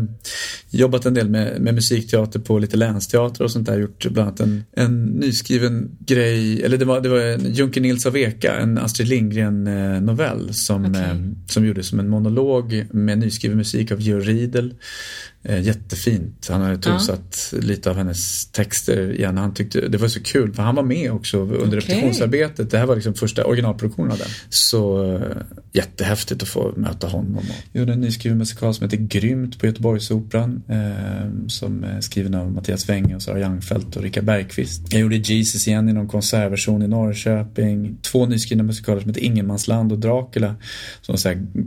jobbat 0.70 1.06
en 1.06 1.14
del 1.14 1.30
med, 1.30 1.62
med 1.62 1.76
musikteater 1.76 2.40
på 2.40 2.60
lite 2.60 2.78
länsteater 2.78 3.44
och 3.44 3.52
sånt 3.52 3.68
där, 3.68 3.80
gjort 3.80 4.06
bland 4.10 4.28
annat 4.28 4.40
en, 4.40 4.64
en 4.72 5.06
nyskriven 5.06 5.98
grej, 6.00 6.64
eller 6.64 6.78
det 6.78 6.86
var, 6.86 7.02
det 7.02 7.10
var 7.10 7.20
en 7.20 7.54
Junker 7.54 7.82
Nils 7.82 8.06
av 8.06 8.18
Eka, 8.18 8.56
en 8.56 8.78
Astrid 8.78 9.08
Lindgren 9.08 9.68
eh, 9.68 10.02
novell 10.02 10.54
som, 10.54 10.86
okay. 10.86 11.02
eh, 11.02 11.16
som 11.48 11.66
gjordes 11.66 11.88
som 11.88 12.00
en 12.00 12.10
monolog 12.10 12.86
med 12.92 13.18
nyskriven 13.18 13.58
musik 13.58 13.92
av 13.92 14.02
Georg 14.02 14.24
Riedel. 14.24 14.74
Eh, 15.44 15.62
jättefint. 15.62 16.48
Han 16.50 16.62
hade 16.62 16.78
tonsatt 16.78 17.50
ja. 17.52 17.60
lite 17.62 17.90
av 17.90 17.96
hennes 17.96 18.52
texter 18.52 19.14
igen. 19.14 19.38
Han 19.38 19.54
tyckte 19.54 19.88
det 19.88 19.98
var 19.98 20.08
så 20.08 20.24
kul 20.24 20.54
för 20.54 20.64
han 20.64 20.76
var 20.76 20.84
med 20.84 21.12
också 21.12 21.38
under 21.38 21.68
okay. 21.68 21.80
repetitionsarbetet. 21.80 22.72
Det 22.72 22.78
här 22.78 22.86
var 22.86 22.96
liksom 22.96 23.14
första 23.14 23.46
originalproduktionen 23.46 24.12
av 24.12 24.18
den. 24.18 24.28
Så 24.50 25.14
eh, 25.16 25.22
jättehäftigt 25.74 26.44
att 26.44 26.50
få 26.50 26.74
möta 26.76 27.08
honom. 27.08 27.44
Jag 27.72 27.80
gjorde 27.80 27.94
en 27.94 28.02
nyskriven 28.02 28.38
musikal 28.38 28.74
som 28.74 28.84
heter 28.84 28.98
Grymt 28.98 29.60
på 29.60 29.66
Göteborgsoperan. 29.66 30.64
Eh, 30.68 31.48
som 31.48 31.84
är 31.84 32.02
skriven 32.02 32.36
av 32.36 32.52
Mattias 32.52 32.90
Wenge 32.90 33.16
och 33.16 33.22
Sara 33.22 33.40
Youngfeldt 33.40 33.96
och 33.96 34.04
Rickard 34.04 34.24
Bergqvist. 34.24 34.94
Jag 34.94 35.02
gjorde 35.02 35.16
Jesus 35.16 35.68
igen 35.68 35.90
i 35.90 35.94
någon 35.94 36.08
konsertversion 36.08 36.82
i 36.82 36.88
Norrköping. 36.88 37.98
Två 38.02 38.26
nyskrivna 38.26 38.64
musikaler 38.64 39.00
som 39.02 39.10
heter 39.10 39.24
Ingenmansland 39.24 39.92
och 39.92 40.00
Dracula. 40.00 40.56
Som 41.02 41.18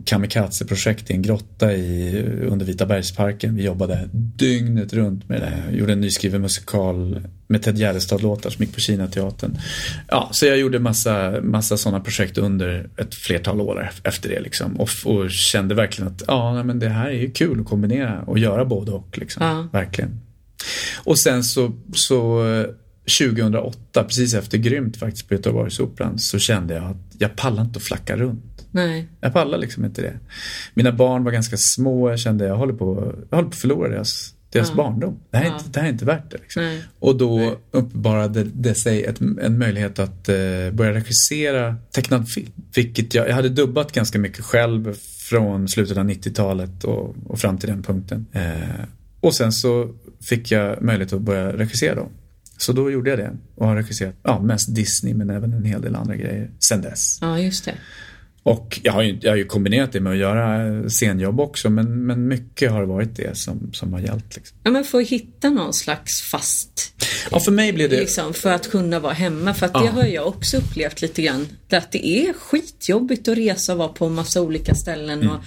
kamikaze-projekt 0.04 1.10
i 1.10 1.12
en 1.12 1.22
grotta 1.22 1.72
i, 1.72 2.22
under 2.48 2.66
Vita 2.66 2.86
bergsparken 2.86 3.63
jobbade 3.64 4.08
dygnet 4.12 4.92
runt 4.92 5.28
med 5.28 5.40
det. 5.40 5.62
Jag 5.66 5.78
gjorde 5.78 5.92
en 5.92 6.00
nyskriven 6.00 6.40
musikal 6.40 7.20
med 7.46 7.62
Ted 7.62 7.78
Gärdestad-låtar 7.78 8.50
som 8.50 8.64
gick 8.64 8.74
på 8.74 8.80
Kinateatern. 8.80 9.58
Ja, 10.08 10.28
så 10.32 10.46
jag 10.46 10.58
gjorde 10.58 10.78
massa, 10.78 11.40
massa 11.42 11.76
sådana 11.76 12.00
projekt 12.00 12.38
under 12.38 12.90
ett 12.96 13.14
flertal 13.14 13.60
år 13.60 13.92
efter 14.04 14.28
det 14.28 14.40
liksom. 14.40 14.80
Och, 14.80 14.88
och 15.04 15.30
kände 15.30 15.74
verkligen 15.74 16.12
att 16.12 16.22
ja, 16.26 16.62
men 16.62 16.78
det 16.78 16.88
här 16.88 17.06
är 17.06 17.20
ju 17.20 17.30
kul 17.30 17.60
att 17.60 17.66
kombinera 17.66 18.22
och 18.22 18.38
göra 18.38 18.64
både 18.64 18.92
och. 18.92 19.18
Liksom. 19.18 19.46
Ja. 19.46 19.68
Verkligen. 19.72 20.20
Och 21.04 21.18
sen 21.18 21.44
så, 21.44 21.72
så 21.94 22.44
2008, 23.18 24.04
precis 24.04 24.34
efter 24.34 24.58
Grymt 24.58 24.96
faktiskt 24.96 25.28
på 25.28 25.34
Göteborgsoperan, 25.34 26.18
så 26.18 26.38
kände 26.38 26.74
jag 26.74 26.84
att 26.84 27.14
jag 27.18 27.36
pallar 27.36 27.62
inte 27.62 27.76
att 27.76 27.82
flacka 27.82 28.16
runt. 28.16 28.53
Nej. 28.74 29.08
Jag 29.20 29.32
pallar 29.32 29.58
liksom 29.58 29.84
inte 29.84 30.02
det. 30.02 30.18
Mina 30.74 30.92
barn 30.92 31.24
var 31.24 31.32
ganska 31.32 31.56
små, 31.58 32.10
jag 32.10 32.18
kände 32.18 32.44
jag 32.46 32.56
håller 32.56 32.74
på, 32.74 33.14
jag 33.30 33.36
håller 33.36 33.48
på 33.48 33.54
att 33.54 33.60
förlora 33.60 33.88
deras, 33.88 34.34
deras 34.50 34.68
Ja. 34.68 34.74
barndom. 34.74 35.18
Det 35.30 35.36
här, 35.36 35.44
är 35.44 35.48
Ja. 35.48 35.56
inte, 35.58 35.70
det 35.70 35.80
här 35.80 35.86
är 35.86 35.92
inte 35.92 36.04
värt 36.04 36.30
det. 36.30 36.38
Liksom. 36.38 36.62
Nej. 36.62 36.82
Och 36.98 37.16
då 37.16 37.56
uppenbarade 37.70 38.44
det 38.44 38.74
sig 38.74 39.04
ett, 39.04 39.20
en 39.20 39.58
möjlighet 39.58 39.98
att 39.98 40.28
eh, 40.28 40.34
börja 40.72 40.94
regissera 40.94 41.76
tecknad 41.90 42.28
film. 42.28 42.50
Vilket 42.74 43.14
jag, 43.14 43.28
jag 43.28 43.34
hade 43.34 43.48
dubbat 43.48 43.92
ganska 43.92 44.18
mycket 44.18 44.44
själv 44.44 44.94
från 45.30 45.68
slutet 45.68 45.96
av 45.96 46.04
90-talet 46.10 46.84
och, 46.84 47.16
och 47.26 47.38
fram 47.38 47.58
till 47.58 47.68
den 47.68 47.82
punkten. 47.82 48.26
Eh, 48.32 48.84
och 49.20 49.34
sen 49.34 49.52
så 49.52 49.94
fick 50.28 50.50
jag 50.50 50.82
möjlighet 50.82 51.12
att 51.12 51.20
börja 51.20 51.52
regissera 51.56 51.94
dem. 51.94 52.08
Så 52.58 52.72
då 52.72 52.90
gjorde 52.90 53.10
jag 53.10 53.18
det 53.18 53.30
och 53.54 53.66
har 53.66 53.76
regisserat 53.76 54.14
ja, 54.22 54.40
mest 54.40 54.74
Disney 54.74 55.14
men 55.14 55.30
även 55.30 55.52
en 55.52 55.64
hel 55.64 55.80
del 55.82 55.94
andra 55.96 56.16
grejer 56.16 56.50
sen 56.68 56.82
dess. 56.82 57.18
Ja, 57.20 57.38
just 57.38 57.64
det. 57.64 57.74
Och 58.44 58.80
jag 58.82 58.92
har, 58.92 59.02
ju, 59.02 59.18
jag 59.22 59.32
har 59.32 59.36
ju 59.36 59.44
kombinerat 59.44 59.92
det 59.92 60.00
med 60.00 60.12
att 60.12 60.18
göra 60.18 60.88
scenjobb 60.88 61.40
också 61.40 61.70
men, 61.70 62.06
men 62.06 62.28
mycket 62.28 62.70
har 62.70 62.84
varit 62.84 63.16
det 63.16 63.36
som, 63.38 63.72
som 63.72 63.92
har 63.92 64.00
gällt. 64.00 64.36
Liksom. 64.36 64.58
Ja, 64.62 64.70
men 64.70 64.84
få 64.84 65.00
hitta 65.00 65.50
någon 65.50 65.72
slags 65.74 66.22
fast 66.22 66.94
Ja, 67.30 67.40
för 67.40 67.52
mig 67.52 67.72
blev 67.72 67.90
det... 67.90 68.00
liksom, 68.00 68.34
för 68.34 68.52
att 68.52 68.70
kunna 68.70 69.00
vara 69.00 69.12
hemma. 69.12 69.54
För 69.54 69.66
att 69.66 69.72
det 69.72 69.84
Ja. 69.84 69.90
har 69.90 70.04
jag 70.04 70.26
också 70.26 70.56
upplevt 70.56 71.02
lite 71.02 71.22
grann. 71.22 71.48
Att 71.70 71.92
det 71.92 72.06
är 72.06 72.32
skitjobbigt 72.32 73.28
att 73.28 73.38
resa 73.38 73.72
och 73.72 73.78
vara 73.78 73.88
på 73.88 74.08
massa 74.08 74.42
olika 74.42 74.74
ställen. 74.74 75.22
Mm. 75.22 75.30
Och, 75.30 75.40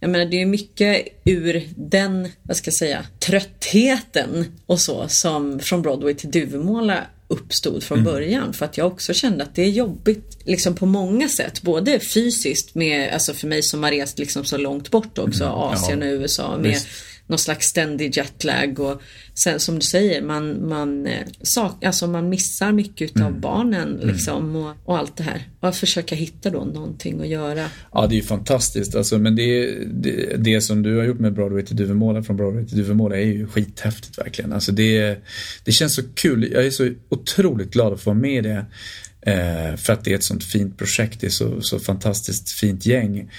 jag 0.00 0.10
menar, 0.10 0.24
det 0.26 0.42
är 0.42 0.46
mycket 0.46 1.06
ur 1.24 1.68
den, 1.76 2.28
vad 2.42 2.56
ska 2.56 2.68
jag 2.68 2.74
säga, 2.74 3.06
tröttheten 3.18 4.44
och 4.66 4.80
så 4.80 5.04
som 5.08 5.58
från 5.58 5.82
Broadway 5.82 6.14
till 6.14 6.30
Duvemåla 6.30 7.04
uppstod 7.28 7.82
från 7.82 7.98
Mm. 7.98 8.12
början. 8.12 8.52
För 8.52 8.64
att 8.64 8.78
jag 8.78 8.86
också 8.86 9.14
kände 9.14 9.44
att 9.44 9.54
det 9.54 9.62
är 9.62 9.70
jobbigt 9.70 10.38
liksom 10.44 10.74
på 10.74 10.86
många 10.86 11.28
sätt. 11.28 11.62
Både 11.62 12.00
fysiskt 12.00 12.74
med, 12.74 13.12
alltså 13.12 13.34
för 13.34 13.46
mig 13.46 13.62
som 13.62 13.82
har 13.82 13.90
rest 13.90 14.18
liksom 14.18 14.44
så 14.44 14.56
långt 14.56 14.90
bort 14.90 15.18
också, 15.18 15.44
Asien 15.44 16.02
och 16.02 16.08
USA 16.08 16.56
med 16.56 16.70
Visst. 16.70 16.86
Någon 17.26 17.38
slags 17.38 17.66
ständig 17.66 18.16
jetlag 18.16 18.80
och 18.80 19.02
sen 19.34 19.60
som 19.60 19.74
du 19.74 19.80
säger, 19.80 20.22
man, 20.22 20.68
man, 20.68 21.06
eh, 21.06 21.26
sak, 21.42 21.84
alltså 21.84 22.06
man 22.06 22.28
missar 22.28 22.72
mycket 22.72 23.10
utav 23.10 23.28
Mm. 23.28 23.40
barnen 23.40 24.00
liksom 24.02 24.56
och, 24.56 24.74
och 24.84 24.98
allt 24.98 25.16
det 25.16 25.22
här. 25.22 25.48
Och 25.60 25.68
att 25.68 25.76
försöka 25.76 26.14
hitta 26.14 26.50
då 26.50 26.64
någonting 26.64 27.20
att 27.20 27.28
göra. 27.28 27.70
Ja, 27.92 28.06
det 28.06 28.14
är 28.14 28.16
ju 28.16 28.22
fantastiskt. 28.22 28.94
Alltså, 28.94 29.18
men 29.18 29.36
det, 29.36 29.78
det, 29.86 30.36
det 30.38 30.60
som 30.60 30.82
du 30.82 30.96
har 30.96 31.04
gjort 31.04 31.20
med 31.20 31.34
Broadway 31.34 31.62
till 31.64 31.76
Duvemåla, 31.76 32.22
från 32.22 32.36
Broadway 32.36 32.66
till 32.66 32.76
Duvemåla, 32.76 33.16
är 33.16 33.26
ju 33.26 33.46
skithäftigt 33.46 34.18
verkligen. 34.18 34.52
Alltså, 34.52 34.72
det, 34.72 35.18
det 35.64 35.72
känns 35.72 35.94
så 35.94 36.02
kul. 36.14 36.50
Jag 36.52 36.66
är 36.66 36.70
så 36.70 36.90
otroligt 37.08 37.72
glad 37.72 37.92
att 37.92 38.00
få 38.00 38.10
vara 38.10 38.20
med 38.20 38.38
i 38.44 38.48
det. 38.48 38.66
Eh, 39.26 39.76
för 39.76 39.92
att 39.92 40.04
det 40.04 40.10
är 40.10 40.14
ett 40.14 40.24
sånt 40.24 40.44
fint 40.44 40.78
projekt. 40.78 41.20
Det 41.20 41.26
är 41.26 41.30
så, 41.30 41.60
så 41.60 41.78
fantastiskt 41.78 42.50
fint 42.50 42.86
gäng. 42.86 43.30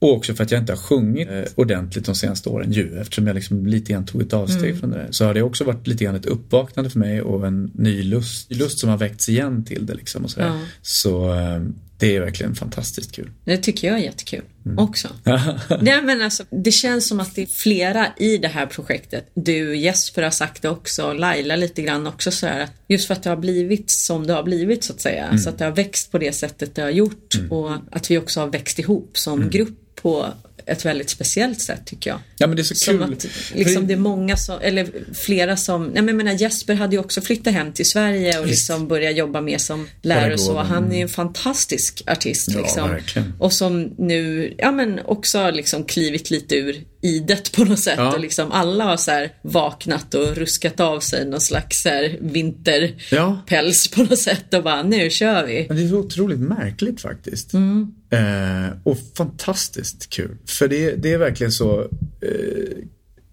Och 0.00 0.12
också 0.12 0.34
för 0.34 0.44
att 0.44 0.50
jag 0.50 0.60
inte 0.60 0.72
har 0.72 0.76
sjungit 0.78 1.28
eh, 1.30 1.42
ordentligt 1.54 2.04
de 2.04 2.14
senaste 2.14 2.48
åren 2.48 2.72
ju. 2.72 2.98
Eftersom 3.00 3.26
jag 3.26 3.34
liksom 3.34 3.66
lite 3.66 3.92
grann 3.92 4.06
tog 4.06 4.22
ett 4.22 4.32
avsteg 4.32 4.78
från 4.80 4.90
det 4.90 4.96
där. 4.96 5.08
Så 5.10 5.24
har 5.24 5.34
det 5.34 5.42
också 5.42 5.64
varit 5.64 5.86
lite 5.86 6.04
grann 6.04 6.14
ett 6.14 6.26
uppvaknande 6.26 6.90
för 6.90 6.98
mig 6.98 7.22
och 7.22 7.46
en 7.46 7.70
ny 7.74 8.02
lust, 8.02 8.52
lust 8.52 8.78
som 8.78 8.88
har 8.90 8.96
väckts 8.96 9.28
igen 9.28 9.64
till 9.64 9.86
det 9.86 9.94
liksom. 9.94 10.24
Och 10.24 10.30
sådär. 10.30 10.46
Ja. 10.46 10.60
Så 10.82 11.34
eh, 11.34 11.60
det 11.98 12.16
är 12.16 12.20
verkligen 12.20 12.54
fantastiskt 12.54 13.12
kul. 13.12 13.30
Det 13.44 13.56
tycker 13.56 13.88
jag 13.88 13.96
är 13.98 14.02
jättekul 14.02 14.42
Mm. 14.66 14.78
också. 14.78 15.08
Nej, 15.80 16.02
men 16.02 16.22
alltså, 16.22 16.44
det 16.64 16.72
känns 16.72 17.08
som 17.08 17.20
att 17.20 17.34
det 17.34 17.42
är 17.42 17.46
flera 17.46 18.06
i 18.18 18.36
det 18.38 18.48
här 18.48 18.66
projektet. 18.66 19.30
Du 19.34 19.76
Jesper 19.76 20.22
har 20.22 20.30
sagt 20.30 20.62
det 20.62 20.68
också, 20.68 21.12
Laila 21.12 21.56
lite 21.56 21.82
grann 21.82 22.06
också 22.06 22.30
så 22.30 22.46
här. 22.46 22.60
att 22.60 22.70
Just 22.88 23.06
för 23.06 23.14
att 23.14 23.22
det 23.22 23.30
har 23.30 23.36
blivit 23.36 23.90
som 23.90 24.26
det 24.26 24.32
har 24.32 24.42
blivit 24.42 24.84
så 24.84 24.92
att 24.92 25.00
säga. 25.00 25.24
Mm. 25.26 25.38
Så 25.38 25.48
att 25.48 25.58
det 25.58 25.64
har 25.64 25.72
växt 25.72 26.10
på 26.12 26.18
det 26.18 26.32
sättet 26.32 26.74
det 26.74 26.82
har 26.82 26.90
gjort. 26.90 27.34
Och 27.50 27.70
att 27.90 28.10
vi 28.10 28.18
också 28.18 28.40
har 28.40 28.46
växt 28.46 28.78
ihop 28.78 29.10
som 29.14 29.38
Mm. 29.38 29.50
grupp 29.50 29.79
på 30.02 30.26
ett 30.66 30.84
väldigt 30.84 31.10
speciellt 31.10 31.60
sätt 31.60 31.86
tycker 31.86 32.10
jag. 32.10 32.20
Ja 32.38 32.46
men 32.46 32.56
det 32.56 32.62
är 32.62 32.64
så 32.64 32.74
Som 32.74 32.98
kul. 32.98 33.12
att 33.12 33.26
liksom, 33.54 33.86
det 33.86 33.92
är 33.92 33.98
många 33.98 34.36
som, 34.36 34.58
eller 34.60 34.88
flera 35.14 35.56
som, 35.56 35.84
nej 35.86 35.94
men 35.94 36.08
jag 36.08 36.16
menar 36.16 36.32
Jesper 36.32 36.74
hade 36.74 36.96
ju 36.96 37.00
också 37.00 37.20
flyttat 37.20 37.52
hem 37.52 37.72
till 37.72 37.86
Sverige 37.86 38.38
och 38.38 38.46
Visst. 38.46 38.50
liksom 38.50 38.88
börjat 38.88 39.16
jobba 39.16 39.40
mer 39.40 39.58
som 39.58 39.88
lärare 40.02 40.34
och 40.34 40.40
så. 40.40 40.58
Han 40.58 40.78
mm. 40.78 40.90
är 40.90 40.96
ju 40.96 41.02
en 41.02 41.08
fantastisk 41.08 42.02
artist 42.06 42.48
Ja, 42.50 42.60
liksom. 42.60 42.88
verkligen. 42.88 43.32
Och 43.38 43.52
som 43.52 43.94
nu, 43.98 44.54
ja 44.58 44.72
men 44.72 45.00
också 45.04 45.38
har 45.38 45.52
liksom 45.52 45.84
klivit 45.84 46.30
lite 46.30 46.56
ur 46.56 46.84
idet 47.02 47.52
på 47.52 47.64
något 47.64 47.78
sätt 47.80 47.94
Ja. 47.98 48.12
och 48.14 48.20
liksom 48.20 48.52
alla 48.52 48.84
har 48.84 48.96
så 48.96 49.26
vaknat 49.42 50.14
och 50.14 50.36
ruskat 50.36 50.80
av 50.80 51.00
sig 51.00 51.26
någon 51.26 51.40
slags 51.40 51.86
vinterpäls 52.20 53.88
Ja. 53.90 53.94
på 53.96 54.02
något 54.02 54.18
sätt 54.18 54.54
och 54.54 54.62
bara 54.62 54.82
nu 54.82 55.10
kör 55.10 55.46
vi. 55.46 55.66
Men 55.68 55.76
det 55.76 55.82
är 55.82 55.88
så 55.88 55.96
otroligt 55.98 56.38
märkligt 56.40 57.00
faktiskt. 57.00 57.52
Mm. 57.54 57.94
Eh, 58.10 58.70
och 58.82 58.98
fantastiskt 59.16 60.10
kul. 60.10 60.36
För 60.58 60.68
det, 60.68 60.90
det 60.96 61.12
är 61.12 61.18
verkligen 61.18 61.52
så. 61.52 61.80
Eh, 61.80 62.84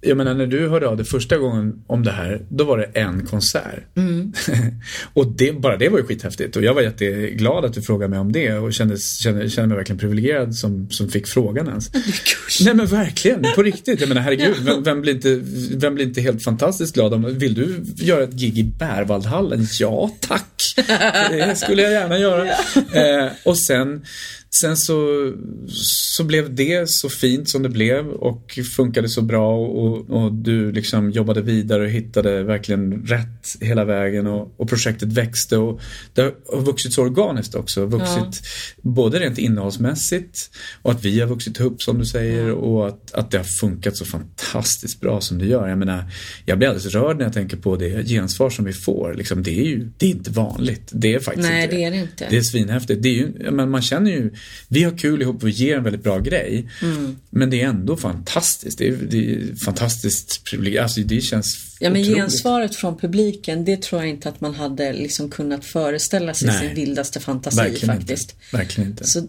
jag 0.01 0.17
menar 0.17 0.33
när 0.33 0.47
du 0.47 0.67
hörde 0.67 0.87
av 0.87 0.97
dig 0.97 1.05
första 1.05 1.37
gången 1.37 1.83
om 1.87 2.03
det 2.03 2.11
här, 2.11 2.41
då 2.49 2.63
var 2.63 2.77
det 2.77 2.83
en 2.83 3.25
konsert. 3.25 3.83
Mm. 3.95 4.33
och 5.13 5.27
det, 5.27 5.51
bara 5.51 5.77
det 5.77 5.89
var 5.89 5.97
ju 5.97 6.05
skithäftigt. 6.05 6.55
Och 6.55 6.63
jag 6.63 6.73
var 6.73 6.81
jätteglad 6.81 7.65
att 7.65 7.73
du 7.73 7.81
frågade 7.81 8.09
mig 8.09 8.19
om 8.19 8.31
det 8.31 8.53
och 8.53 8.73
kände, 8.73 8.97
kände, 8.97 9.49
kände 9.49 9.67
mig 9.67 9.77
verkligen 9.77 9.99
privilegierad 9.99 10.55
som, 10.55 10.89
som 10.89 11.09
fick 11.09 11.27
frågan 11.27 11.67
ens. 11.67 11.93
Nej 12.65 12.73
men 12.73 12.85
verkligen, 12.85 13.45
på 13.55 13.63
riktigt. 13.63 13.99
Jag 13.99 14.09
menar 14.09 14.21
herregud, 14.21 14.55
vem, 14.65 14.83
vem, 14.83 15.01
blir 15.01 15.13
inte, 15.13 15.39
vem 15.77 15.95
blir 15.95 16.05
inte 16.05 16.21
helt 16.21 16.43
fantastiskt 16.43 16.93
glad 16.93 17.13
om, 17.13 17.37
vill 17.37 17.53
du 17.53 17.83
göra 17.95 18.23
ett 18.23 18.33
gig 18.33 18.57
i 18.57 18.63
Bärvaldhallen? 18.63 19.65
Ja 19.79 20.11
tack, 20.19 20.73
det 21.31 21.57
skulle 21.57 21.81
jag 21.81 21.91
gärna 21.91 22.17
göra. 22.17 22.47
Eh, 22.93 23.31
och 23.43 23.57
sen, 23.57 24.05
sen 24.61 24.77
så, 24.77 25.31
så 26.15 26.23
blev 26.23 26.55
det 26.55 26.89
så 26.89 27.09
fint 27.09 27.49
som 27.49 27.63
det 27.63 27.69
blev 27.69 28.07
och 28.07 28.59
funkade 28.75 29.09
så 29.09 29.21
bra 29.21 29.57
och, 29.57 30.09
och 30.09 30.33
du 30.33 30.71
liksom 30.71 31.11
jobbade 31.11 31.41
vidare 31.41 31.83
och 31.83 31.89
hittade 31.89 32.43
verkligen 32.43 33.05
rätt 33.05 33.57
hela 33.61 33.85
vägen 33.85 34.27
och, 34.27 34.53
och 34.57 34.69
projektet 34.69 35.09
växte 35.09 35.57
och 35.57 35.81
det 36.13 36.21
har 36.21 36.61
vuxit 36.61 36.93
så 36.93 37.01
organiskt 37.01 37.55
också. 37.55 37.85
Vuxit 37.85 38.47
både 38.81 39.19
rent 39.19 39.37
innehållsmässigt 39.37 40.51
och 40.81 40.91
att 40.91 41.05
vi 41.05 41.19
har 41.19 41.27
vuxit 41.27 41.59
ihop 41.59 41.81
som 41.81 41.99
du 41.99 42.05
säger 42.05 42.51
och 42.51 42.87
att, 42.87 43.13
att 43.13 43.31
det 43.31 43.37
har 43.37 43.45
funkat 43.45 43.97
så 43.97 44.05
fantastiskt 44.05 45.01
bra 45.01 45.21
som 45.21 45.39
det 45.39 45.45
gör. 45.45 45.67
Jag 45.67 45.77
menar, 45.77 46.03
jag 46.45 46.57
blir 46.57 46.67
alldeles 46.67 46.93
rörd 46.93 47.17
när 47.17 47.23
jag 47.23 47.33
tänker 47.33 47.57
på 47.57 47.75
det 47.75 48.07
gensvar 48.07 48.49
som 48.49 48.65
vi 48.65 48.73
får. 48.73 49.13
Liksom, 49.13 49.43
det 49.43 49.59
är 49.59 49.65
ju 49.65 49.89
det 49.97 50.05
är 50.05 50.09
inte 50.09 50.31
vanligt. 50.31 50.89
Det 50.91 51.13
är 51.13 51.19
faktiskt 51.19 51.49
Nej, 51.49 51.63
inte 51.63 51.75
det 51.75 51.83
är 51.83 51.91
det 51.91 51.97
inte. 51.97 52.27
Det 52.29 52.37
är 52.37 52.41
svinhäftigt. 52.41 53.03
Det 53.03 53.09
är 53.09 53.13
ju, 53.13 53.33
ja, 53.39 53.51
men 53.51 53.69
man 53.69 53.81
känner 53.81 54.11
ju, 54.11 54.33
vi 54.67 54.83
har 54.83 54.97
kul 54.97 55.21
ihop 55.21 55.43
och 55.43 55.49
ger 55.49 55.77
en 55.77 55.83
väldigt 55.83 56.03
bra 56.03 56.19
grej. 56.19 56.69
Mm. 56.81 57.15
Men 57.29 57.49
det 57.49 57.61
är 57.61 57.67
ändå 57.67 57.97
fantastiskt. 57.97 58.77
Det 58.77 58.87
är, 58.87 58.91
det 59.09 59.33
är 59.33 59.55
fantastiskt 59.55 60.43
privilegierat. 60.43 60.83
Alltså 60.83 61.01
det 61.01 61.21
känns 61.21 61.77
Ja 61.79 61.89
men 61.89 62.01
otroligt. 62.01 62.17
gensvaret 62.19 62.75
från 62.75 62.97
publiken 62.97 63.65
det 63.65 63.81
tror 63.81 64.01
jag 64.01 64.09
inte 64.09 64.29
att 64.29 64.41
man 64.41 64.55
hade 64.55 64.93
liksom 64.93 65.29
kunnat 65.29 65.65
föreställa 65.65 66.33
sig 66.33 66.47
Nej. 66.47 66.59
sin 66.67 66.75
vildaste 66.75 67.19
fantasi 67.19 67.57
Verkligen 67.57 67.95
faktiskt. 67.97 68.31
inte. 68.31 68.57
Verkligen 68.57 68.89
inte. 68.89 69.07
Så 69.07 69.27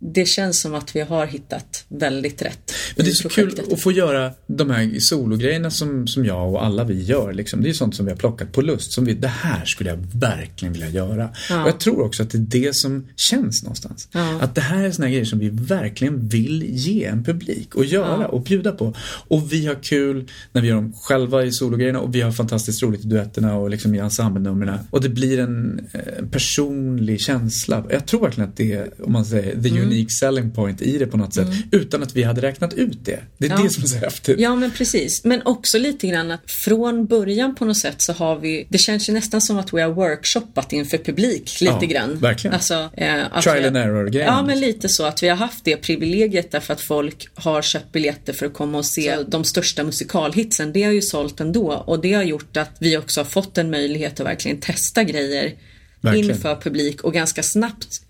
det 0.00 0.28
känns 0.28 0.60
som 0.60 0.74
att 0.74 0.96
vi 0.96 1.00
har 1.00 1.26
hittat 1.26 1.84
väldigt 1.88 2.42
rätt 2.42 2.72
Men 2.96 3.04
det 3.04 3.10
är 3.10 3.14
så 3.14 3.28
projektet. 3.28 3.64
kul 3.64 3.74
att 3.74 3.80
få 3.80 3.92
göra 3.92 4.32
de 4.46 4.70
här 4.70 4.98
sologrejerna 5.00 5.70
som, 5.70 6.06
som 6.06 6.24
jag 6.24 6.52
och 6.52 6.64
alla 6.64 6.84
vi 6.84 7.02
gör. 7.02 7.32
Liksom. 7.32 7.62
Det 7.62 7.68
är 7.68 7.72
sånt 7.72 7.94
som 7.96 8.06
vi 8.06 8.12
har 8.12 8.18
plockat 8.18 8.52
på 8.52 8.62
lust. 8.62 8.92
Som 8.92 9.04
vi, 9.04 9.14
det 9.14 9.28
här 9.28 9.64
skulle 9.64 9.90
jag 9.90 9.98
verkligen 10.14 10.72
vilja 10.72 10.88
göra. 10.88 11.30
Ja. 11.50 11.62
Och 11.62 11.68
jag 11.68 11.80
tror 11.80 12.02
också 12.02 12.22
att 12.22 12.30
det 12.30 12.38
är 12.38 12.62
det 12.62 12.76
som 12.76 13.06
känns 13.16 13.62
någonstans. 13.62 14.08
Ja. 14.12 14.40
Att 14.40 14.54
det 14.54 14.60
här 14.60 14.84
är 14.84 14.90
såna 14.90 15.08
grejer 15.10 15.24
som 15.24 15.38
vi 15.38 15.48
verkligen 15.52 16.28
vill 16.28 16.64
ge 16.68 17.04
en 17.04 17.24
publik 17.24 17.74
och 17.74 17.84
göra 17.84 18.18
Ja. 18.22 18.26
och 18.26 18.42
bjuda 18.42 18.72
på. 18.72 18.94
Och 19.28 19.52
vi 19.52 19.66
har 19.66 19.82
kul 19.82 20.28
när 20.52 20.62
vi 20.62 20.68
gör 20.68 20.74
dem 20.74 20.92
själva 21.02 21.44
i 21.44 21.52
sologrejerna 21.52 22.00
och 22.00 22.14
vi 22.14 22.20
har 22.20 22.32
fantastiskt 22.32 22.82
roligt 22.82 23.04
i 23.04 23.08
duetterna 23.08 23.56
och 23.56 23.70
liksom 23.70 23.94
i 23.94 23.98
ensemblenumren. 23.98 24.78
Och 24.90 25.00
det 25.00 25.08
blir 25.08 25.38
en, 25.38 25.86
eh, 25.92 26.26
personlig 26.30 27.20
känsla. 27.20 27.84
Jag 27.90 28.06
tror 28.06 28.20
verkligen 28.20 28.50
att 28.50 28.56
det 28.56 28.72
är, 28.72 28.90
om 29.04 29.12
man 29.12 29.24
säger, 29.24 29.62
the 29.62 29.68
Mm. 29.68 29.87
Unique 29.92 30.10
selling 30.10 30.50
point 30.50 30.82
i 30.82 30.98
det 30.98 31.06
på 31.06 31.16
något 31.16 31.34
sätt. 31.34 31.48
Utan 31.72 32.02
att 32.02 32.16
vi 32.16 32.22
hade 32.22 32.42
räknat 32.42 32.74
ut 32.74 33.04
det. 33.04 33.20
Det 33.38 33.46
är 33.46 33.50
Ja. 33.50 33.56
det 33.62 33.70
som 33.70 33.82
är 33.82 33.86
så 33.86 33.96
häftigt. 33.96 34.40
Ja 34.40 34.56
men 34.56 34.70
precis. 34.70 35.24
Men 35.24 35.42
också 35.42 35.78
lite 35.78 36.06
grann 36.06 36.30
att 36.30 36.50
från 36.50 37.06
början 37.06 37.54
på 37.54 37.64
något 37.64 37.76
sätt 37.78 38.02
så 38.02 38.12
har 38.12 38.38
vi, 38.38 38.66
det 38.70 38.78
känns 38.78 39.08
ju 39.08 39.12
nästan 39.12 39.40
som 39.40 39.58
att 39.58 39.74
vi 39.74 39.80
har 39.80 39.90
workshoppat 39.90 40.72
inför 40.72 40.98
publik 40.98 41.60
lite 41.60 41.72
Ja, 41.80 41.86
grann. 41.86 42.18
verkligen. 42.18 42.54
Alltså, 42.54 42.74
eh, 42.96 43.40
Trial 43.42 43.60
vi, 43.60 43.66
and 43.66 43.76
error-grejen. 43.76 44.26
Ja 44.28 44.42
men 44.42 44.60
lite 44.60 44.88
så 44.88 45.04
att 45.04 45.22
vi 45.22 45.28
har 45.28 45.36
haft 45.36 45.64
det 45.64 45.76
privilegiet 45.76 46.50
därför 46.50 46.72
att 46.74 46.80
folk 46.80 47.28
har 47.34 47.62
köpt 47.62 47.92
biljetter 47.92 48.32
för 48.32 48.46
att 48.46 48.54
komma 48.54 48.78
och 48.78 48.86
se 48.86 49.16
de 49.28 49.44
största 49.44 49.84
musikalhitsen. 49.84 50.72
Det 50.72 50.82
har 50.82 50.92
ju 50.92 51.02
sålt 51.02 51.40
ändå 51.40 51.72
och 51.86 52.00
det 52.00 52.12
har 52.12 52.22
gjort 52.22 52.56
att 52.56 52.76
vi 52.80 52.96
också 52.96 53.20
har 53.20 53.24
fått 53.24 53.58
en 53.58 53.70
möjlighet 53.70 54.20
att 54.20 54.26
verkligen 54.26 54.60
testa 54.60 55.04
grejer 55.04 55.54
Verkligen. 56.00 56.30
inför 56.30 56.56
publik 56.56 57.00
och 57.04 57.12
ganska 57.14 57.42
snabbt 57.42 58.00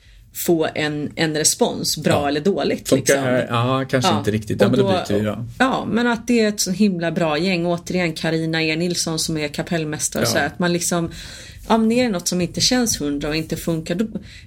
få 0.46 0.68
en, 0.74 1.12
en 1.16 1.34
respons, 1.36 1.96
bra 1.96 2.12
Ja. 2.22 2.28
eller 2.28 2.40
dåligt. 2.40 2.92
Liksom. 2.92 3.18
här? 3.22 3.46
Ja, 3.50 3.84
kanske 3.90 4.14
inte 4.18 4.30
riktigt. 4.30 4.60
Ja, 4.62 4.68
men 4.68 4.78
då 4.78 4.86
byter 4.88 5.18
vi 5.18 5.24
då. 5.24 5.44
Ja, 5.58 5.86
men 5.90 6.06
att 6.06 6.26
det 6.26 6.40
är 6.40 6.48
ett 6.48 6.60
så 6.60 6.70
himla 6.70 7.10
bra 7.12 7.38
gäng. 7.38 7.66
Återigen 7.66 8.12
Karina 8.12 8.62
E. 8.62 8.76
Nilsson 8.76 9.18
som 9.18 9.36
är 9.38 9.48
kapellmästare 9.48 10.22
Ja. 10.22 10.28
så 10.30 10.38
här, 10.38 10.46
att 10.46 10.58
man 10.58 10.72
liksom 10.72 11.10
om 11.68 11.88
det 11.88 12.00
är 12.00 12.08
något 12.10 12.28
som 12.28 12.40
inte 12.40 12.60
känns 12.60 13.00
hundra 13.00 13.28
och 13.28 13.36
inte 13.36 13.56
funkar, 13.56 13.94
då, 13.94 14.06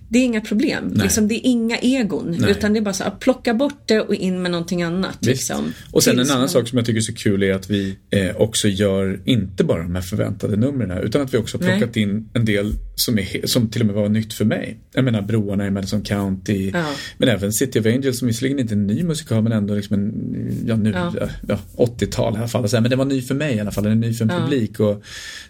det 0.09 0.19
är 0.19 0.23
inga 0.23 0.41
problem. 0.41 0.93
Liksom, 0.95 1.27
det 1.27 1.35
är 1.35 1.41
inga 1.49 1.77
egon. 1.77 2.35
Nej. 2.39 2.51
Utan 2.51 2.73
det 2.73 2.79
är 2.79 2.81
bara 2.81 2.93
så 2.93 3.03
att 3.03 3.19
plocka 3.19 3.53
bort 3.53 3.81
det 3.85 3.99
och 4.01 4.15
in 4.15 4.41
med 4.41 4.51
någonting 4.51 4.83
annat. 4.83 5.25
Liksom, 5.25 5.73
Och 5.91 6.03
sen 6.03 6.11
en 6.11 6.17
Tills 6.17 6.29
annan 6.29 6.41
man- 6.41 6.49
sak 6.49 6.67
som 6.67 6.77
jag 6.77 6.85
tycker 6.85 6.97
är 6.97 7.01
så 7.01 7.13
kul 7.13 7.43
är 7.43 7.53
att 7.53 7.69
vi 7.69 7.95
eh, 8.09 8.35
också 8.35 8.67
gör 8.67 9.19
inte 9.25 9.63
bara 9.63 9.83
de 9.83 9.95
här 9.95 10.01
förväntade 10.01 10.55
numren 10.55 10.91
här, 10.91 11.01
utan 11.01 11.21
att 11.21 11.33
vi 11.33 11.37
också 11.37 11.57
har 11.57 11.65
Nej. 11.65 11.77
plockat 11.77 11.97
in 11.97 12.29
en 12.33 12.45
del 12.45 12.73
som, 12.95 13.19
är, 13.19 13.47
som 13.47 13.67
till 13.69 13.81
och 13.81 13.87
med 13.87 13.95
var 13.95 14.09
nytt 14.09 14.33
för 14.33 14.45
mig. 14.45 14.77
Jag 14.93 15.03
menar 15.05 15.21
broarna 15.21 15.67
i 15.67 15.71
Madison 15.71 16.01
County, 16.01 16.69
Ja. 16.73 16.85
men 17.17 17.29
även 17.29 17.53
City 17.53 17.79
of 17.79 17.85
Angels 17.85 18.19
som 18.19 18.27
visserligen 18.27 18.59
inte 18.59 18.73
är 18.73 18.77
en 18.77 18.87
ny 18.87 19.03
musikal 19.03 19.43
men 19.43 19.51
ändå 19.51 19.75
liksom 19.75 19.93
en, 19.93 20.63
ja 20.65 20.75
nu, 20.75 20.91
Ja. 20.91 21.13
ja. 21.19 21.27
Ja, 21.47 21.59
80-tal 21.85 22.33
i 22.33 22.37
alla 22.37 22.47
fall. 22.47 22.61
Här, 22.71 22.81
Men 22.81 22.89
den 22.89 22.99
var 22.99 23.05
ny 23.05 23.21
för 23.21 23.35
mig 23.35 23.55
i 23.55 23.59
alla 23.59 23.71
fall, 23.71 23.83
den 23.83 23.91
är 23.93 24.07
ny 24.07 24.13
för 24.13 24.23
en 24.25 24.29
publik. 24.41 24.79
Och 24.79 25.03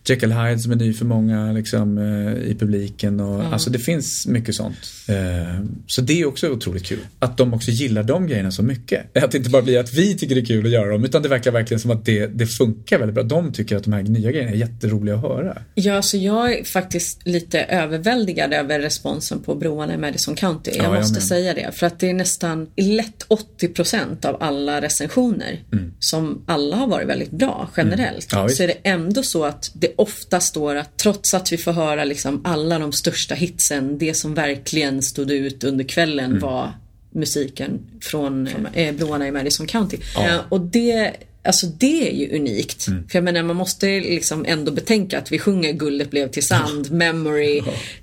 Jekyll 0.06 0.32
Hyde 0.32 0.60
som 0.60 0.72
är 0.72 0.76
ny 0.76 0.94
för 0.94 1.06
många 1.06 1.54
liksom, 1.62 1.98
eh, 1.98 2.52
i 2.52 2.56
publiken. 2.60 3.20
Och, 3.20 3.44
Alltså 3.54 3.70
det 3.70 3.80
finns 3.80 4.28
mycket 4.28 4.56
sånt. 4.56 4.78
Eh, 5.08 5.66
så 5.88 6.02
det 6.02 6.22
är 6.22 6.26
också 6.26 6.50
otroligt 6.50 6.86
kul. 6.86 7.00
Att 7.20 7.38
de 7.38 7.54
också 7.54 7.72
gillar 7.72 8.04
de 8.04 8.28
grejerna 8.28 8.52
så 8.52 8.64
mycket. 8.64 9.18
Att 9.24 9.32
det 9.32 9.38
inte 9.38 9.50
bara 9.50 9.62
blir 9.62 9.80
att 9.80 9.94
vi 9.94 10.18
tycker 10.18 10.36
det 10.36 10.42
är 10.42 10.46
kul 10.46 10.66
att 10.66 10.72
göra 10.72 10.92
dem, 10.92 11.06
utan 11.06 11.22
det 11.22 11.30
verkar 11.30 11.52
verkligen 11.52 11.80
som 11.80 11.92
att 11.92 12.06
det, 12.06 12.28
det 12.28 12.46
funkar 12.48 12.98
väldigt 13.00 13.16
bra. 13.16 13.24
De 13.24 13.54
tycker 13.54 13.76
att 13.78 13.84
de 13.84 13.94
här 13.94 14.04
nya 14.04 14.32
grejerna 14.32 14.52
är 14.52 14.56
jätteroliga 14.56 15.16
att 15.16 15.22
höra. 15.22 15.58
Ja, 15.76 16.02
så 16.02 16.18
jag 16.18 16.60
är 16.60 16.64
faktiskt 16.64 17.28
lite 17.28 17.60
överväldigad 17.64 18.54
över 18.54 18.80
responsen 18.80 19.40
på 19.40 19.56
broarna 19.56 19.94
i 19.94 19.98
Madison 19.98 20.36
County. 20.36 20.72
Jag 20.72 20.86
Ja, 20.86 20.90
jag 20.94 21.00
måste 21.00 21.14
med. 21.14 21.24
säga 21.24 21.54
det. 21.54 21.72
För 21.74 21.88
att 21.88 22.00
det 22.00 22.10
är 22.10 22.14
nästan 22.14 22.68
lätt 22.78 23.26
80% 23.62 24.26
av 24.26 24.38
alla 24.44 24.82
recensioner 24.82 25.60
som 26.00 26.42
alla 26.46 26.76
har 26.76 26.88
varit 26.88 27.08
väldigt 27.08 27.32
bra 27.32 27.70
generellt. 27.78 28.34
Mm. 28.34 28.44
Ja, 28.44 28.50
så 28.50 28.64
är 28.64 28.68
det 28.68 28.78
ändå 28.84 29.24
så 29.24 29.44
att 29.46 29.72
det 29.74 29.94
ofta 29.98 30.40
står 30.40 30.76
att 30.76 30.98
trots 30.98 31.34
att 31.34 31.41
vi 31.52 31.58
får 31.58 31.72
höra 31.72 32.04
liksom 32.06 32.42
alla 32.46 32.80
de 32.80 32.92
största 32.94 33.36
hitsen, 33.36 33.98
det 33.98 34.14
som 34.14 34.34
verkligen 34.34 35.02
stod 35.02 35.32
ut 35.32 35.64
under 35.64 35.84
kvällen 35.84 36.26
Mm. 36.32 36.40
var 36.40 36.72
musiken 37.14 37.80
från 38.02 38.48
eh, 38.74 38.96
broarna 38.96 39.28
i 39.28 39.32
Madison 39.32 39.68
County. 39.68 39.98
Ja. 40.16 40.28
Eh, 40.28 40.40
och 40.50 40.62
det 40.62 41.12
Alltså 41.44 41.68
det 41.68 42.10
är 42.10 42.14
ju 42.16 42.36
unikt. 42.36 42.88
Mm. 42.88 43.08
För 43.10 43.18
jag 43.18 43.24
menar 43.24 43.44
man 43.44 43.56
måste 43.56 43.86
liksom 44.00 44.46
ändå 44.46 44.72
betänka 44.72 45.18
att 45.18 45.32
vi 45.32 45.40
sjunger 45.40 45.74
Guldet 45.74 46.10
blev 46.12 46.28
till 46.32 46.48
sand, 46.48 46.92
Memory, 46.92 47.62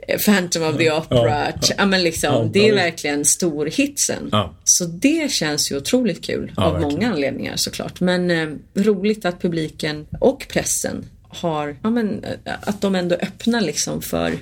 eh, 0.08 0.18
Phantom 0.20 0.62
of 0.62 0.76
the 0.78 0.90
Opera. 0.92 1.18
Ja, 1.28 1.52
Ja, 1.62 1.74
ja. 1.78 1.86
men 1.86 2.02
liksom, 2.02 2.34
Ja, 2.34 2.50
det 2.52 2.64
är 2.64 2.68
ja, 2.68 2.74
verkligen 2.74 3.24
storhitsen. 3.24 4.28
Ja. 4.32 4.54
Så 4.64 4.84
det 4.84 5.30
känns 5.32 5.72
ju 5.72 5.76
otroligt 5.76 6.24
kul 6.24 6.52
Ja, 6.56 6.64
av 6.64 6.72
verkligen. 6.72 6.94
många 6.94 7.12
anledningar 7.12 7.56
såklart. 7.56 8.00
Men 8.00 8.30
eh, 8.30 8.48
roligt 8.74 9.24
att 9.24 9.42
publiken 9.42 10.06
och 10.20 10.46
pressen 10.48 11.04
har, 11.28 11.76
ja 11.82 11.90
men 11.90 12.24
eh, 12.24 12.54
att 12.60 12.80
de 12.80 12.94
ändå 12.94 13.14
öppnar 13.14 13.60
liksom 13.60 14.02
för 14.02 14.38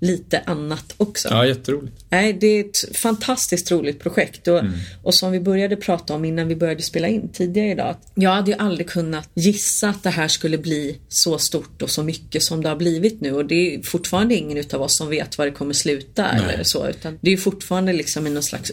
lite 0.00 0.40
annat 0.46 0.94
också. 0.96 1.28
Mm. 1.28 1.38
Ja, 1.38 1.46
jätteroligt. 1.46 2.04
Nej, 2.08 2.32
det 2.32 2.46
är 2.46 2.60
ett 2.60 2.96
fantastiskt 2.96 3.70
roligt 3.70 4.00
projekt 4.00 4.48
och, 4.48 4.62
och 5.02 5.14
som 5.14 5.32
vi 5.32 5.40
började 5.40 5.76
prata 5.76 6.14
om 6.14 6.24
innan 6.24 6.48
vi 6.48 6.56
började 6.56 6.82
spela 6.82 7.08
in 7.08 7.28
tidigare 7.28 7.70
idag. 7.70 7.96
Jag 8.14 8.30
hade 8.30 8.50
ju 8.50 8.56
aldrig 8.56 8.88
kunnat 8.88 9.30
gissa 9.34 9.88
att 9.88 10.02
det 10.02 10.10
här 10.10 10.28
skulle 10.28 10.58
bli 10.58 10.98
så 11.08 11.38
stort 11.38 11.82
och 11.82 11.90
så 11.90 12.02
mycket 12.02 12.42
som 12.42 12.62
det 12.62 12.68
har 12.68 12.76
blivit 12.76 13.20
nu 13.20 13.32
och 13.32 13.46
det 13.46 13.74
är 13.74 13.82
fortfarande 13.82 14.34
ingen 14.34 14.58
utav 14.58 14.82
oss 14.82 14.96
som 14.96 15.08
vet 15.08 15.38
var 15.38 15.46
det 15.46 15.52
kommer 15.52 15.74
sluta 15.74 16.22
Nej. 16.32 16.54
eller 16.54 16.64
så 16.64 16.88
utan 16.88 17.18
det 17.20 17.32
är 17.32 17.36
fortfarande 17.36 17.92
liksom 17.92 18.26
i 18.26 18.30
någon 18.30 18.42
slags 18.42 18.70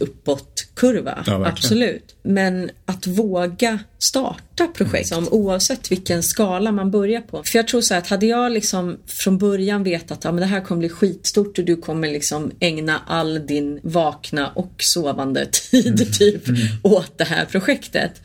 uppåtkurva. 0.73 1.23
Ja. 1.25 1.45
Absolut. 1.47 2.15
Men 2.23 2.71
att 2.85 3.07
våga 3.07 3.79
starta 3.99 4.67
projekt 4.67 5.07
som 5.07 5.27
oavsett 5.27 5.91
vilken 5.91 6.23
skala 6.23 6.71
man 6.71 6.91
börjar 6.91 7.21
på. 7.21 7.43
För 7.43 7.59
jag 7.59 7.67
tror 7.67 7.81
så 7.81 7.93
här 7.93 8.01
att 8.01 8.07
hade 8.07 8.25
jag 8.25 8.51
liksom 8.51 8.97
från 9.07 9.37
början 9.37 9.83
vetat 9.83 10.11
att 10.11 10.23
ja, 10.23 10.31
men 10.31 10.41
det 10.41 10.45
här 10.47 10.61
kommer 10.61 10.79
bli 10.79 10.89
skitstort 10.89 11.59
och 11.59 11.65
du 11.65 11.75
kommer 11.75 12.07
liksom 12.07 12.51
ägna 12.59 13.01
all 13.07 13.47
din 13.47 13.79
vakna 13.83 14.47
och 14.47 14.73
sovande 14.77 15.45
tid 15.71 15.93
Mm. 16.01 16.11
typ 16.11 16.43
åt 16.83 17.17
det 17.17 17.23
här 17.23 17.45
projektet. 17.45 18.21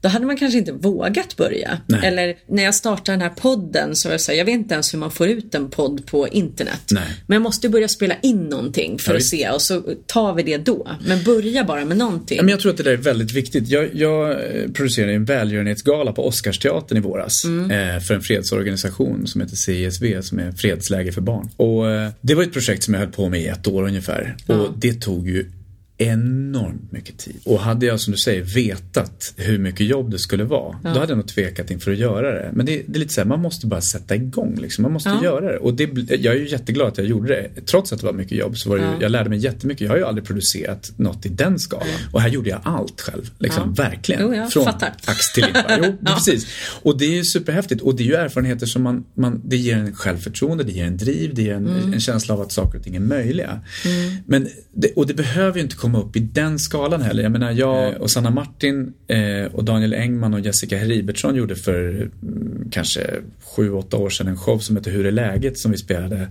Då 0.00 0.08
hade 0.08 0.26
man 0.26 0.36
kanske 0.36 0.58
inte 0.58 0.72
vågat 0.72 1.36
börja. 1.36 1.80
Nej. 1.86 2.00
Eller 2.04 2.34
när 2.48 2.64
jag 2.64 2.74
startade 2.74 3.12
den 3.12 3.20
här 3.20 3.36
podden 3.36 3.96
så 3.96 4.08
var 4.08 4.12
jag 4.14 4.20
så 4.20 4.32
här, 4.32 4.38
jag 4.38 4.44
vet 4.44 4.52
inte 4.54 4.74
ens 4.74 4.94
hur 4.94 4.98
man 4.98 5.10
får 5.10 5.28
ut 5.28 5.54
en 5.54 5.70
podd 5.70 6.06
på 6.06 6.28
internet. 6.28 6.82
Nej. 6.90 7.02
Men 7.26 7.34
jag 7.34 7.42
måste 7.42 7.68
börja 7.68 7.88
spela 7.88 8.14
in 8.22 8.44
någonting 8.44 8.98
för 8.98 9.12
Ja, 9.12 9.16
att 9.16 9.24
se 9.24 9.50
och 9.50 9.62
så 9.62 9.82
tar 10.06 10.34
vi 10.34 10.42
det 10.42 10.56
då. 10.56 10.88
Men 11.06 11.22
börja 11.24 11.64
bara 11.64 11.84
med 11.84 11.96
någonting. 11.96 12.36
Ja, 12.36 12.42
men 12.42 12.50
jag 12.50 12.60
tror 12.60 12.70
att 12.72 12.76
det 12.76 12.82
där 12.82 12.92
är 12.92 12.96
väldigt 12.96 13.32
viktigt. 13.32 13.68
Jag, 13.68 13.88
jag 13.94 14.30
eh, 14.30 14.70
producerade 14.74 15.12
en 15.12 15.24
välgörenhetsgala 15.24 16.12
på 16.12 16.26
Oscarsteatern 16.26 16.98
i 16.98 17.00
våras 17.00 17.44
eh, 17.44 18.00
för 18.00 18.14
en 18.14 18.22
fredsorganisation 18.22 19.26
som 19.26 19.40
heter 19.40 19.56
CSV 19.56 20.22
som 20.22 20.38
är 20.38 20.52
Fredsläger 20.52 21.12
för 21.12 21.20
barn. 21.20 21.48
Och 21.56 21.90
eh, 21.90 22.10
det 22.20 22.34
var 22.34 22.42
ett 22.42 22.52
projekt 22.52 22.82
som 22.82 22.94
jag 22.94 23.00
höll 23.00 23.10
på 23.10 23.28
med 23.28 23.40
i 23.40 23.46
ett 23.46 23.66
år 23.66 23.82
ungefär. 23.82 24.36
Och 24.46 24.68
det 24.76 25.00
tog 25.00 25.28
ju 25.28 25.50
enormt 25.98 26.92
mycket 26.92 27.18
tid. 27.18 27.36
Och 27.44 27.60
hade 27.60 27.86
jag 27.86 28.00
som 28.00 28.12
du 28.12 28.18
säger 28.18 28.42
vetat 28.42 29.34
hur 29.36 29.58
mycket 29.58 29.86
jobb 29.86 30.10
det 30.10 30.18
skulle 30.18 30.44
vara, 30.44 30.76
då 30.82 30.88
hade 30.88 31.08
jag 31.12 31.16
nog 31.16 31.28
tvekat 31.28 31.70
inför 31.70 31.92
att 31.92 31.98
göra 31.98 32.30
det. 32.34 32.50
Men 32.52 32.66
det, 32.66 32.82
det 32.86 32.96
är 32.96 33.00
lite 33.00 33.14
så 33.14 33.20
här, 33.20 33.28
man 33.28 33.40
måste 33.40 33.66
bara 33.66 33.80
sätta 33.80 34.14
igång 34.14 34.56
liksom. 34.60 34.82
Man 34.82 34.92
måste 34.92 35.08
Ja. 35.08 35.24
göra 35.24 35.52
det. 35.52 35.58
Och 35.58 35.74
det, 35.74 35.84
jag 36.20 36.34
är 36.34 36.38
ju 36.38 36.48
jätteglad 36.48 36.88
att 36.88 36.98
jag 36.98 37.06
gjorde 37.06 37.28
det. 37.28 37.66
Trots 37.66 37.92
att 37.92 38.00
det 38.00 38.06
var 38.06 38.12
mycket 38.12 38.38
jobb 38.38 38.58
så 38.58 38.68
var 38.70 38.76
det 38.76 38.82
ju, 38.84 38.88
Ja. 38.90 38.96
jag 39.00 39.10
lärde 39.12 39.28
mig 39.30 39.38
jättemycket. 39.38 39.80
Jag 39.80 39.88
har 39.90 39.96
ju 39.96 40.04
aldrig 40.04 40.26
producerat 40.26 40.92
något 40.96 41.26
i 41.26 41.28
den 41.28 41.58
skalan. 41.58 41.86
Och 42.12 42.20
här 42.20 42.28
gjorde 42.28 42.50
jag 42.50 42.60
allt 42.62 43.00
själv. 43.00 43.30
Liksom, 43.38 43.74
Verkligen. 43.74 44.22
Jo, 44.22 44.34
jag 44.34 44.52
Från 44.52 44.64
fattar. 44.64 44.92
ax 45.06 45.32
till 45.32 45.44
limpa. 45.44 45.64
Jo, 45.82 45.96
Ja. 46.06 46.14
precis. 46.14 46.46
Och 46.82 46.98
det 46.98 47.04
är 47.04 47.10
ju 47.16 47.24
superhäftigt. 47.24 47.80
Och 47.82 47.96
det 47.96 48.02
är 48.02 48.06
ju 48.06 48.14
erfarenheter 48.14 48.66
som 48.66 48.82
man, 48.82 49.04
man 49.14 49.40
det 49.44 49.56
ger 49.56 49.76
en 49.76 49.94
självförtroende, 49.94 50.64
det 50.64 50.72
ger 50.72 50.84
en 50.84 50.96
driv, 50.96 51.34
det 51.34 51.42
ger 51.42 51.54
en, 51.54 51.68
Mm. 51.68 51.92
en 51.92 52.00
känsla 52.00 52.34
av 52.34 52.40
att 52.40 52.52
saker 52.52 52.78
och 52.78 52.84
ting 52.84 52.96
är 52.96 53.00
möjliga. 53.00 53.60
Men, 54.26 54.48
det, 54.72 54.92
och 54.92 55.06
det 55.06 55.14
behöver 55.14 55.56
ju 55.56 55.62
inte 55.62 55.76
komma 55.76 55.87
upp 55.94 56.16
i 56.16 56.20
den 56.20 56.58
skalan 56.58 57.02
heller. 57.02 57.22
Jag 57.22 57.32
menar, 57.32 57.52
jag 57.52 58.00
och 58.00 58.10
Sanna 58.10 58.30
Martin 58.30 58.92
eh, 59.06 59.54
och 59.54 59.64
Daniel 59.64 59.94
Engman 59.94 60.34
och 60.34 60.40
Jessica 60.40 60.78
Heribertsson 60.78 61.34
gjorde 61.34 61.56
för 61.56 62.10
mm, 62.22 62.68
kanske 62.70 63.10
sju, 63.56 63.72
åtta 63.72 63.96
år 63.96 64.10
sedan 64.10 64.28
en 64.28 64.36
show 64.36 64.58
som 64.58 64.76
heter 64.76 64.90
Hur 64.90 65.06
är 65.06 65.10
läget? 65.10 65.58
Som 65.58 65.70
vi 65.70 65.78
spelade 65.78 66.28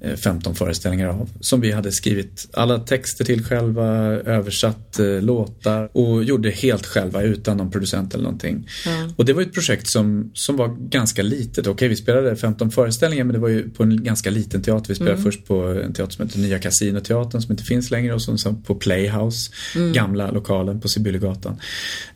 eh, 0.00 0.16
15 0.16 0.54
föreställningar 0.54 1.08
av. 1.08 1.30
Som 1.40 1.60
vi 1.60 1.72
hade 1.72 1.92
skrivit 1.92 2.48
alla 2.52 2.78
texter 2.78 3.24
till 3.24 3.44
själva, 3.44 3.86
översatt 4.12 4.98
eh, 4.98 5.06
låtar 5.06 5.96
och 5.96 6.24
gjorde 6.24 6.50
helt 6.50 6.86
själva 6.86 7.22
utan 7.22 7.56
någon 7.56 7.70
producent 7.70 8.14
eller 8.14 8.24
någonting. 8.24 8.68
Och 9.16 9.24
det 9.24 9.32
var 9.32 9.42
ett 9.42 9.52
projekt 9.52 9.86
som, 9.86 10.30
som 10.34 10.56
var 10.56 10.68
ganska 10.88 11.22
litet. 11.22 11.66
Okej, 11.66 11.88
vi 11.88 11.96
spelade 11.96 12.36
15 12.36 12.70
föreställningar 12.70 13.24
men 13.24 13.34
det 13.34 13.40
var 13.40 13.48
ju 13.48 13.70
på 13.70 13.82
en 13.82 14.04
ganska 14.04 14.30
liten 14.30 14.62
teater. 14.62 14.88
Vi 14.88 14.94
spelade 14.94 15.22
först 15.22 15.46
på 15.46 15.54
en 15.54 15.92
teater 15.92 16.12
som 16.12 16.26
heter 16.26 16.38
Nya 16.38 16.58
Casinoteatern 16.58 17.42
som 17.42 17.52
inte 17.52 17.64
finns 17.64 17.90
längre 17.90 18.14
och 18.14 18.22
sen 18.22 18.62
på 18.62 18.74
Playhouse, 18.96 19.50
gamla 19.94 20.30
lokalen 20.30 20.80
på 20.80 20.88
Sibyllegatan. 20.88 21.56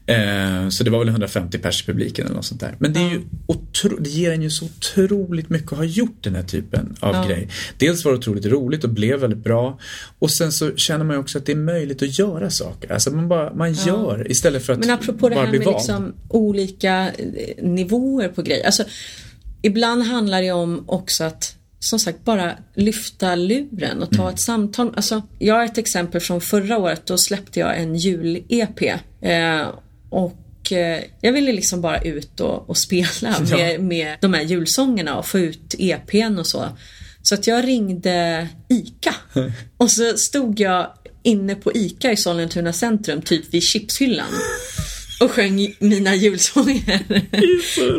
Eh, 0.07 0.69
så 0.69 0.85
det 0.85 0.91
var 0.91 0.99
väl 0.99 1.09
150 1.09 1.59
pers 1.59 1.83
i 1.83 1.87
publiken 1.87 2.25
eller 2.27 2.37
något 2.37 2.45
sånt 2.45 2.61
där. 2.61 2.75
Men 2.79 2.93
det, 2.93 3.01
är 3.01 3.11
ju 3.11 3.21
otro, 3.47 3.97
det 4.01 4.11
ger 4.11 4.33
en 4.33 4.43
ju 4.43 4.51
så 4.51 4.65
otroligt 4.65 5.51
mycket 5.51 5.73
att 5.73 5.79
ha 5.79 5.85
gjort 5.85 6.19
den 6.25 6.35
här 6.35 6.43
typen 6.43 6.97
av 7.01 7.15
Ja. 7.15 7.25
grej. 7.29 7.49
Dels 7.79 8.05
var 8.05 8.13
det 8.13 8.19
otroligt 8.19 8.47
roligt 8.47 8.85
och 8.85 8.91
blev 8.91 9.21
väldigt 9.21 9.45
bra. 9.45 9.79
Och 10.19 10.31
sen 10.31 10.53
så 10.53 10.77
känner 10.77 11.05
man 11.05 11.17
ju 11.17 11.21
också 11.21 11.39
att 11.39 11.47
det 11.47 11.53
är 11.53 11.57
möjligt 11.57 12.03
att 12.03 12.19
göra 12.19 12.51
saker. 12.51 12.93
Alltså 12.93 13.11
man 13.11 13.29
bara, 13.29 13.55
man 13.55 13.73
gör 13.73 14.31
istället 14.31 14.67
för 14.67 14.73
att 14.73 14.79
Men 14.79 14.91
apropå 14.91 15.29
det 15.29 15.35
bara 15.35 15.45
här 15.45 15.51
bli 15.51 15.59
med 15.59 15.67
vald. 15.67 15.77
liksom 15.79 16.15
olika 16.29 17.09
eh, 17.19 17.65
nivåer 17.65 18.29
på 18.29 18.43
grejer. 18.43 18.67
Alltså, 18.67 18.85
ibland 19.63 20.03
handlar 20.03 20.43
det 20.43 20.53
om 20.53 20.85
också 20.87 21.25
att 21.25 21.56
som 21.79 21.99
sagt 21.99 22.25
bara 22.25 22.53
lyfta 22.75 23.35
luren 23.35 24.03
och 24.03 24.11
ta 24.11 24.23
Mm. 24.23 24.35
ett 24.35 24.41
samtal. 24.41 24.93
Alltså, 24.97 25.23
jag 25.39 25.55
har 25.55 25.65
ett 25.65 25.79
exempel 25.79 26.21
från 26.21 26.41
förra 26.41 26.79
året. 26.79 27.07
Då 27.07 27.19
släppte 27.19 27.61
jag 27.61 27.79
en 27.81 27.97
jul-EP. 27.97 28.83
Eh, 29.23 29.69
och 30.11 30.73
eh, 30.73 31.03
jag 31.21 31.33
ville 31.33 31.53
liksom 31.53 31.81
bara 31.81 32.01
ut 32.01 32.41
och, 32.41 32.71
och 32.71 32.77
spela 32.79 33.09
Ja. 33.51 33.57
med, 33.57 33.81
med 33.81 34.17
de 34.21 34.35
här 34.35 34.43
julsångerna 34.43 35.17
och 35.19 35.27
få 35.27 35.39
ut 35.39 35.75
EPn 35.79 36.39
och 36.39 36.47
så. 36.47 36.65
Så 37.23 37.35
att 37.35 37.47
jag 37.47 37.67
ringde 37.67 38.49
ICA. 38.69 39.15
Och 39.77 39.91
så 39.91 40.17
stod 40.17 40.61
jag 40.61 40.91
inne 41.23 41.55
på 41.55 41.73
ICA 41.75 42.13
i 42.13 42.17
Sollentuna 42.17 42.73
centrum, 42.73 43.23
typ 43.23 43.55
vid 43.55 43.63
chipshyllan. 43.63 44.27
Och 45.21 45.31
sjöng 45.31 45.75
mina 45.79 46.15
julsånger. 46.15 47.01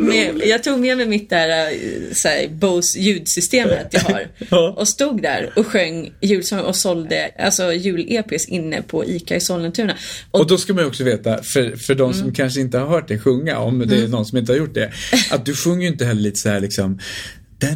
med, 0.00 0.46
jag 0.46 0.62
tog 0.64 0.78
med 0.80 0.96
mig 0.96 1.06
mitt 1.06 1.30
där, 1.30 1.70
eh, 1.70 1.76
såhär, 2.12 2.48
Bose 2.48 2.98
ljudsystemet 2.98 3.86
jag 3.90 4.00
har. 4.00 4.28
Ja. 4.50 4.74
Och 4.76 4.88
stod 4.88 5.22
där 5.22 5.52
och 5.56 5.66
sjöng 5.66 6.12
julsånger 6.20 6.64
och 6.64 6.76
sålde 6.76 7.30
alltså 7.38 7.72
jul-EPs 7.72 8.48
inne 8.48 8.82
på 8.82 9.04
ICA 9.04 9.36
i 9.36 9.40
Sollentuna. 9.40 9.94
Och, 10.30 10.40
Och 10.40 10.46
då 10.46 10.58
ska 10.58 10.74
man 10.74 10.82
ju 10.82 10.88
också 10.88 11.04
veta, 11.04 11.42
för, 11.42 11.76
för 11.76 11.94
de 11.94 12.08
Mm. 12.08 12.20
som 12.20 12.34
kanske 12.34 12.60
inte 12.60 12.78
har 12.78 12.86
hört 12.86 13.08
dig 13.08 13.18
sjunga, 13.18 13.58
om 13.58 13.78
det 13.78 13.96
är 13.96 14.08
någon 14.08 14.26
som 14.26 14.38
inte 14.38 14.52
har 14.52 14.58
gjort 14.58 14.74
det, 14.74 14.92
att 15.30 15.46
du 15.46 15.54
sjunger 15.54 15.82
ju 15.82 15.88
inte 15.88 16.04
heller 16.04 16.20
lite 16.20 16.38
så 16.38 16.48
här 16.48 16.60
liksom 16.60 16.98
Det 17.60 17.66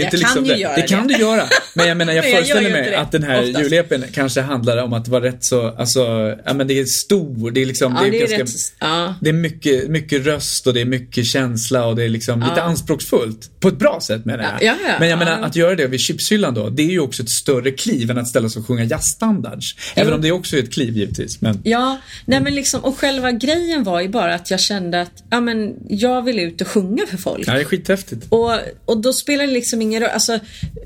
är 0.00 0.02
Jag 0.02 0.10
kan 0.10 0.20
liksom 0.20 0.44
ju 0.44 0.52
det. 0.52 0.58
göra 0.58 0.76
det 0.76 0.82
kan 0.82 1.06
det. 1.08 1.14
du 1.14 1.20
göra. 1.20 1.44
Men 1.74 1.88
jag 1.88 1.96
menar, 1.96 2.12
jag 2.12 2.24
föreställer 2.34 2.70
mig 2.70 2.94
att 2.94 3.12
den 3.12 3.22
här 3.22 3.42
oftast. 3.42 3.64
jul-EPn 3.72 4.02
kanske 4.12 4.40
handlar 4.40 4.82
om 4.82 4.92
att 4.92 5.08
vara 5.08 5.24
rätt 5.24 5.44
så, 5.44 5.68
alltså, 5.68 6.00
ja 6.44 6.54
men 6.54 6.66
det 6.68 6.78
är 6.78 6.84
stor, 6.84 7.50
det 7.50 7.62
är 7.62 7.66
liksom, 7.66 7.96
Ja, 8.04 8.10
det 8.10 8.16
är 8.16 8.20
ganska, 8.20 8.42
rätt, 8.42 8.74
ja. 8.78 9.14
det 9.20 9.28
är 9.28 9.32
mycket, 9.32 9.88
mycket 9.88 10.26
röst 10.26 10.66
och 10.66 10.74
det 10.74 10.80
är 10.80 10.84
mycket 10.84 11.26
känsla 11.26 11.86
och 11.86 11.96
det 11.96 12.04
är 12.04 12.08
liksom 12.08 12.40
lite 12.40 12.62
anspråksfullt. 12.62 13.50
På 13.60 13.68
ett 13.68 13.78
bra 13.78 14.00
sätt 14.02 14.24
menar 14.24 14.44
jag. 14.44 14.52
Ja, 14.62 14.76
ja, 14.86 14.94
men 14.98 15.08
jag 15.08 15.20
ja. 15.20 15.24
menar, 15.24 15.42
att 15.42 15.56
göra 15.56 15.74
det 15.74 15.86
vid 15.86 16.00
chipshyllan 16.00 16.54
då, 16.54 16.68
det 16.68 16.82
är 16.82 16.90
ju 16.90 17.00
också 17.00 17.22
ett 17.22 17.30
större 17.30 17.70
kliv 17.70 18.10
än 18.10 18.18
att 18.18 18.28
ställa 18.28 18.48
sig 18.48 18.60
och 18.60 18.66
sjunga 18.66 18.84
jazzstandards. 18.84 19.76
Även 19.94 20.12
om 20.12 20.22
det 20.22 20.32
också 20.32 20.56
är 20.56 20.62
ett 20.62 20.72
kliv 20.72 20.96
givetvis. 20.96 21.40
Men, 21.40 21.60
Ja, 21.64 21.98
nej 22.24 22.40
men 22.40 22.54
liksom, 22.54 22.84
och 22.84 22.98
själva 22.98 23.32
grejen 23.32 23.84
var 23.84 24.00
ju 24.00 24.08
bara 24.08 24.34
att 24.34 24.50
jag 24.50 24.60
kände 24.60 25.00
att 25.00 25.22
ja, 25.30 25.40
men 25.40 25.74
jag 25.88 26.22
vill 26.22 26.38
ut 26.38 26.60
och 26.60 26.68
sjunga 26.68 27.06
för 27.06 27.16
folk. 27.16 27.49
Ja, 27.50 27.56
det 27.56 27.60
är 27.60 27.64
skithäftigt. 27.64 28.26
Och, 28.28 28.52
och 28.84 29.00
då 29.00 29.12
spelar 29.12 29.46
det 29.46 29.52
liksom 29.52 29.82
ingen 29.82 30.02
roll. 30.02 30.10
Alltså, 30.10 30.38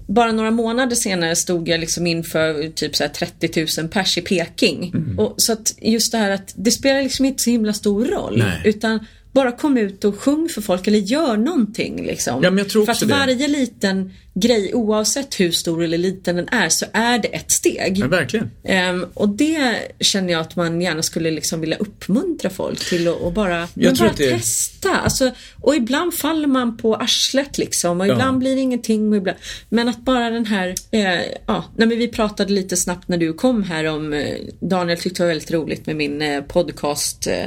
bara 0.07 0.33
några 0.33 0.51
månader 0.51 0.97
senare 0.97 1.37
stod 1.37 1.69
jag 1.69 1.81
liksom 1.81 2.07
inför 2.07 2.69
typ 2.69 2.97
så 2.97 3.05
här 3.05 3.11
30 3.11 3.67
000 3.81 3.89
pers 3.89 4.19
i 4.19 4.21
Peking. 4.21 4.93
Mm. 4.95 5.19
Och, 5.19 5.35
så 5.37 5.53
att 5.53 5.75
just 5.81 6.12
det 6.12 6.19
här 6.19 6.31
att 6.31 6.53
det 6.57 6.71
spelar 6.71 7.03
liksom 7.03 7.25
inte 7.25 7.43
så 7.43 7.51
himla 7.51 7.73
stor 7.73 8.05
roll. 8.05 8.39
Nej. 8.39 8.61
Utan 8.65 9.07
bara 9.33 9.53
kom 9.53 9.79
ut 9.79 10.05
och 10.05 10.19
sjung 10.21 10.49
för 10.49 10.61
folk 10.61 10.87
eller 10.87 10.99
gör 10.99 11.37
någonting. 11.37 12.07
Liksom. 12.07 12.43
Ja, 12.43 12.51
men 12.51 12.59
jag 12.59 12.69
tror 12.69 12.85
för 12.85 12.93
också 12.93 13.05
att 13.05 13.09
det. 13.09 13.17
varje 13.17 13.49
liten 13.49 14.12
grej, 14.35 14.74
oavsett 14.74 15.41
hur 15.41 15.51
stor 15.53 15.85
eller 15.85 15.99
liten 15.99 16.37
den 16.37 16.49
är, 16.49 16.68
så 16.68 16.87
är 16.93 17.18
det 17.18 17.28
ett 17.28 17.51
steg. 17.51 17.99
Ja, 17.99 18.07
verkligen. 18.07 18.51
Ehm, 18.64 19.07
och 19.14 19.28
det 19.28 19.78
känner 20.01 20.32
jag 20.32 20.41
att 20.41 20.57
man 20.57 20.80
gärna 20.80 21.03
skulle 21.03 21.30
liksom 21.30 21.61
vilja 21.61 21.76
uppmuntra 21.76 22.51
folk 22.51 22.89
till 22.89 23.09
att 23.09 23.14
och 23.20 23.32
bara, 23.32 23.68
bara 23.74 24.12
det- 24.16 24.30
testa. 24.30 24.91
Alltså, 24.97 25.30
och 25.61 25.76
ibland 25.76 26.14
faller 26.14 26.47
man 26.47 26.76
på 26.76 26.95
arslet 26.97 27.59
liksom 27.59 28.01
och 28.01 28.07
ibland 28.07 28.39
blir 28.39 28.55
det 28.55 28.61
ingenting. 28.61 29.11
Och 29.11 29.16
ibland, 29.16 29.39
men 29.68 29.89
att 29.89 30.05
bara 30.05 30.30
den 30.30 30.47
här, 30.47 30.74
eh, 30.91 31.20
ja, 31.47 31.64
nej, 31.76 31.89
men 31.89 31.99
vi 31.99 32.09
pratade 32.09 32.53
lite 32.53 32.76
snabbt 32.76 33.09
när 33.09 33.18
du 33.18 33.32
kom 33.32 33.62
här 33.62 33.85
om, 33.85 34.12
eh, 34.12 34.37
Daniel 34.61 34.99
tyckte 34.99 35.22
det 35.22 35.26
var 35.26 35.28
väldigt 35.28 35.51
roligt 35.51 35.87
med 35.87 35.97
min 35.97 36.22
eh, 36.22 36.43
podcast 36.43 37.26
eh, 37.26 37.45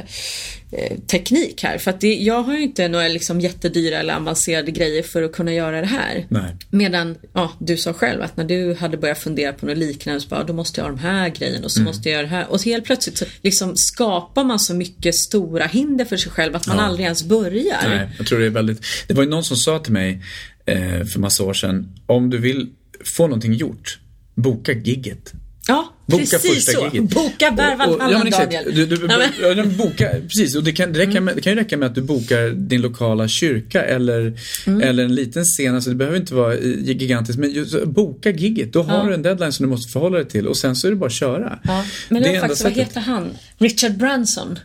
eh, 0.72 0.98
teknik 1.06 1.62
här. 1.62 1.78
För 1.78 1.90
att 1.90 2.00
det, 2.00 2.14
jag 2.14 2.42
har 2.42 2.54
ju 2.54 2.62
inte 2.62 2.88
några 2.88 3.08
liksom 3.08 3.40
jättedyra 3.40 3.98
eller 3.98 4.14
avancerade 4.16 4.70
grejer 4.70 5.02
för 5.02 5.22
att 5.22 5.32
kunna 5.32 5.52
göra 5.54 5.80
det 5.80 5.86
här. 5.86 6.26
Nej. 6.28 6.56
Medan 6.78 7.16
ja, 7.32 7.52
du 7.58 7.76
sa 7.76 7.92
själv 7.92 8.22
att 8.22 8.36
när 8.36 8.44
du 8.44 8.74
hade 8.74 8.96
börjat 8.96 9.18
fundera 9.18 9.52
på 9.52 9.66
något 9.66 9.78
liknande 9.78 10.20
så 10.20 10.28
bara, 10.28 10.44
då 10.44 10.52
måste 10.52 10.80
jag 10.80 10.84
ha 10.88 10.90
de 10.96 10.98
här 11.00 11.28
grejerna 11.28 11.64
och 11.64 11.70
så 11.70 11.80
Mm. 11.80 11.86
måste 11.90 12.08
jag 12.08 12.16
göra 12.16 12.22
det 12.22 12.28
här. 12.36 12.50
Och 12.50 12.62
helt 12.64 12.84
plötsligt 12.84 13.18
så 13.18 13.24
liksom 13.42 13.76
skapar 13.76 14.44
man 14.44 14.58
så 14.58 14.74
mycket 14.74 15.14
stora 15.14 15.66
hinder 15.66 16.04
för 16.04 16.16
sig 16.16 16.32
själv 16.32 16.56
att 16.56 16.66
man 16.66 16.76
Ja. 16.76 16.82
aldrig 16.82 17.04
ens 17.04 17.22
börjar. 17.24 17.88
Nej, 17.88 18.08
jag 18.18 18.26
tror 18.26 18.38
det 18.38 18.46
är 18.46 18.50
väldigt... 18.50 18.82
Det 19.08 19.14
var 19.14 19.22
ju 19.22 19.28
någon 19.28 19.44
som 19.44 19.56
sa 19.56 19.78
till 19.78 19.92
mig 19.92 20.22
eh, 20.66 21.04
för 21.04 21.18
massa 21.18 21.44
år 21.44 21.54
sedan, 21.54 21.88
om 22.06 22.30
du 22.30 22.38
vill 22.38 22.68
få 23.04 23.22
någonting 23.26 23.52
gjort, 23.52 23.98
boka 24.34 24.72
gigget. 24.72 25.32
Ja, 25.68 25.92
Boka 26.08 26.22
precis 26.22 26.54
första 26.66 26.72
så. 26.72 26.90
giget. 26.92 27.10
Boka 27.14 27.48
och- 27.50 27.58
ja, 27.58 27.76
Halland 27.78 28.12
men 28.18 28.26
exakt. 28.26 28.52
Daniel. 28.52 28.74
Du, 28.74 28.86
du, 28.96 29.06
Ja, 29.08 29.18
men- 29.18 29.58
ja, 29.58 29.64
boka, 29.64 30.10
precis, 30.22 30.56
och 30.56 30.64
det 30.64 30.72
kan, 30.72 30.92
det, 30.92 30.98
räcka 30.98 31.20
med, 31.20 31.34
det 31.36 31.40
kan 31.40 31.52
ju 31.52 31.58
räcka 31.58 31.76
med 31.76 31.86
att 31.86 31.94
du 31.94 32.02
bokar 32.02 32.48
din 32.50 32.80
lokala 32.80 33.28
kyrka 33.28 33.84
eller, 33.84 34.38
Mm. 34.66 34.80
eller 34.88 35.04
en 35.04 35.14
liten 35.14 35.44
scen. 35.44 35.74
Alltså 35.74 35.90
det 35.90 35.96
behöver 35.96 36.16
inte 36.18 36.34
vara 36.34 36.54
eh, 36.54 36.60
gigantiskt, 36.82 37.38
men 37.38 37.50
just, 37.50 37.84
boka 37.84 38.30
gigget. 38.30 38.72
Då 38.72 38.82
har 38.82 38.98
Ja. 38.98 39.04
du 39.04 39.14
en 39.14 39.22
deadline 39.22 39.52
som 39.52 39.66
du 39.66 39.70
måste 39.70 39.92
förhålla 39.92 40.16
dig 40.18 40.28
till 40.28 40.46
och 40.46 40.56
sen 40.56 40.76
så 40.76 40.86
är 40.86 40.90
det 40.90 40.96
bara 40.96 41.06
att 41.06 41.12
köra. 41.12 41.58
Ja, 41.64 41.84
men 42.08 42.22
det, 42.22 42.36
är 42.36 42.40
faktiskt, 42.40 42.64
vad 42.64 42.72
heter 42.72 43.00
han? 43.00 43.28
Richard 43.58 43.92
Branson, 43.98 44.58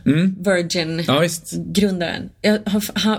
Virgin. 0.44 1.04
Ja, 1.06 1.18
visst. 1.20 1.52
grundaren. 1.72 2.22
Jag 2.42 2.58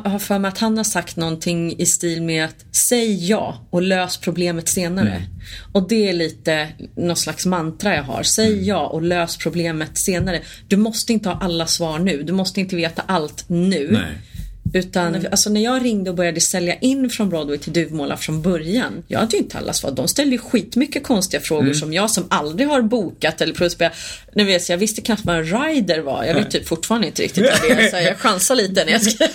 har 0.05 0.19
för 0.19 0.39
mig 0.39 0.49
att 0.49 0.57
han 0.57 0.77
har 0.77 0.83
sagt 0.83 1.15
någonting 1.17 1.75
i 1.79 1.85
stil 1.85 2.21
med 2.23 2.45
att 2.45 2.55
säg 2.89 3.29
ja 3.29 3.67
och 3.69 3.81
lös 3.81 4.17
problemet 4.17 4.69
senare. 4.69 5.09
Mm. 5.09 5.21
Och 5.71 5.87
det 5.89 6.09
är 6.09 6.13
lite 6.13 6.67
någon 6.97 7.15
slags 7.15 7.45
mantra 7.45 7.95
jag 7.95 8.03
har. 8.03 8.14
Säg 8.23 8.53
Mm. 8.53 8.65
ja 8.65 8.87
och 8.87 9.01
lös 9.01 9.37
problemet 9.37 9.97
senare. 9.97 10.41
Du 10.67 10.77
måste 10.77 11.13
inte 11.13 11.29
ha 11.29 11.37
alla 11.41 11.67
svar 11.67 11.99
nu. 11.99 12.23
Du 12.23 12.33
måste 12.33 12.59
inte 12.59 12.75
veta 12.75 13.01
allt 13.07 13.49
nu. 13.49 13.87
Nej. 13.91 14.17
Utan 14.75 15.27
alltså, 15.31 15.49
när 15.49 15.63
jag 15.63 15.85
ringde 15.85 16.09
och 16.09 16.15
började 16.15 16.41
sälja 16.41 16.75
in 16.75 17.09
från 17.09 17.29
Broadway 17.29 17.57
till 17.57 17.73
Duvmåla 17.73 18.17
från 18.17 18.41
början. 18.41 19.03
Jag 19.07 19.19
hade 19.19 19.31
ju 19.37 19.43
inte 19.43 19.57
alla 19.57 19.73
svar. 19.73 19.91
De 19.91 20.07
ställde 20.07 20.31
ju 20.31 20.37
skitmycket 20.37 21.03
konstiga 21.03 21.41
frågor 21.41 21.63
Mm. 21.63 21.75
som 21.75 21.93
jag 21.93 22.11
som 22.11 22.23
aldrig 22.29 22.67
har 22.67 22.81
bokat 22.81 23.41
eller 23.41 23.53
producerat. 23.53 23.93
Nu 24.33 24.43
vet 24.43 24.69
jag, 24.69 24.75
jag 24.75 24.79
visste 24.79 25.01
knappt 25.01 25.21
vad 25.25 25.35
en 25.35 25.43
rider 25.45 25.99
var. 25.99 26.23
Jag 26.23 26.33
vet 26.35 26.51
typ 26.51 26.67
fortfarande 26.67 27.07
inte 27.07 27.21
riktigt 27.21 27.43
vad 27.43 27.61
det 27.77 27.83
är. 27.85 27.89
Så 27.89 27.95
jag 27.97 28.17
chansar 28.17 28.55
lite 28.55 28.85
när 28.85 28.91
jag 28.91 29.01
ska... 29.01 29.27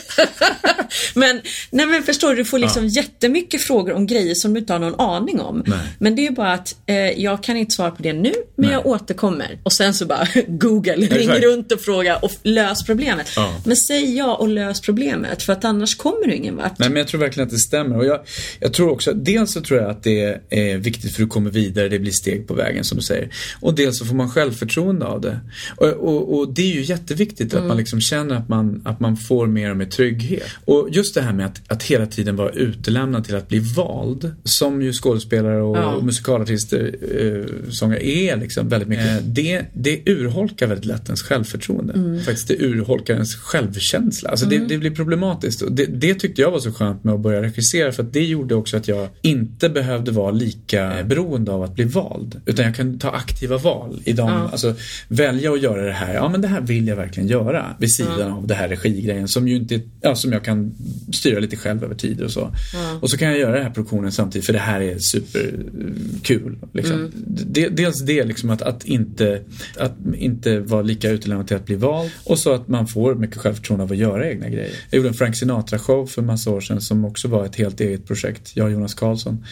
men, 1.14 1.40
nej 1.70 1.86
men 1.86 2.02
förstår 2.02 2.30
du, 2.30 2.36
du 2.36 2.44
får 2.44 2.58
liksom 2.58 2.86
jättemycket 2.88 3.60
frågor 3.60 3.92
om 3.92 4.06
grejer 4.06 4.34
som 4.34 4.54
du 4.54 4.60
inte 4.60 4.72
har 4.72 4.80
någon 4.80 5.00
aning 5.00 5.40
om. 5.40 5.62
Nej. 5.66 5.78
Men 5.98 6.16
det 6.16 6.26
är 6.26 6.30
bara 6.30 6.52
att 6.52 6.76
eh, 6.86 6.96
jag 6.96 7.42
kan 7.42 7.56
inte 7.56 7.74
svara 7.74 7.90
på 7.90 8.02
det 8.02 8.12
nu, 8.12 8.32
men 8.56 8.66
Nej. 8.66 8.72
jag 8.72 8.86
återkommer. 8.86 9.58
Och 9.62 9.72
sen 9.72 9.94
så 9.94 10.06
bara 10.06 10.26
Google, 10.46 10.94
ring 11.06 11.30
runt 11.30 11.72
och 11.72 11.80
fråga 11.80 12.16
och 12.16 12.32
lös 12.42 12.84
problemet. 12.86 13.28
Ja. 13.36 13.54
Men 13.64 13.76
säg 13.76 14.16
ja 14.16 14.34
och 14.34 14.48
lös 14.48 14.80
problemet, 14.80 15.29
för 15.38 15.52
att 15.52 15.64
annars 15.64 15.96
kommer 15.96 16.26
du 16.26 16.34
ingen 16.34 16.56
vart. 16.56 16.78
Nej 16.78 16.88
men 16.88 16.96
jag 16.98 17.08
tror 17.08 17.20
verkligen 17.20 17.46
att 17.46 17.52
det 17.52 17.58
stämmer. 17.58 17.96
Och 17.96 18.04
jag, 18.04 18.20
jag 18.60 18.72
tror 18.72 18.90
också, 18.90 19.12
dels 19.12 19.52
så 19.52 19.60
tror 19.60 19.80
jag 19.80 19.90
att 19.90 20.02
det 20.02 20.40
är 20.50 20.78
viktigt 20.78 21.14
för 21.14 21.22
att 21.22 21.28
du 21.28 21.32
kommer 21.32 21.50
vidare, 21.50 21.88
det 21.88 21.98
blir 21.98 22.12
steg 22.12 22.46
på 22.48 22.54
vägen 22.54 22.84
som 22.84 22.98
du 22.98 23.02
säger. 23.04 23.28
Och 23.60 23.74
dels 23.74 23.98
så 23.98 24.04
får 24.04 24.14
man 24.14 24.30
självförtroende 24.30 25.06
av 25.06 25.20
det. 25.20 25.40
Och, 25.76 25.88
och, 25.88 26.38
och 26.38 26.54
det 26.54 26.62
är 26.62 26.74
ju 26.74 26.82
jätteviktigt 26.82 27.54
att 27.54 27.64
man 27.64 27.76
liksom 27.76 28.00
känner 28.00 28.34
att 28.34 28.48
man, 28.48 28.82
att 28.84 29.00
man 29.00 29.16
får 29.16 29.46
mer 29.46 29.70
och 29.70 29.76
mer 29.76 29.86
trygghet. 29.86 30.42
Och 30.64 30.88
just 30.92 31.14
det 31.14 31.20
här 31.22 31.32
med 31.32 31.46
att, 31.46 31.60
att 31.66 31.82
hela 31.82 32.06
tiden 32.06 32.36
vara 32.36 32.50
utelämnad 32.50 33.24
till 33.24 33.36
att 33.36 33.48
bli 33.48 33.58
vald, 33.58 34.32
som 34.44 34.82
ju 34.82 34.92
skådespelare 34.92 35.62
och 35.62 35.76
Ja. 35.76 36.00
musikalartister, 36.02 36.94
eh, 37.18 37.70
sångare 37.70 38.06
är 38.08 38.36
liksom 38.36 38.68
väldigt 38.68 38.88
mycket. 38.88 39.06
Eh, 39.06 39.16
det, 39.22 39.64
det 39.74 40.02
urholkar 40.06 40.66
väldigt 40.66 40.84
lätt 40.86 41.06
ens 41.06 41.22
självförtroende. 41.22 42.22
Faktiskt 42.24 42.48
det 42.48 42.56
urholkar 42.60 43.14
ens 43.14 43.34
självkänsla. 43.36 44.30
Alltså 44.30 44.46
det, 44.46 44.58
det 44.58 44.78
blir 44.78 44.90
problematiskt. 44.90 45.19
Och 45.62 45.72
det, 45.72 45.86
det 45.86 46.14
tyckte 46.14 46.42
jag 46.42 46.50
var 46.50 46.58
så 46.58 46.72
skönt 46.72 47.04
med 47.04 47.14
att 47.14 47.20
börja 47.20 47.42
regissera 47.42 47.92
för 47.92 48.02
att 48.02 48.12
det 48.12 48.24
gjorde 48.24 48.54
också 48.54 48.76
att 48.76 48.88
jag 48.88 49.08
inte 49.22 49.68
behövde 49.68 50.12
vara 50.12 50.30
lika 50.30 51.04
beroende 51.04 51.52
av 51.52 51.62
att 51.62 51.74
bli 51.74 51.84
vald. 51.84 52.40
Utan 52.46 52.64
jag 52.64 52.74
kan 52.74 52.98
ta 52.98 53.10
aktiva 53.10 53.58
val 53.58 54.00
i 54.04 54.12
dem. 54.12 54.28
Ja. 54.28 54.48
Alltså 54.52 54.74
välja 55.08 55.52
att 55.52 55.62
göra 55.62 55.82
det 55.82 55.92
här. 55.92 56.14
Ja 56.14 56.28
men 56.28 56.40
det 56.40 56.48
här 56.48 56.60
vill 56.60 56.88
jag 56.88 56.96
verkligen 56.96 57.28
göra. 57.28 57.76
Vid 57.78 57.94
sidan 57.94 58.32
av 58.32 58.46
det 58.46 58.54
här 58.54 58.68
regigrejen 58.68 59.28
som 59.28 59.48
ju 59.48 59.56
inte, 59.56 59.80
ja 60.00 60.14
som 60.14 60.32
jag 60.32 60.44
kan 60.44 60.74
styra 61.12 61.40
lite 61.40 61.56
själv 61.56 61.84
över 61.84 61.94
tid 61.94 62.20
och 62.20 62.30
så. 62.30 62.54
Och 63.00 63.10
så 63.10 63.18
kan 63.18 63.28
jag 63.28 63.38
göra 63.38 63.54
den 63.54 63.62
här 63.62 63.70
produktionen 63.70 64.12
samtidigt 64.12 64.46
för 64.46 64.52
det 64.52 64.58
här 64.58 64.80
är 64.80 64.98
superkul. 64.98 66.58
Liksom. 66.72 67.10
Det, 67.46 67.68
dels 67.68 68.00
det 68.00 68.24
liksom 68.24 68.50
att, 68.50 68.62
att, 68.62 68.84
inte, 68.84 69.42
att 69.78 69.92
inte 70.14 70.60
vara 70.60 70.82
lika 70.82 71.10
utelämnad 71.10 71.46
till 71.46 71.56
att 71.56 71.66
bli 71.66 71.74
vald 71.74 72.10
och 72.24 72.38
så 72.38 72.52
att 72.52 72.68
man 72.68 72.86
får 72.86 73.14
mycket 73.14 73.36
självförtroende 73.36 73.84
av 73.84 73.92
att 73.92 73.98
göra 73.98 74.30
egna 74.30 74.48
grejer. 74.48 74.70
Gjorde 75.00 75.08
en 75.08 75.14
Frank 75.14 75.34
Sinatra-show 75.36 76.06
för 76.06 76.22
massa 76.22 76.50
år 76.50 76.60
sedan 76.60 76.80
som 76.80 77.04
också 77.04 77.28
var 77.28 77.44
ett 77.44 77.56
helt 77.56 77.80
eget 77.80 78.06
projekt. 78.06 78.52
Jag 78.54 78.66
och 78.66 78.72
Jonas 78.72 78.94
Karlsson 78.94 79.44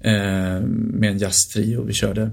eh, 0.00 0.12
med 0.70 1.10
en 1.10 1.18
jazztrio. 1.18 1.84
Vi 1.84 1.92
körde 1.92 2.30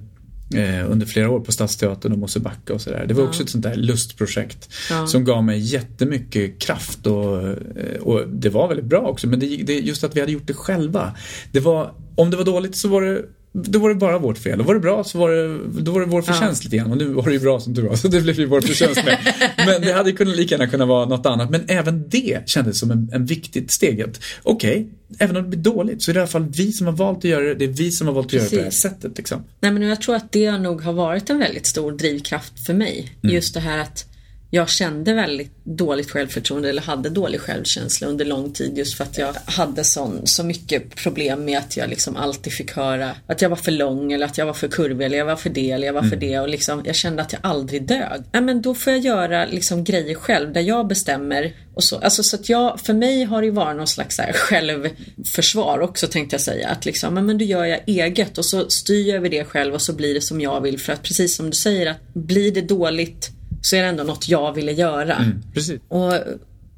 eh, 0.55 0.91
under 0.91 1.05
flera 1.05 1.29
år 1.29 1.39
på 1.39 1.51
Stadsteatern 1.51 2.11
och 2.11 2.17
Mosebacke 2.19 2.73
och 2.73 2.81
sådär. 2.81 3.05
Det 3.07 3.13
var 3.13 3.23
också 3.23 3.43
ett 3.43 3.49
sånt 3.49 3.63
där 3.63 3.75
lustprojekt 3.75 4.69
Ja. 4.89 5.07
som 5.07 5.23
gav 5.23 5.43
mig 5.43 5.59
jättemycket 5.59 6.61
kraft 6.61 7.07
och, 7.07 7.47
eh, 7.47 8.01
och 8.01 8.27
det 8.29 8.49
var 8.49 8.67
väldigt 8.67 8.85
bra 8.85 8.99
också. 9.01 9.27
Men 9.27 9.39
det, 9.39 9.45
det, 9.47 9.79
just 9.79 10.03
att 10.03 10.15
vi 10.15 10.19
hade 10.19 10.31
gjort 10.31 10.47
det 10.47 10.53
själva. 10.53 11.15
Det 11.51 11.59
var, 11.59 11.93
om 12.15 12.29
det 12.29 12.37
var 12.37 12.45
dåligt 12.45 12.75
så 12.77 12.87
var 12.87 13.01
det 13.01 13.25
då 13.53 13.79
var 13.79 13.89
det 13.89 13.95
bara 13.95 14.17
vårt 14.17 14.37
fel. 14.37 14.59
Och 14.59 14.65
var 14.65 14.73
det 14.73 14.79
bra 14.79 15.03
så 15.03 15.17
var 15.17 15.29
det, 15.29 15.81
då 15.81 15.91
var 15.91 15.99
det 15.99 16.05
vår 16.05 16.21
förtjänst 16.21 16.63
lite 16.63 16.77
grann. 16.77 16.91
Och 16.91 16.97
nu 16.97 17.05
var 17.05 17.23
det 17.23 17.33
ju 17.33 17.39
bra 17.39 17.59
som 17.59 17.73
du 17.73 17.81
var, 17.81 17.95
så 17.95 18.07
det 18.07 18.21
blev 18.21 18.39
ju 18.39 18.45
vår 18.45 18.61
förtjänst 18.61 19.05
med. 19.05 19.17
Men 19.57 19.81
det 19.81 19.93
hade 19.93 20.09
ju 20.09 20.15
kunnat 20.15 20.35
lika 20.35 20.55
gärna 20.55 20.67
kunnat 20.67 20.87
vara 20.87 21.05
något 21.05 21.25
annat. 21.25 21.49
Men 21.49 21.61
även 21.67 22.09
det 22.09 22.49
kändes 22.49 22.79
som 22.79 22.91
en, 22.91 23.09
en 23.13 23.25
viktigt 23.25 23.71
steg. 23.71 24.05
Okej, 24.43 24.89
även 25.19 25.37
om 25.37 25.43
det 25.43 25.49
blir 25.49 25.59
dåligt 25.59 26.03
så 26.03 26.11
är 26.11 26.13
det 26.13 26.17
i 26.17 26.21
alla 26.21 26.27
fall 26.27 26.45
vi 26.57 26.71
som 26.71 26.87
har 26.87 26.93
valt 26.93 27.17
att 27.17 27.23
göra 27.23 27.43
det. 27.43 27.55
Det 27.55 27.65
är 27.65 27.69
vi 27.69 27.91
som 27.91 28.07
har 28.07 28.13
valt 28.13 28.27
att 28.27 28.33
göra 28.33 28.43
det 28.43 28.49
på 28.49 28.55
det 28.55 28.61
här 28.61 28.69
Precis. 28.69 28.81
sättet. 28.81 29.17
Liksom. 29.17 29.43
Nej 29.59 29.71
men 29.71 29.81
jag 29.81 30.01
tror 30.01 30.15
att 30.15 30.31
det 30.31 30.57
nog 30.57 30.81
har 30.81 30.93
varit 30.93 31.29
en 31.29 31.39
väldigt 31.39 31.67
stor 31.67 31.91
drivkraft 31.91 32.65
för 32.65 32.73
mig. 32.73 33.15
Mm. 33.23 33.35
Just 33.35 33.53
det 33.53 33.59
här 33.59 33.77
att 33.77 34.05
jag 34.53 34.69
kände 34.69 35.13
väldigt 35.13 35.51
dåligt 35.63 36.11
självförtroende 36.11 36.69
eller 36.69 36.81
hade 36.81 37.09
dålig 37.09 37.41
självkänsla 37.41 38.07
under 38.07 38.25
lång 38.25 38.53
tid 38.53 38.77
just 38.77 38.97
för 38.97 39.03
att 39.03 39.17
jag 39.17 39.35
hade 39.45 39.83
sån, 39.83 40.27
så 40.27 40.43
mycket 40.43 40.95
problem 40.95 41.45
med 41.45 41.57
att 41.57 41.77
jag 41.77 41.89
liksom 41.89 42.15
alltid 42.15 42.53
fick 42.53 42.71
höra 42.71 43.11
att 43.27 43.41
jag 43.41 43.49
var 43.49 43.57
för 43.57 43.71
lång 43.71 44.11
eller 44.11 44.25
att 44.25 44.37
jag 44.37 44.45
var 44.45 44.53
för 44.53 44.67
kurvig 44.67 45.05
eller 45.05 45.17
jag 45.17 45.25
var 45.25 45.35
för 45.35 45.49
det 45.49 45.71
eller 45.71 45.87
jag 45.87 45.93
var 45.93 46.03
för 46.03 46.15
det 46.15 46.39
och 46.39 46.49
liksom 46.49 46.83
jag 46.85 46.95
kände 46.95 47.21
att 47.21 47.33
jag 47.33 47.39
aldrig 47.43 47.87
dög. 47.87 48.21
Nej 48.31 48.41
men 48.41 48.61
då 48.61 48.75
får 48.75 48.93
jag 48.93 49.01
göra 49.01 49.45
liksom 49.45 49.83
grejer 49.83 50.15
själv 50.15 50.53
där 50.53 50.61
jag 50.61 50.87
bestämmer 50.87 51.55
och 51.73 51.83
så. 51.83 51.97
Alltså 51.97 52.23
så 52.23 52.35
att 52.35 52.49
jag, 52.49 52.79
för 52.79 52.93
mig 52.93 53.23
har 53.23 53.41
det 53.41 53.45
ju 53.45 53.51
varit 53.51 53.77
någon 53.77 53.87
slags 53.87 54.15
så 54.15 54.23
självförsvar 54.33 55.79
också 55.79 56.07
tänkte 56.07 56.33
jag 56.33 56.41
säga. 56.41 56.69
Att 56.69 56.85
liksom, 56.85 57.13
men, 57.13 57.25
men 57.25 57.37
då 57.37 57.45
gör 57.45 57.65
jag 57.65 57.79
eget 57.85 58.37
och 58.37 58.45
så 58.45 58.69
styr 58.69 59.07
jag 59.07 59.17
över 59.17 59.29
det 59.29 59.45
själv 59.45 59.73
och 59.73 59.81
så 59.81 59.93
blir 59.93 60.13
det 60.13 60.21
som 60.21 60.41
jag 60.41 60.61
vill. 60.61 60.79
För 60.79 60.93
att 60.93 61.03
precis 61.03 61.35
som 61.35 61.49
du 61.49 61.55
säger 61.55 61.87
att 61.87 62.13
blir 62.13 62.51
det 62.51 62.61
dåligt 62.61 63.31
så 63.61 63.75
är 63.75 63.81
det 63.81 63.87
ändå 63.87 64.03
något 64.03 64.29
jag 64.29 64.53
ville 64.53 64.71
göra. 64.71 65.15
Mm, 65.15 65.43
precis. 65.53 65.81
Och, 65.87 66.13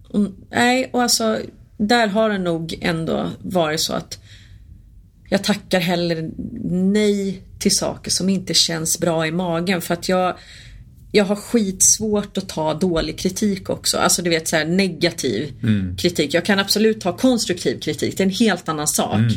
och, 0.10 0.28
nej, 0.52 0.90
och 0.94 1.02
alltså 1.02 1.40
där 1.78 2.08
har 2.08 2.30
det 2.30 2.38
nog 2.38 2.78
ändå 2.82 3.30
varit 3.42 3.80
så 3.80 3.94
att 3.94 4.20
jag 5.30 5.44
tackar 5.44 5.80
hellre 5.80 6.30
nej 6.72 7.42
till 7.60 7.76
saker 7.76 8.12
som 8.12 8.30
inte 8.30 8.54
känns 8.54 9.00
bra 9.00 9.28
i 9.28 9.32
magen 9.32 9.82
för 9.82 9.94
att 9.94 10.10
jag 10.10 10.38
jag 11.16 11.26
har 11.26 11.36
skitsvårt 11.36 12.38
att 12.38 12.50
ta 12.50 12.74
dålig 12.74 13.20
kritik 13.20 13.70
också. 13.70 13.98
Alltså 13.98 14.22
du 14.22 14.30
vet 14.30 14.48
så 14.48 14.56
här 14.56 14.66
negativ 14.66 15.54
mm. 15.64 15.98
kritik. 15.98 16.34
Jag 16.34 16.46
kan 16.46 16.60
absolut 16.60 17.02
ta 17.02 17.18
konstruktiv 17.18 17.80
kritik, 17.80 18.18
det 18.18 18.24
är 18.24 18.26
en 18.26 18.34
helt 18.34 18.70
annan 18.70 18.88
sak. 18.88 19.16
Mm. 19.16 19.34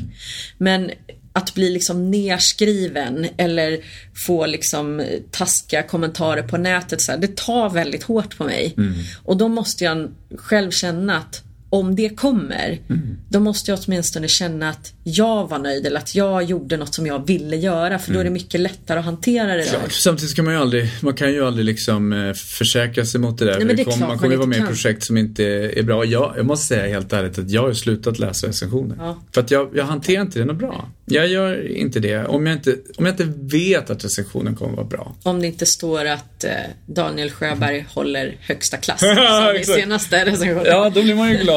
Men 0.58 0.90
att 1.36 1.54
bli 1.54 1.70
liksom 1.70 2.10
nerskriven 2.10 3.26
eller 3.36 3.78
få 4.26 4.46
liksom 4.46 5.02
taskiga 5.30 5.82
kommentarer 5.82 6.42
på 6.42 6.56
nätet 6.56 7.00
så 7.00 7.12
här, 7.12 7.18
det 7.18 7.36
tar 7.36 7.70
väldigt 7.70 8.02
hårt 8.02 8.38
på 8.38 8.44
mig. 8.44 8.74
Mm. 8.76 8.94
Och 9.24 9.36
då 9.36 9.48
måste 9.48 9.84
jag 9.84 10.10
själv 10.36 10.70
känna 10.70 11.16
att 11.16 11.42
om 11.70 11.96
det 11.96 12.08
kommer, 12.08 12.78
mm. 12.88 13.16
då 13.28 13.40
måste 13.40 13.70
jag 13.70 13.80
åtminstone 13.86 14.28
känna 14.28 14.68
att 14.68 14.92
jag 15.04 15.50
var 15.50 15.58
nöjd 15.58 15.86
eller 15.86 15.98
att 15.98 16.14
jag 16.14 16.42
gjorde 16.42 16.76
något 16.76 16.94
som 16.94 17.06
jag 17.06 17.26
ville 17.26 17.56
göra 17.56 17.98
för 17.98 18.12
då 18.12 18.18
är 18.18 18.24
det 18.24 18.28
mm. 18.28 18.32
mycket 18.32 18.60
lättare 18.60 18.98
att 18.98 19.04
hantera 19.04 19.56
det 19.56 19.64
där. 19.64 19.88
Samtidigt 19.88 20.30
ska 20.30 20.42
man 20.42 20.54
ju 20.54 20.60
aldrig, 20.60 20.90
man 21.00 21.14
kan 21.14 21.32
ju 21.32 21.46
aldrig 21.46 21.66
liksom 21.66 22.12
eh, 22.12 22.32
försäkra 22.32 23.04
sig 23.04 23.20
mot 23.20 23.38
det 23.38 23.44
där. 23.44 23.64
Nej, 23.64 23.76
det 23.76 23.84
kom, 23.84 24.00
man 24.00 24.18
kommer 24.18 24.30
ju 24.30 24.36
vara 24.36 24.48
med 24.48 24.58
i 24.58 24.62
projekt 24.62 25.04
som 25.04 25.16
inte 25.16 25.44
är 25.44 25.82
bra. 25.82 26.04
Jag, 26.04 26.34
jag 26.36 26.46
måste 26.46 26.66
säga 26.66 26.86
helt 26.86 27.12
ärligt 27.12 27.38
att 27.38 27.50
jag 27.50 27.62
har 27.62 27.72
slutat 27.72 28.18
läsa 28.18 28.46
recensioner. 28.46 28.96
Ja. 29.00 29.22
För 29.32 29.40
att 29.40 29.50
jag, 29.50 29.70
jag 29.74 29.84
hanterar 29.84 30.22
inte 30.22 30.38
det 30.38 30.44
något 30.44 30.56
bra. 30.56 30.90
Jag 31.06 31.28
gör 31.28 31.68
inte 31.68 32.00
det 32.00 32.24
om 32.24 32.46
jag 32.46 32.56
inte, 32.56 32.76
om 32.96 33.06
jag 33.06 33.12
inte 33.12 33.32
vet 33.56 33.90
att 33.90 34.04
recensionen 34.04 34.56
kommer 34.56 34.70
att 34.70 34.76
vara 34.76 34.86
bra. 34.86 35.16
Om 35.22 35.40
det 35.40 35.46
inte 35.46 35.66
står 35.66 36.04
att 36.04 36.44
eh, 36.44 36.50
Daniel 36.86 37.30
Sjöberg 37.30 37.74
mm. 37.74 37.86
håller 37.94 38.36
högsta 38.40 38.76
klass 38.76 39.00
som 39.46 39.56
i 39.60 39.64
senaste 39.64 40.24
recensionen. 40.24 40.66
Ja, 40.66 40.90
då 40.94 41.02
blir 41.02 41.14
man 41.14 41.30
ju 41.30 41.36
glad. 41.36 41.55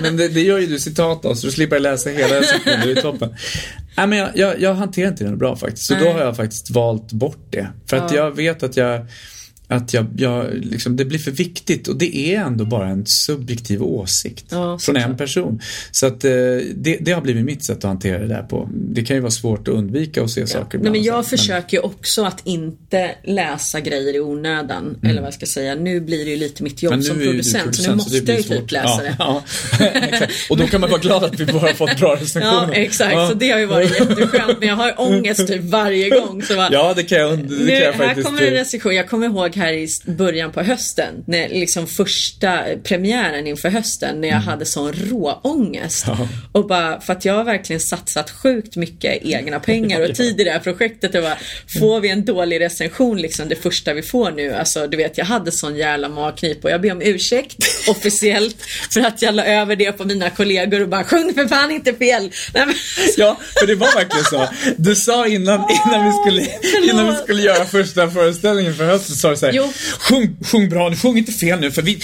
Men 0.00 0.16
det, 0.16 0.28
det 0.28 0.40
gör 0.40 0.58
ju 0.58 0.66
du 0.66 0.78
citat 0.78 1.24
av 1.24 1.34
så 1.34 1.46
du 1.46 1.52
slipper 1.52 1.78
läsa 1.78 2.10
hela 2.10 2.40
recensionen. 2.40 2.80
Det 2.86 2.92
är 2.92 3.02
toppen. 3.02 3.34
Nej, 3.96 4.06
men 4.06 4.18
jag, 4.18 4.30
jag, 4.34 4.60
jag 4.60 4.74
hanterar 4.74 5.08
inte 5.08 5.24
det 5.24 5.36
bra 5.36 5.56
faktiskt. 5.56 5.86
Så 5.86 5.94
Nej. 5.94 6.04
då 6.04 6.12
har 6.12 6.20
jag 6.20 6.36
faktiskt 6.36 6.70
valt 6.70 7.12
bort 7.12 7.46
det. 7.50 7.68
För 7.90 7.96
att 7.96 8.12
ja. 8.12 8.16
jag 8.16 8.36
vet 8.36 8.62
att 8.62 8.76
jag 8.76 9.06
att 9.72 9.94
jag, 9.94 10.06
jag 10.16 10.46
liksom, 10.54 10.96
det 10.96 11.04
blir 11.04 11.18
för 11.18 11.30
viktigt 11.30 11.88
och 11.88 11.96
det 11.96 12.16
är 12.16 12.40
ändå 12.40 12.64
bara 12.64 12.88
en 12.88 13.06
subjektiv 13.06 13.82
åsikt 13.82 14.46
ja, 14.48 14.78
från 14.78 14.96
en 14.96 15.16
person. 15.16 15.60
Så 15.90 16.06
att 16.06 16.24
eh, 16.24 16.30
det, 16.74 16.96
det, 17.00 17.12
har 17.12 17.22
blivit 17.22 17.44
mitt 17.44 17.64
sätt 17.64 17.76
att 17.76 17.82
hantera 17.82 18.18
det 18.18 18.28
där 18.28 18.42
på. 18.42 18.68
Det 18.72 19.04
kan 19.04 19.16
ju 19.16 19.20
vara 19.20 19.30
svårt 19.30 19.68
att 19.68 19.74
undvika 19.74 20.22
att 20.22 20.30
se 20.30 20.40
ja. 20.40 20.46
saker. 20.46 20.78
Nej, 20.78 20.92
men 20.92 21.02
jag 21.02 21.26
försöker 21.26 21.76
ju 21.76 21.82
också 21.82 22.24
att 22.24 22.40
inte 22.44 23.14
läsa 23.24 23.80
grejer 23.80 24.16
i 24.16 24.20
onödan. 24.20 24.84
Mm. 24.84 25.10
Eller 25.10 25.20
vad 25.20 25.26
jag 25.26 25.34
ska 25.34 25.46
säga. 25.46 25.74
Nu 25.74 26.00
blir 26.00 26.24
det 26.24 26.30
ju 26.30 26.36
lite 26.36 26.62
mitt 26.62 26.82
jobb 26.82 27.04
som 27.04 27.16
producent, 27.16 27.64
producent, 27.64 27.76
så 27.76 27.90
nu 27.90 27.96
måste 27.96 28.16
jag 28.16 28.36
ju 28.36 28.42
typ 28.42 28.70
läsa 28.70 29.02
det. 29.02 29.16
Ja, 29.18 29.42
och 30.50 30.56
då 30.56 30.66
kan 30.66 30.80
man 30.80 30.90
vara 30.90 31.00
glad 31.00 31.24
att 31.24 31.40
vi 31.40 31.46
bara 31.46 31.58
har 31.58 31.68
fått 31.68 31.98
bra 31.98 32.16
recensioner. 32.16 32.68
Ja, 32.68 32.72
exakt. 32.72 33.28
Så 33.28 33.34
det 33.34 33.50
har 33.50 33.58
ju 33.58 33.66
varit 33.66 34.00
jätteskönt. 34.00 34.58
Men 34.58 34.68
jag 34.68 34.76
har 34.76 35.00
ångest 35.00 35.46
typ 35.46 35.62
varje 35.62 36.10
gång. 36.10 36.42
Så 36.42 36.54
bara, 36.54 36.68
ja, 36.72 36.92
det 36.96 37.02
kan 37.02 37.18
jag, 37.18 37.38
det 37.38 37.54
nu, 37.54 37.66
kan 37.66 37.76
jag 37.76 37.94
faktiskt. 37.94 38.16
Här 38.16 38.22
kommer 38.22 38.42
en 38.42 38.54
recension. 38.54 38.94
Jag 38.94 39.08
kommer 39.08 39.26
ihåg 39.26 39.54
här 39.62 39.72
i 39.72 39.88
början 40.04 40.52
på 40.52 40.62
hösten, 40.62 41.24
när 41.26 41.48
liksom 41.48 41.86
första 41.86 42.62
premiären 42.82 43.46
inför 43.46 43.68
hösten, 43.68 44.20
när 44.20 44.28
jag 44.28 44.36
mm. 44.36 44.48
hade 44.48 44.64
sån 44.64 44.92
råångest. 44.92 46.04
Ja. 46.06 46.28
Och 46.52 46.66
bara, 46.66 47.00
för 47.00 47.12
att 47.12 47.24
jag 47.24 47.34
har 47.34 47.44
verkligen 47.44 47.80
satsat 47.80 48.30
sjukt 48.30 48.76
mycket 48.76 49.22
egna 49.24 49.60
pengar 49.60 50.10
och 50.10 50.14
tid 50.16 50.40
i 50.40 50.44
det 50.44 50.50
här 50.50 50.58
projektet. 50.58 51.14
Och 51.14 51.22
bara, 51.22 51.38
får 51.80 52.00
vi 52.00 52.10
en 52.10 52.24
dålig 52.24 52.60
recension, 52.60 53.18
liksom 53.18 53.48
det 53.48 53.56
första 53.56 53.94
vi 53.94 54.02
får 54.02 54.30
nu, 54.30 54.52
alltså 54.52 54.86
du 54.86 54.96
vet, 54.96 55.18
jag 55.18 55.24
hade 55.24 55.52
sån 55.52 55.76
jävla 55.76 56.08
magknip 56.08 56.64
och 56.64 56.70
jag 56.70 56.80
ber 56.80 56.92
om 56.92 57.02
ursäkt 57.02 57.56
officiellt 57.88 58.56
för 58.90 59.00
att 59.00 59.22
jag 59.22 59.34
la 59.34 59.44
över 59.44 59.76
det 59.76 59.92
på 59.92 60.04
mina 60.04 60.30
kollegor 60.30 60.80
och 60.80 60.88
bara, 60.88 61.04
sjung 61.04 61.34
för 61.34 61.48
fan 61.48 61.70
inte 61.70 61.92
fel. 61.94 62.30
Nej, 62.54 62.66
men... 62.66 62.74
Ja, 63.16 63.38
för 63.58 63.66
det 63.66 63.74
var 63.74 63.94
verkligen 63.94 64.24
så. 64.24 64.48
Du 64.76 64.94
sa 64.94 65.26
innan, 65.26 65.54
innan, 65.54 66.06
vi, 66.06 66.12
skulle, 66.12 66.46
innan 66.92 67.06
vi 67.06 67.16
skulle 67.16 67.42
göra 67.42 67.64
första 67.64 68.10
föreställningen 68.10 68.74
för 68.74 68.84
hösten, 68.84 69.14
så 69.14 69.20
sa 69.20 69.30
du 69.30 69.36
så 69.36 69.46
jo 69.52 69.72
sjung, 69.98 70.36
sjung 70.44 70.68
bra, 70.68 70.88
ni 70.88 70.96
sjung 70.96 71.18
inte 71.18 71.32
fel 71.32 71.60
nu 71.60 71.70
för 71.70 71.82
vi, 71.82 71.98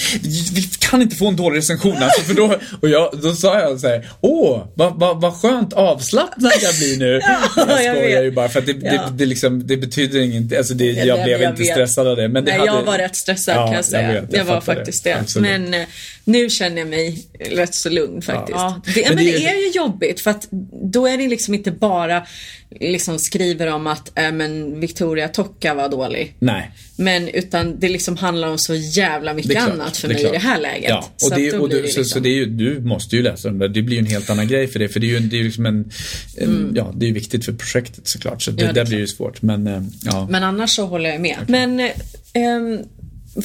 vi, 0.52 0.62
kan 0.78 1.02
inte 1.02 1.16
få 1.16 1.28
en 1.28 1.36
dålig 1.36 1.58
recension 1.58 1.96
alltså, 1.96 2.22
för 2.22 2.34
då, 2.34 2.56
och 2.80 2.88
jag, 2.88 3.18
då 3.22 3.34
sa 3.34 3.60
jag 3.60 3.80
så 3.80 3.88
här, 3.88 4.08
åh, 4.20 4.66
vad 4.74 4.98
va, 4.98 5.14
va 5.14 5.32
skönt 5.32 5.72
avslappnad 5.72 6.52
jag 6.62 6.74
blir 6.74 6.96
nu. 6.98 7.20
ja, 7.22 7.40
jag 7.56 7.66
skojar 7.66 8.08
jag 8.08 8.24
ju 8.24 8.30
bara 8.30 8.48
för 8.48 8.58
att 8.58 8.66
det, 8.66 8.72
ja. 8.82 8.90
det, 8.92 9.12
det, 9.12 9.26
liksom, 9.26 9.66
det 9.66 9.76
betyder 9.76 10.20
ingenting, 10.20 10.58
alltså 10.58 10.74
det, 10.74 10.84
jag, 10.84 11.06
jag 11.06 11.24
blev 11.24 11.42
jag 11.42 11.52
inte 11.52 11.62
vet. 11.62 11.72
stressad 11.72 12.06
av 12.06 12.16
det. 12.16 12.28
Men 12.28 12.44
det 12.44 12.50
Nej, 12.50 12.60
hade, 12.60 12.78
jag 12.78 12.84
var 12.84 12.98
rätt 12.98 13.16
stressad 13.16 13.56
ja, 13.56 13.66
kan 13.66 13.74
jag 13.74 13.84
säga. 13.84 14.14
Jag, 14.14 14.20
vet, 14.20 14.32
jag, 14.32 14.44
var 14.44 14.60
faktiskt 14.60 15.04
det. 15.04 15.24
det. 15.34 15.40
Men 15.40 15.74
eh, 15.74 15.86
nu 16.24 16.50
känner 16.50 16.78
jag 16.78 16.88
mig 16.88 17.24
rätt 17.40 17.74
så 17.74 17.88
lugn 17.88 18.22
faktiskt. 18.22 18.58
Ja. 18.58 18.82
Det, 18.94 19.08
men, 19.08 19.14
men 19.14 19.24
det, 19.24 19.44
är 19.46 19.66
ju 19.66 19.70
jobbigt 19.70 20.20
för 20.20 20.30
att 20.30 20.48
då 20.92 21.06
är 21.06 21.18
det 21.18 21.28
liksom 21.28 21.54
inte 21.54 21.70
bara 21.70 22.26
liksom 22.70 23.18
skriver 23.18 23.66
om 23.66 23.86
att 23.86 24.18
äh, 24.18 24.32
men 24.32 24.80
Victoria 24.80 25.28
Tocca 25.28 25.74
var 25.74 25.88
dålig. 25.88 26.34
Nej. 26.38 26.70
Men 26.96 27.28
utan 27.28 27.80
det 27.80 27.88
liksom 27.88 28.16
handlar 28.16 28.48
om 28.48 28.58
så 28.58 28.74
jävla 28.74 29.34
mycket 29.34 29.52
klart, 29.52 29.70
annat 29.70 29.96
för 29.96 30.08
mig 30.08 30.20
i 30.20 30.28
det 30.32 30.38
här 30.38 30.60
läget. 30.60 30.90
Ja, 30.90 31.10
och, 31.22 31.30
det, 31.36 31.52
och 31.52 31.68
du, 31.68 31.82
liksom... 31.82 32.04
så, 32.04 32.10
så, 32.10 32.20
det 32.20 32.28
är 32.28 32.34
ju, 32.34 32.46
du 32.46 32.80
måste 32.80 33.16
ju 33.16 33.22
läsa 33.22 33.48
dem 33.48 33.58
där. 33.58 33.68
Det 33.68 33.82
blir 33.82 33.96
ju 33.96 34.00
en 34.00 34.06
helt 34.06 34.30
annan 34.30 34.48
grej 34.48 34.68
för 34.68 34.78
det. 34.78 34.88
För 34.88 35.00
det 35.00 35.06
är 35.06 35.20
ju 35.20 35.28
det 35.28 35.40
är 35.40 35.44
liksom 35.44 35.66
en, 35.66 35.90
en 36.36 36.48
mm. 36.48 36.72
ja 36.76 36.92
det 36.96 37.04
är 37.04 37.08
ju 37.08 37.14
viktigt 37.14 37.44
för 37.44 37.52
projektet 37.52 38.08
såklart. 38.08 38.42
Så 38.42 38.50
det, 38.50 38.62
ja, 38.62 38.72
det 38.72 38.80
där 38.80 38.86
blir 38.86 38.98
ju 38.98 39.06
svårt. 39.06 39.42
Men, 39.42 39.66
äh, 39.66 39.82
ja. 40.04 40.26
men 40.30 40.42
annars 40.42 40.70
så 40.70 40.86
håller 40.86 41.10
jag 41.10 41.20
med. 41.20 41.36
Okay. 41.42 41.66
Men 41.66 41.90
ähm, 42.32 42.84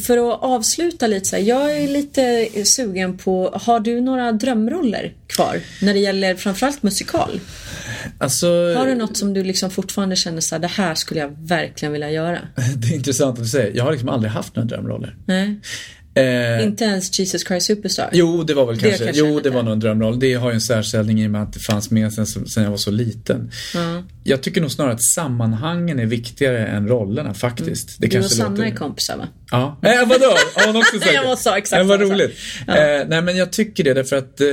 för 0.05 0.33
att 0.33 0.43
avsluta 0.43 1.07
lite 1.07 1.25
så 1.25 1.35
här, 1.35 1.43
jag 1.43 1.77
är 1.77 1.87
lite 1.87 2.47
sugen 2.65 3.17
på, 3.17 3.59
har 3.63 3.79
du 3.79 4.01
några 4.01 4.31
drömroller 4.31 5.13
kvar? 5.27 5.59
När 5.81 5.93
det 5.93 5.99
gäller 5.99 6.35
framförallt 6.35 6.83
musikal? 6.83 7.39
Alltså, 8.17 8.47
har 8.75 8.87
du 8.87 8.95
något 8.95 9.17
som 9.17 9.33
du 9.33 9.43
liksom 9.43 9.69
fortfarande 9.69 10.15
känner 10.15 10.41
så 10.41 10.55
här, 10.55 10.59
det 10.59 10.67
här 10.67 10.95
skulle 10.95 11.19
jag 11.19 11.47
verkligen 11.47 11.91
vilja 11.91 12.11
göra? 12.11 12.39
Det 12.75 12.87
är 12.87 12.95
intressant 12.95 13.37
att 13.37 13.43
du 13.43 13.49
säger. 13.49 13.77
Jag 13.77 13.83
har 13.83 13.91
liksom 13.91 14.09
aldrig 14.09 14.31
haft 14.31 14.55
några 14.55 14.67
drömroller. 14.67 15.17
Nej. 15.25 15.59
Eh, 16.15 16.63
inte 16.63 16.83
ens 16.83 17.19
Jesus 17.19 17.47
Christ 17.47 17.67
Superstar? 17.67 18.09
Jo, 18.13 18.43
det 18.43 18.53
var 18.53 18.65
väl 18.65 18.79
kanske, 18.79 19.05
kanske 19.05 19.19
jo 19.21 19.39
det 19.39 19.49
var 19.49 19.63
nog 19.63 19.73
en 19.73 19.79
drömroll. 19.79 20.19
Det 20.19 20.33
har 20.33 20.49
ju 20.49 20.53
en 20.53 20.61
särställning 20.61 21.21
i 21.21 21.27
och 21.27 21.31
med 21.31 21.43
att 21.43 21.53
det 21.53 21.59
fanns 21.59 21.91
med 21.91 22.13
sen, 22.13 22.25
sen 22.25 22.63
jag 22.63 22.69
var 22.69 22.77
så 22.77 22.91
liten. 22.91 23.51
Mm. 23.75 24.03
Jag 24.23 24.41
tycker 24.41 24.61
nog 24.61 24.71
snarare 24.71 24.93
att 24.93 25.03
sammanhangen 25.03 25.99
är 25.99 26.05
viktigare 26.05 26.67
än 26.67 26.87
rollerna 26.87 27.33
faktiskt. 27.33 27.89
Mm. 27.89 28.09
Det 28.09 28.17
du 28.17 28.23
och 28.23 28.31
Sanna 28.31 28.49
låter... 28.49 28.63
är 28.63 28.75
kompisar 28.75 29.17
va? 29.17 29.27
Ja. 29.51 29.79
Äh, 29.81 30.07
vadå? 30.07 30.35
Har 30.55 30.67
hon 30.67 30.75
också 30.75 30.99
sagt 30.99 31.13
Jag 31.13 31.25
måste 31.25 31.49
ha 31.49 31.57
exakt 31.57 31.81
äh, 31.81 31.87
Vad 31.87 32.01
roligt. 32.01 32.37
Ja. 32.67 32.77
Eh, 32.77 33.07
nej 33.07 33.21
men 33.21 33.37
jag 33.37 33.51
tycker 33.51 33.83
det 33.83 33.93
därför 33.93 34.15
att 34.15 34.41
eh, 34.41 34.47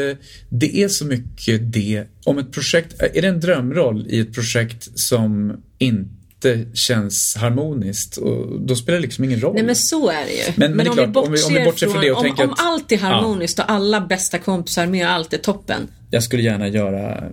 det 0.49 0.83
är 0.83 0.89
så 0.89 1.05
mycket 1.05 1.73
det. 1.73 2.05
Om 2.25 2.39
ett 2.39 2.53
projekt, 2.53 3.03
är 3.15 3.23
det 3.23 3.29
en 3.29 3.41
drömroll 3.41 4.07
i 4.09 4.21
ett 4.21 4.35
projekt 4.35 4.89
som 4.99 5.57
inte 5.79 6.20
inte 6.45 6.77
känns 6.77 7.37
harmoniskt 7.37 8.17
och 8.17 8.61
då 8.61 8.77
spelar 8.77 8.99
det 8.99 9.03
liksom 9.03 9.25
ingen 9.25 9.41
roll. 9.41 9.55
Nej 9.55 9.63
men 9.63 9.77
så 9.77 10.11
är 10.11 10.25
det 10.25 10.33
ju. 10.33 10.53
Men, 10.57 10.71
men, 10.71 10.77
men 10.77 10.89
om, 10.89 10.95
klart, 10.95 11.09
vi 11.09 11.13
bortser, 11.13 11.49
om, 11.49 11.55
vi, 11.55 11.65
bortser 11.65 11.89
från, 11.89 12.03
det 12.03 12.11
och 12.11 12.19
om, 12.19 12.25
tänker 12.25 12.45
om 12.45 12.51
att, 12.51 12.61
allt 12.61 12.93
är 12.93 12.99
harmoniskt 12.99 13.59
ja. 13.59 13.65
och 13.65 13.71
alla 13.71 14.01
bästa 14.01 14.39
kompisar 14.39 14.87
med 14.87 15.07
och 15.07 15.13
allt 15.13 15.33
är 15.33 15.39
toppen. 15.39 15.89
Jag 16.11 16.23
skulle 16.23 16.43
gärna 16.43 16.69
göra 16.69 17.25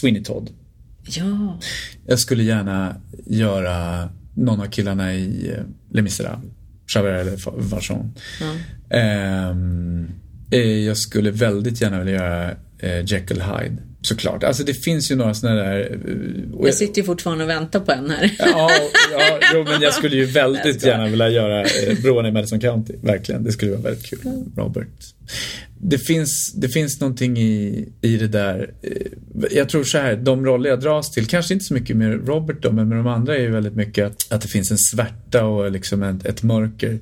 Sweeney 0.00 0.24
Todd. 0.24 0.50
Ja. 1.08 1.60
Jag 2.06 2.18
skulle 2.18 2.42
gärna 2.42 2.96
göra 3.26 4.08
någon 4.34 4.60
av 4.60 4.66
killarna 4.66 5.14
i 5.14 5.52
uh, 5.56 5.64
Les 5.92 6.02
Misérables. 6.02 6.52
Javert 6.94 7.20
eller 7.20 7.60
Valjean. 7.62 8.14
Ja. 8.40 9.50
Um, 9.50 10.10
jag 10.86 10.96
skulle 10.96 11.30
väldigt 11.30 11.80
gärna 11.80 11.98
vilja 11.98 12.14
göra 12.14 12.50
uh, 12.82 13.04
Jekyll 13.04 13.42
Hyde. 13.42 13.76
Såklart. 14.06 14.44
Alltså 14.44 14.64
det 14.64 14.74
finns 14.74 15.10
ju 15.10 15.16
några 15.16 15.34
sådana 15.34 15.62
där... 15.62 15.98
Jag, 16.58 16.68
jag 16.68 16.74
sitter 16.74 17.00
ju 17.00 17.06
fortfarande 17.06 17.44
och 17.44 17.50
väntar 17.50 17.80
på 17.80 17.92
en 17.92 18.10
här. 18.10 18.32
Ja, 18.38 18.70
ja 19.12 19.38
jo, 19.54 19.64
men 19.64 19.82
jag 19.82 19.94
skulle 19.94 20.16
ju 20.16 20.24
väldigt 20.24 20.84
gärna 20.84 21.06
vilja 21.06 21.28
göra 21.28 21.60
eh, 21.62 22.00
Brån 22.02 22.26
i 22.26 22.30
Madison 22.30 22.60
County. 22.60 22.94
Verkligen. 23.02 23.44
Det 23.44 23.52
skulle 23.52 23.70
vara 23.70 23.80
väldigt 23.80 24.06
kul. 24.06 24.18
Robert. 24.56 24.88
Det 25.80 25.98
finns, 25.98 26.52
det 26.52 26.68
finns 26.68 27.00
någonting 27.00 27.38
i, 27.38 27.88
i 28.00 28.16
det 28.16 28.28
där. 28.28 28.70
Eh, 28.82 28.90
jag 29.50 29.68
tror 29.68 29.84
så 29.84 29.98
här, 29.98 30.16
de 30.16 30.46
roller 30.46 30.70
jag 30.70 30.80
dras 30.80 31.10
till, 31.10 31.26
kanske 31.26 31.54
inte 31.54 31.66
så 31.66 31.74
mycket 31.74 31.96
med 31.96 32.28
Robert 32.28 32.56
då, 32.62 32.72
men 32.72 32.88
med 32.88 32.98
de 32.98 33.06
andra 33.06 33.36
är 33.36 33.40
ju 33.40 33.50
väldigt 33.50 33.76
mycket 33.76 34.06
att, 34.06 34.32
att 34.32 34.40
det 34.40 34.48
finns 34.48 34.70
en 34.70 34.78
svärta 34.78 35.44
och 35.44 35.70
liksom 35.70 36.02
ett, 36.02 36.26
ett 36.26 36.42
mörker. 36.42 36.98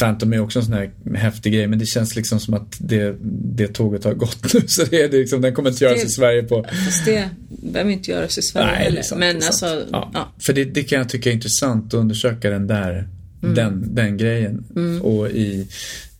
Phantom 0.00 0.32
är 0.32 0.40
också 0.40 0.58
en 0.58 0.64
sån 0.64 0.74
här 0.74 0.90
häftig 1.14 1.52
grej 1.52 1.66
men 1.66 1.78
det 1.78 1.86
känns 1.86 2.16
liksom 2.16 2.40
som 2.40 2.54
att 2.54 2.76
det, 2.78 3.16
det 3.56 3.68
tåget 3.68 4.04
har 4.04 4.14
gått 4.14 4.54
nu 4.54 4.60
så 4.66 4.84
det 4.84 5.02
är 5.02 5.08
liksom, 5.08 5.40
den 5.40 5.54
kommer 5.54 5.70
inte 5.70 5.84
göras 5.84 6.04
i 6.04 6.08
Sverige 6.08 6.42
på... 6.42 6.66
Fast 6.84 7.04
det 7.04 7.28
behöver 7.48 7.90
inte 7.90 8.10
göras 8.10 8.38
i 8.38 8.42
Sverige 8.42 8.66
Nej, 8.66 8.84
heller. 8.84 9.02
Sant, 9.02 9.18
men 9.18 9.36
alltså, 9.36 9.84
ja. 9.92 10.10
ja. 10.14 10.32
För 10.46 10.52
det, 10.52 10.64
det 10.64 10.82
kan 10.82 10.98
jag 10.98 11.08
tycka 11.08 11.30
är 11.30 11.34
intressant 11.34 11.86
att 11.86 12.00
undersöka 12.00 12.50
den 12.50 12.66
där, 12.66 13.08
mm. 13.42 13.54
den, 13.54 13.94
den 13.94 14.16
grejen. 14.16 14.64
Mm. 14.76 15.02
Och 15.02 15.30
i, 15.30 15.66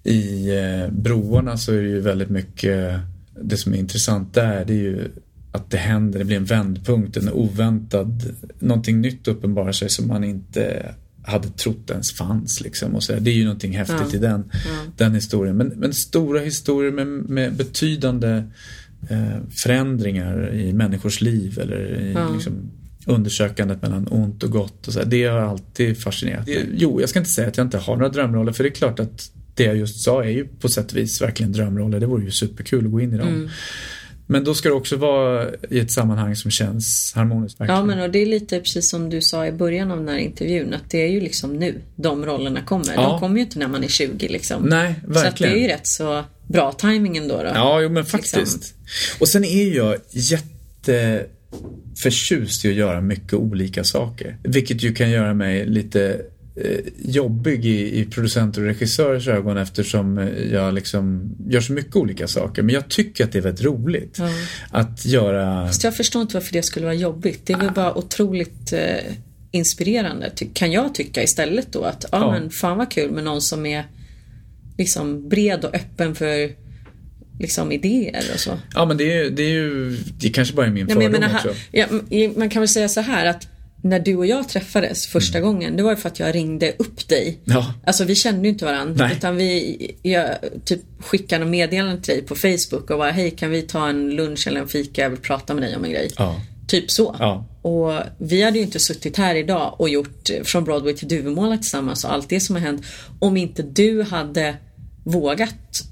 i 0.04 0.48
eh, 0.56 0.92
broarna 0.92 1.56
så 1.56 1.72
är 1.72 1.82
det 1.82 1.88
ju 1.88 2.00
väldigt 2.00 2.30
mycket, 2.30 3.00
det 3.40 3.56
som 3.56 3.72
är 3.72 3.76
intressant 3.76 4.34
där 4.34 4.64
det 4.64 4.72
är 4.72 4.78
ju 4.78 5.08
att 5.52 5.70
det 5.70 5.76
händer, 5.76 6.18
det 6.18 6.24
blir 6.24 6.36
en 6.36 6.44
vändpunkt, 6.44 7.16
en 7.16 7.28
oväntad, 7.28 8.22
någonting 8.58 9.00
nytt 9.00 9.28
uppenbarar 9.28 9.72
sig 9.72 9.90
som 9.90 10.08
man 10.08 10.24
inte 10.24 10.94
hade 11.22 11.48
trott 11.48 11.90
ens 11.90 12.12
fanns. 12.12 12.60
Liksom, 12.60 12.94
och 12.94 13.02
så 13.02 13.12
Det 13.12 13.30
är 13.30 13.34
ju 13.34 13.44
någonting 13.44 13.76
häftigt 13.76 14.12
ja. 14.12 14.16
i 14.16 14.18
den, 14.18 14.44
ja. 14.52 14.92
den 14.96 15.14
historien. 15.14 15.56
Men, 15.56 15.66
men 15.68 15.94
stora 15.94 16.40
historier 16.40 16.92
med, 16.92 17.06
med 17.06 17.54
betydande 17.54 18.44
eh, 19.08 19.38
förändringar 19.62 20.54
i 20.54 20.72
människors 20.72 21.20
liv 21.20 21.58
eller 21.58 22.00
i 22.00 22.12
ja. 22.12 22.32
liksom, 22.34 22.70
undersökandet 23.06 23.82
mellan 23.82 24.08
ont 24.08 24.42
och 24.42 24.50
gott. 24.50 24.86
Och 24.86 24.92
så, 24.92 25.04
det 25.04 25.24
har 25.24 25.38
alltid 25.38 26.02
fascinerat 26.02 26.46
mig. 26.46 26.68
Jo, 26.74 27.00
jag 27.00 27.08
ska 27.08 27.18
inte 27.18 27.30
säga 27.30 27.48
att 27.48 27.56
jag 27.56 27.66
inte 27.66 27.78
har 27.78 27.96
några 27.96 28.08
drömroller 28.08 28.52
för 28.52 28.64
det 28.64 28.70
är 28.70 28.74
klart 28.74 29.00
att 29.00 29.30
det 29.54 29.64
jag 29.64 29.76
just 29.76 30.00
sa 30.00 30.24
är 30.24 30.30
ju 30.30 30.48
på 30.48 30.68
sätt 30.68 30.92
och 30.92 30.96
vis 30.96 31.22
verkligen 31.22 31.52
drömroller. 31.52 32.00
Det 32.00 32.06
vore 32.06 32.24
ju 32.24 32.30
superkul 32.30 32.86
att 32.86 32.92
gå 32.92 33.00
in 33.00 33.14
i 33.14 33.18
dem. 33.18 33.28
Mm. 33.28 33.48
Men 34.30 34.44
då 34.44 34.54
ska 34.54 34.68
det 34.68 34.74
också 34.74 34.96
vara 34.96 35.46
i 35.70 35.78
ett 35.78 35.90
sammanhang 35.90 36.36
som 36.36 36.50
känns 36.50 37.12
harmoniskt. 37.14 37.60
Verkligen. 37.60 37.80
Ja, 37.80 37.86
men 37.86 38.00
och 38.00 38.10
det 38.10 38.18
är 38.18 38.26
lite 38.26 38.60
precis 38.60 38.90
som 38.90 39.10
du 39.10 39.20
sa 39.20 39.46
i 39.46 39.52
början 39.52 39.90
av 39.90 39.98
den 39.98 40.08
här 40.08 40.18
intervjun 40.18 40.74
att 40.74 40.90
det 40.90 41.02
är 41.02 41.08
ju 41.08 41.20
liksom 41.20 41.56
nu 41.56 41.80
de 41.96 42.26
rollerna 42.26 42.60
kommer. 42.62 42.94
Ja. 42.94 43.02
De 43.02 43.20
kommer 43.20 43.36
ju 43.36 43.42
inte 43.42 43.58
när 43.58 43.68
man 43.68 43.84
är 43.84 43.88
20 43.88 44.28
liksom. 44.28 44.62
Nej, 44.62 44.94
verkligen. 45.06 45.32
Så 45.36 45.44
det 45.44 45.50
är 45.50 45.62
ju 45.62 45.68
rätt 45.68 45.86
så 45.86 46.24
bra 46.46 46.72
timing 46.72 47.16
ändå. 47.16 47.36
Då, 47.36 47.50
ja, 47.54 47.80
jo, 47.80 47.88
men 47.88 48.04
faktiskt. 48.04 48.36
Liksom. 48.36 48.60
Och 49.20 49.28
sen 49.28 49.44
är 49.44 49.76
jag 49.76 49.96
jätte 50.10 51.26
förtjust 52.02 52.64
i 52.64 52.68
att 52.68 52.74
göra 52.74 53.00
mycket 53.00 53.34
olika 53.34 53.84
saker. 53.84 54.36
Vilket 54.42 54.82
ju 54.82 54.94
kan 54.94 55.10
göra 55.10 55.34
mig 55.34 55.66
lite 55.66 56.20
jobbig 57.04 57.66
i, 57.66 58.00
i 58.00 58.04
producenter 58.04 58.60
och 58.60 58.66
regissörers 58.66 59.28
ögon 59.28 59.56
eftersom 59.56 60.30
jag 60.52 60.74
liksom 60.74 61.34
gör 61.48 61.60
så 61.60 61.72
mycket 61.72 61.96
olika 61.96 62.28
saker. 62.28 62.62
Men 62.62 62.74
jag 62.74 62.88
tycker 62.88 63.24
att 63.24 63.32
det 63.32 63.38
är 63.38 63.42
väldigt 63.42 63.64
roligt 63.64 64.18
mm. 64.18 64.32
att 64.70 65.06
göra... 65.06 65.66
Fast 65.66 65.84
jag 65.84 65.96
förstår 65.96 66.22
inte 66.22 66.34
varför 66.34 66.52
det 66.52 66.62
skulle 66.62 66.86
vara 66.86 66.94
jobbigt. 66.94 67.46
Det 67.46 67.52
är 67.52 67.58
väl 67.58 67.68
ah. 67.68 67.72
bara 67.72 67.94
otroligt 67.98 68.72
eh, 68.72 68.96
inspirerande 69.50 70.32
kan 70.52 70.72
jag 70.72 70.94
tycka 70.94 71.22
istället 71.22 71.72
då 71.72 71.84
att 71.84 72.04
ja, 72.12 72.30
men 72.32 72.50
fan 72.50 72.78
vad 72.78 72.90
kul 72.90 73.10
med 73.10 73.24
någon 73.24 73.42
som 73.42 73.66
är 73.66 73.84
liksom 74.78 75.28
bred 75.28 75.64
och 75.64 75.74
öppen 75.74 76.14
för 76.14 76.50
liksom 77.38 77.72
idéer 77.72 78.24
och 78.34 78.40
så. 78.40 78.58
Ja 78.74 78.84
men 78.84 78.96
det 78.96 79.18
är, 79.18 79.30
det 79.30 79.42
är 79.42 79.50
ju, 79.50 79.96
det 80.18 80.28
kanske 80.28 80.54
bara 80.54 80.66
är 80.66 80.70
min 80.70 80.88
fördom 80.88 81.24
också. 81.34 81.54
Ja, 81.72 81.86
man 82.36 82.50
kan 82.50 82.60
väl 82.60 82.68
säga 82.68 82.88
så 82.88 83.00
här 83.00 83.26
att 83.26 83.48
när 83.82 84.00
du 84.00 84.16
och 84.16 84.26
jag 84.26 84.48
träffades 84.48 85.06
första 85.06 85.38
mm. 85.38 85.50
gången, 85.50 85.76
det 85.76 85.82
var 85.82 85.94
för 85.94 86.08
att 86.08 86.20
jag 86.20 86.34
ringde 86.34 86.72
upp 86.78 87.08
dig. 87.08 87.38
Ja. 87.44 87.74
Alltså 87.86 88.04
vi 88.04 88.14
kände 88.14 88.42
ju 88.42 88.48
inte 88.48 88.64
varandra. 88.64 89.06
Nej. 89.06 89.16
Utan 89.16 89.36
vi, 89.36 89.96
jag 90.02 90.36
typ 90.64 90.80
skickade 91.00 91.44
meddelande 91.44 92.02
till 92.02 92.14
dig 92.14 92.22
på 92.22 92.34
Facebook 92.34 92.90
och 92.90 92.98
var 92.98 93.10
hej 93.10 93.30
kan 93.30 93.50
vi 93.50 93.62
ta 93.62 93.88
en 93.88 94.10
lunch 94.10 94.46
eller 94.46 94.60
en 94.60 94.68
fika, 94.68 95.02
jag 95.02 95.10
vill 95.10 95.20
prata 95.20 95.54
med 95.54 95.62
dig 95.62 95.76
om 95.76 95.84
en 95.84 95.90
grej. 95.90 96.10
Ja. 96.16 96.40
Typ 96.66 96.90
så. 96.90 97.16
Ja. 97.18 97.46
Och 97.62 97.92
vi 98.18 98.42
hade 98.42 98.58
ju 98.58 98.64
inte 98.64 98.80
suttit 98.80 99.16
här 99.16 99.34
idag 99.34 99.74
och 99.78 99.88
gjort 99.88 100.30
från 100.44 100.64
Broadway 100.64 100.94
till 100.94 101.08
Duvemåla 101.08 101.56
tillsammans 101.56 102.04
och 102.04 102.12
allt 102.12 102.28
det 102.28 102.40
som 102.40 102.56
har 102.56 102.62
hänt 102.62 102.86
om 103.18 103.36
inte 103.36 103.62
du 103.62 104.02
hade 104.02 104.56
vågat 105.04 105.82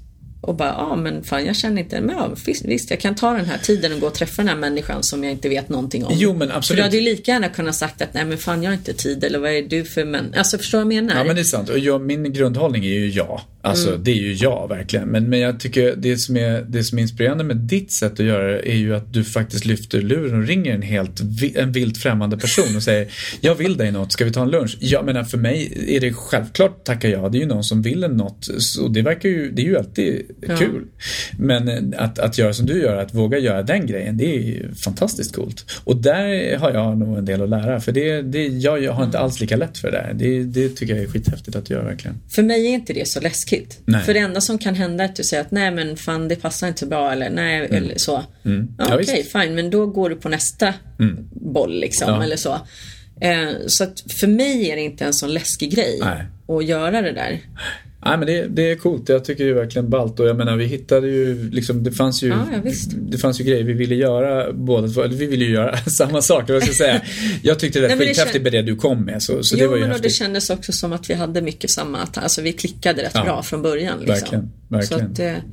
och 0.41 0.55
bara, 0.55 0.69
ja 0.69 0.95
men 0.95 1.23
fan 1.23 1.45
jag 1.45 1.55
känner 1.55 1.81
inte, 1.81 2.01
men 2.01 2.15
ja, 2.15 2.35
visst, 2.45 2.89
jag 2.89 2.99
kan 2.99 3.15
ta 3.15 3.33
den 3.33 3.45
här 3.45 3.57
tiden 3.57 3.93
och 3.93 3.99
gå 3.99 4.07
och 4.07 4.13
träffa 4.13 4.41
den 4.41 4.49
här 4.49 4.55
människan 4.55 5.03
som 5.03 5.23
jag 5.23 5.31
inte 5.31 5.49
vet 5.49 5.69
någonting 5.69 6.05
om. 6.05 6.13
Jo 6.15 6.33
men 6.33 6.51
absolut. 6.51 6.67
För 6.67 6.75
du 6.75 6.81
hade 6.81 6.97
ju 6.97 7.03
lika 7.03 7.31
gärna 7.31 7.49
kunnat 7.49 7.75
sagt 7.75 8.01
att 8.01 8.13
nej 8.13 8.25
men 8.25 8.37
fan 8.37 8.63
jag 8.63 8.69
har 8.69 8.75
inte 8.75 8.93
tid 8.93 9.23
eller 9.23 9.39
vad 9.39 9.51
är 9.51 9.61
du 9.61 9.83
för 9.83 10.05
män? 10.05 10.33
Alltså 10.37 10.57
förstår 10.57 10.77
du 10.77 10.83
vad 10.83 10.93
jag 10.93 11.03
menar? 11.03 11.19
Ja 11.19 11.23
men 11.23 11.35
det 11.35 11.41
är 11.41 11.43
sant 11.43 11.69
och 11.69 11.79
jag, 11.79 12.01
min 12.01 12.33
grundhållning 12.33 12.85
är 12.85 12.89
ju 12.89 13.09
ja. 13.09 13.41
Alltså 13.61 13.89
mm. 13.89 14.03
det 14.03 14.11
är 14.11 14.15
ju 14.15 14.33
jag 14.33 14.69
verkligen. 14.69 15.07
Men, 15.07 15.29
men 15.29 15.39
jag 15.39 15.59
tycker 15.59 15.95
det 15.95 16.17
som, 16.17 16.37
är, 16.37 16.61
det 16.61 16.83
som 16.83 16.97
är 16.97 17.01
inspirerande 17.01 17.43
med 17.43 17.57
ditt 17.57 17.91
sätt 17.91 18.13
att 18.13 18.25
göra 18.25 18.51
det 18.51 18.71
är 18.71 18.75
ju 18.75 18.95
att 18.95 19.13
du 19.13 19.23
faktiskt 19.23 19.65
lyfter 19.65 20.01
luren 20.01 20.41
och 20.41 20.47
ringer 20.47 20.73
en 20.73 20.81
helt 20.81 21.21
en 21.55 21.71
vilt 21.71 21.97
främmande 21.97 22.37
person 22.37 22.75
och 22.75 22.83
säger 22.83 23.07
jag 23.41 23.55
vill 23.55 23.77
dig 23.77 23.91
något, 23.91 24.11
ska 24.11 24.25
vi 24.25 24.31
ta 24.31 24.41
en 24.41 24.49
lunch? 24.49 24.77
Jag 24.79 25.05
menar 25.05 25.23
för 25.23 25.37
mig 25.37 25.85
är 25.87 25.99
det 25.99 26.13
självklart 26.13 26.83
tacka 26.83 27.09
ja. 27.09 27.29
Det 27.29 27.37
är 27.37 27.39
ju 27.39 27.45
någon 27.45 27.63
som 27.63 27.81
vill 27.81 28.03
en 28.03 28.17
något. 28.17 28.47
Och 28.81 28.91
det 28.91 29.01
verkar 29.01 29.29
ju, 29.29 29.51
det 29.51 29.61
är 29.61 29.65
ju 29.65 29.77
alltid 29.77 30.28
ja. 30.41 30.57
kul. 30.57 30.85
Men 31.37 31.93
att, 31.97 32.19
att 32.19 32.37
göra 32.37 32.53
som 32.53 32.65
du 32.65 32.81
gör, 32.81 32.95
att 32.95 33.13
våga 33.13 33.37
göra 33.37 33.63
den 33.63 33.85
grejen, 33.85 34.17
det 34.17 34.35
är 34.35 34.39
ju 34.39 34.73
fantastiskt 34.75 35.35
coolt. 35.35 35.81
Och 35.83 35.97
där 35.97 36.57
har 36.57 36.71
jag 36.71 36.97
nog 36.97 37.17
en 37.17 37.25
del 37.25 37.41
att 37.41 37.49
lära. 37.49 37.79
För 37.79 37.91
det, 37.91 38.21
det, 38.21 38.47
jag, 38.47 38.83
jag 38.83 38.93
har 38.93 39.03
inte 39.05 39.19
alls 39.19 39.41
lika 39.41 39.55
lätt 39.55 39.77
för 39.77 39.91
det 39.91 39.97
där. 39.97 40.13
Det, 40.13 40.43
det 40.43 40.69
tycker 40.69 40.95
jag 40.95 41.03
är 41.03 41.07
skithäftigt 41.07 41.55
att 41.55 41.69
göra 41.69 41.83
verkligen. 41.83 42.21
För 42.29 42.43
mig 42.43 42.67
är 42.67 42.73
inte 42.73 42.93
det 42.93 43.07
så 43.07 43.19
läskigt. 43.19 43.79
Nej. 43.85 44.03
För 44.03 44.13
det 44.13 44.19
enda 44.19 44.41
som 44.41 44.57
kan 44.57 44.75
hända 44.75 45.03
är 45.03 45.09
att 45.09 45.15
du 45.15 45.23
säger 45.23 45.41
att 45.43 45.51
nej 45.51 45.71
men 45.71 45.97
fan 45.97 46.27
det 46.27 46.35
passar 46.35 46.67
inte 46.67 46.79
så 46.79 46.85
bra 46.85 47.11
eller 47.11 47.29
nej 47.29 47.65
mm. 47.65 47.83
eller 47.83 47.97
så. 47.97 48.23
Mm. 48.45 48.67
Ja, 48.77 48.85
Okej, 48.85 48.99
okay, 48.99 49.23
fine 49.23 49.55
men 49.55 49.69
då 49.69 49.87
går 49.87 50.09
du 50.09 50.15
på 50.15 50.29
nästa 50.29 50.73
mm. 50.99 51.17
boll 51.31 51.79
liksom 51.79 52.09
ja. 52.09 52.23
eller 52.23 52.35
så. 52.35 52.59
Eh, 53.21 53.49
så 53.67 53.83
att 53.83 54.11
för 54.19 54.27
mig 54.27 54.71
är 54.71 54.75
det 54.75 54.81
inte 54.81 55.05
en 55.05 55.13
sån 55.13 55.33
läskig 55.33 55.71
grej 55.71 55.99
nej. 56.01 56.25
att 56.57 56.65
göra 56.65 57.01
det 57.01 57.11
där. 57.11 57.39
Nej 58.05 58.17
men 58.17 58.27
det, 58.27 58.47
det 58.47 58.71
är 58.71 58.75
coolt, 58.75 59.09
jag 59.09 59.25
tycker 59.25 59.43
det 59.43 59.49
är 59.49 59.53
verkligen 59.53 59.89
ballt 59.89 60.19
och 60.19 60.27
jag 60.27 60.37
menar 60.37 60.55
vi 60.57 60.65
hittade 60.65 61.07
ju 61.07 61.49
liksom, 61.49 61.83
det 61.83 61.91
fanns 61.91 62.23
ju 62.23 62.27
ja, 62.27 62.45
ja, 62.51 62.71
Det 62.95 63.17
fanns 63.17 63.39
ju 63.39 63.43
grejer 63.43 63.63
vi 63.63 63.73
ville 63.73 63.95
göra 63.95 64.53
båda 64.53 64.87
två, 64.87 65.01
eller 65.01 65.15
vi 65.15 65.25
ville 65.25 65.45
ju 65.45 65.51
göra 65.51 65.77
samma 65.97 66.21
sak, 66.21 66.49
vad 66.49 66.61
ska 66.61 66.69
jag 66.69 66.75
säga. 66.75 67.01
Jag 67.43 67.59
tyckte 67.59 67.79
det 67.79 67.95
var 67.95 68.05
skithäftigt 68.05 68.43
med 68.43 68.51
det 68.51 68.61
du 68.61 68.75
kom 68.75 69.05
med 69.05 69.23
så, 69.23 69.43
så 69.43 69.55
jo, 69.55 69.61
det 69.61 69.67
var 69.67 69.77
ju 69.77 69.87
men 69.87 70.01
det 70.01 70.09
kändes 70.09 70.49
också 70.49 70.71
som 70.71 70.93
att 70.93 71.09
vi 71.09 71.13
hade 71.13 71.41
mycket 71.41 71.69
samma, 71.69 72.07
alltså 72.13 72.41
vi 72.41 72.53
klickade 72.53 73.03
rätt 73.03 73.11
ja, 73.13 73.23
bra 73.23 73.43
från 73.43 73.61
början. 73.61 73.99
Liksom. 73.99 74.13
Verkligen, 74.13 74.51
verkligen. 74.67 75.15
Så 75.15 75.23
att, 75.23 75.29
eh, 75.29 75.43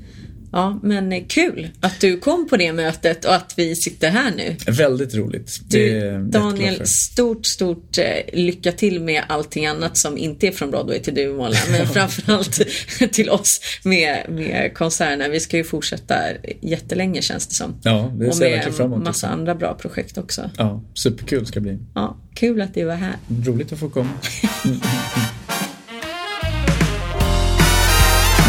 Ja, 0.56 0.80
men 0.82 1.24
kul 1.24 1.68
att 1.80 2.00
du 2.00 2.18
kom 2.18 2.48
på 2.48 2.56
det 2.56 2.72
mötet 2.72 3.24
och 3.24 3.34
att 3.34 3.54
vi 3.56 3.76
sitter 3.76 4.10
här 4.10 4.32
nu. 4.36 4.56
Väldigt 4.66 5.14
roligt. 5.14 5.60
Du, 5.68 6.18
Daniel, 6.22 6.86
stort, 6.86 7.46
stort 7.46 7.98
eh, 7.98 8.04
lycka 8.32 8.72
till 8.72 9.00
med 9.00 9.22
allting 9.28 9.66
annat 9.66 9.98
som 9.98 10.18
inte 10.18 10.46
är 10.46 10.52
från 10.52 10.70
Broadway 10.70 10.98
till 10.98 11.14
Duvemåla. 11.14 11.56
Men 11.70 11.86
framförallt 11.92 12.60
till 13.12 13.30
oss 13.30 13.60
med, 13.84 14.26
med 14.28 14.74
konserterna. 14.74 15.28
Vi 15.28 15.40
ska 15.40 15.56
ju 15.56 15.64
fortsätta 15.64 16.14
jättelänge 16.60 17.22
känns 17.22 17.46
det 17.46 17.54
som. 17.54 17.80
Ja, 17.82 18.12
det 18.18 18.32
ser 18.32 18.44
jag 18.44 18.50
verkligen 18.50 18.76
fram 18.76 18.86
emot. 18.86 18.96
Och 18.96 18.98
med 18.98 19.08
massa 19.08 19.28
andra 19.28 19.54
bra 19.54 19.74
projekt 19.74 20.18
också. 20.18 20.50
Ja, 20.56 20.82
superkul 20.94 21.46
ska 21.46 21.54
det 21.54 21.60
bli. 21.60 21.78
Ja, 21.94 22.16
kul 22.34 22.60
att 22.60 22.74
du 22.74 22.84
var 22.84 22.94
här. 22.94 23.16
Roligt 23.46 23.72
att 23.72 23.78
få 23.78 23.90
komma. 23.90 24.10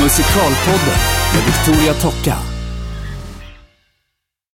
Musikalpodden 0.03 1.16
med 1.37 1.45
Victoria 1.45 1.93
Tocka. 1.93 2.56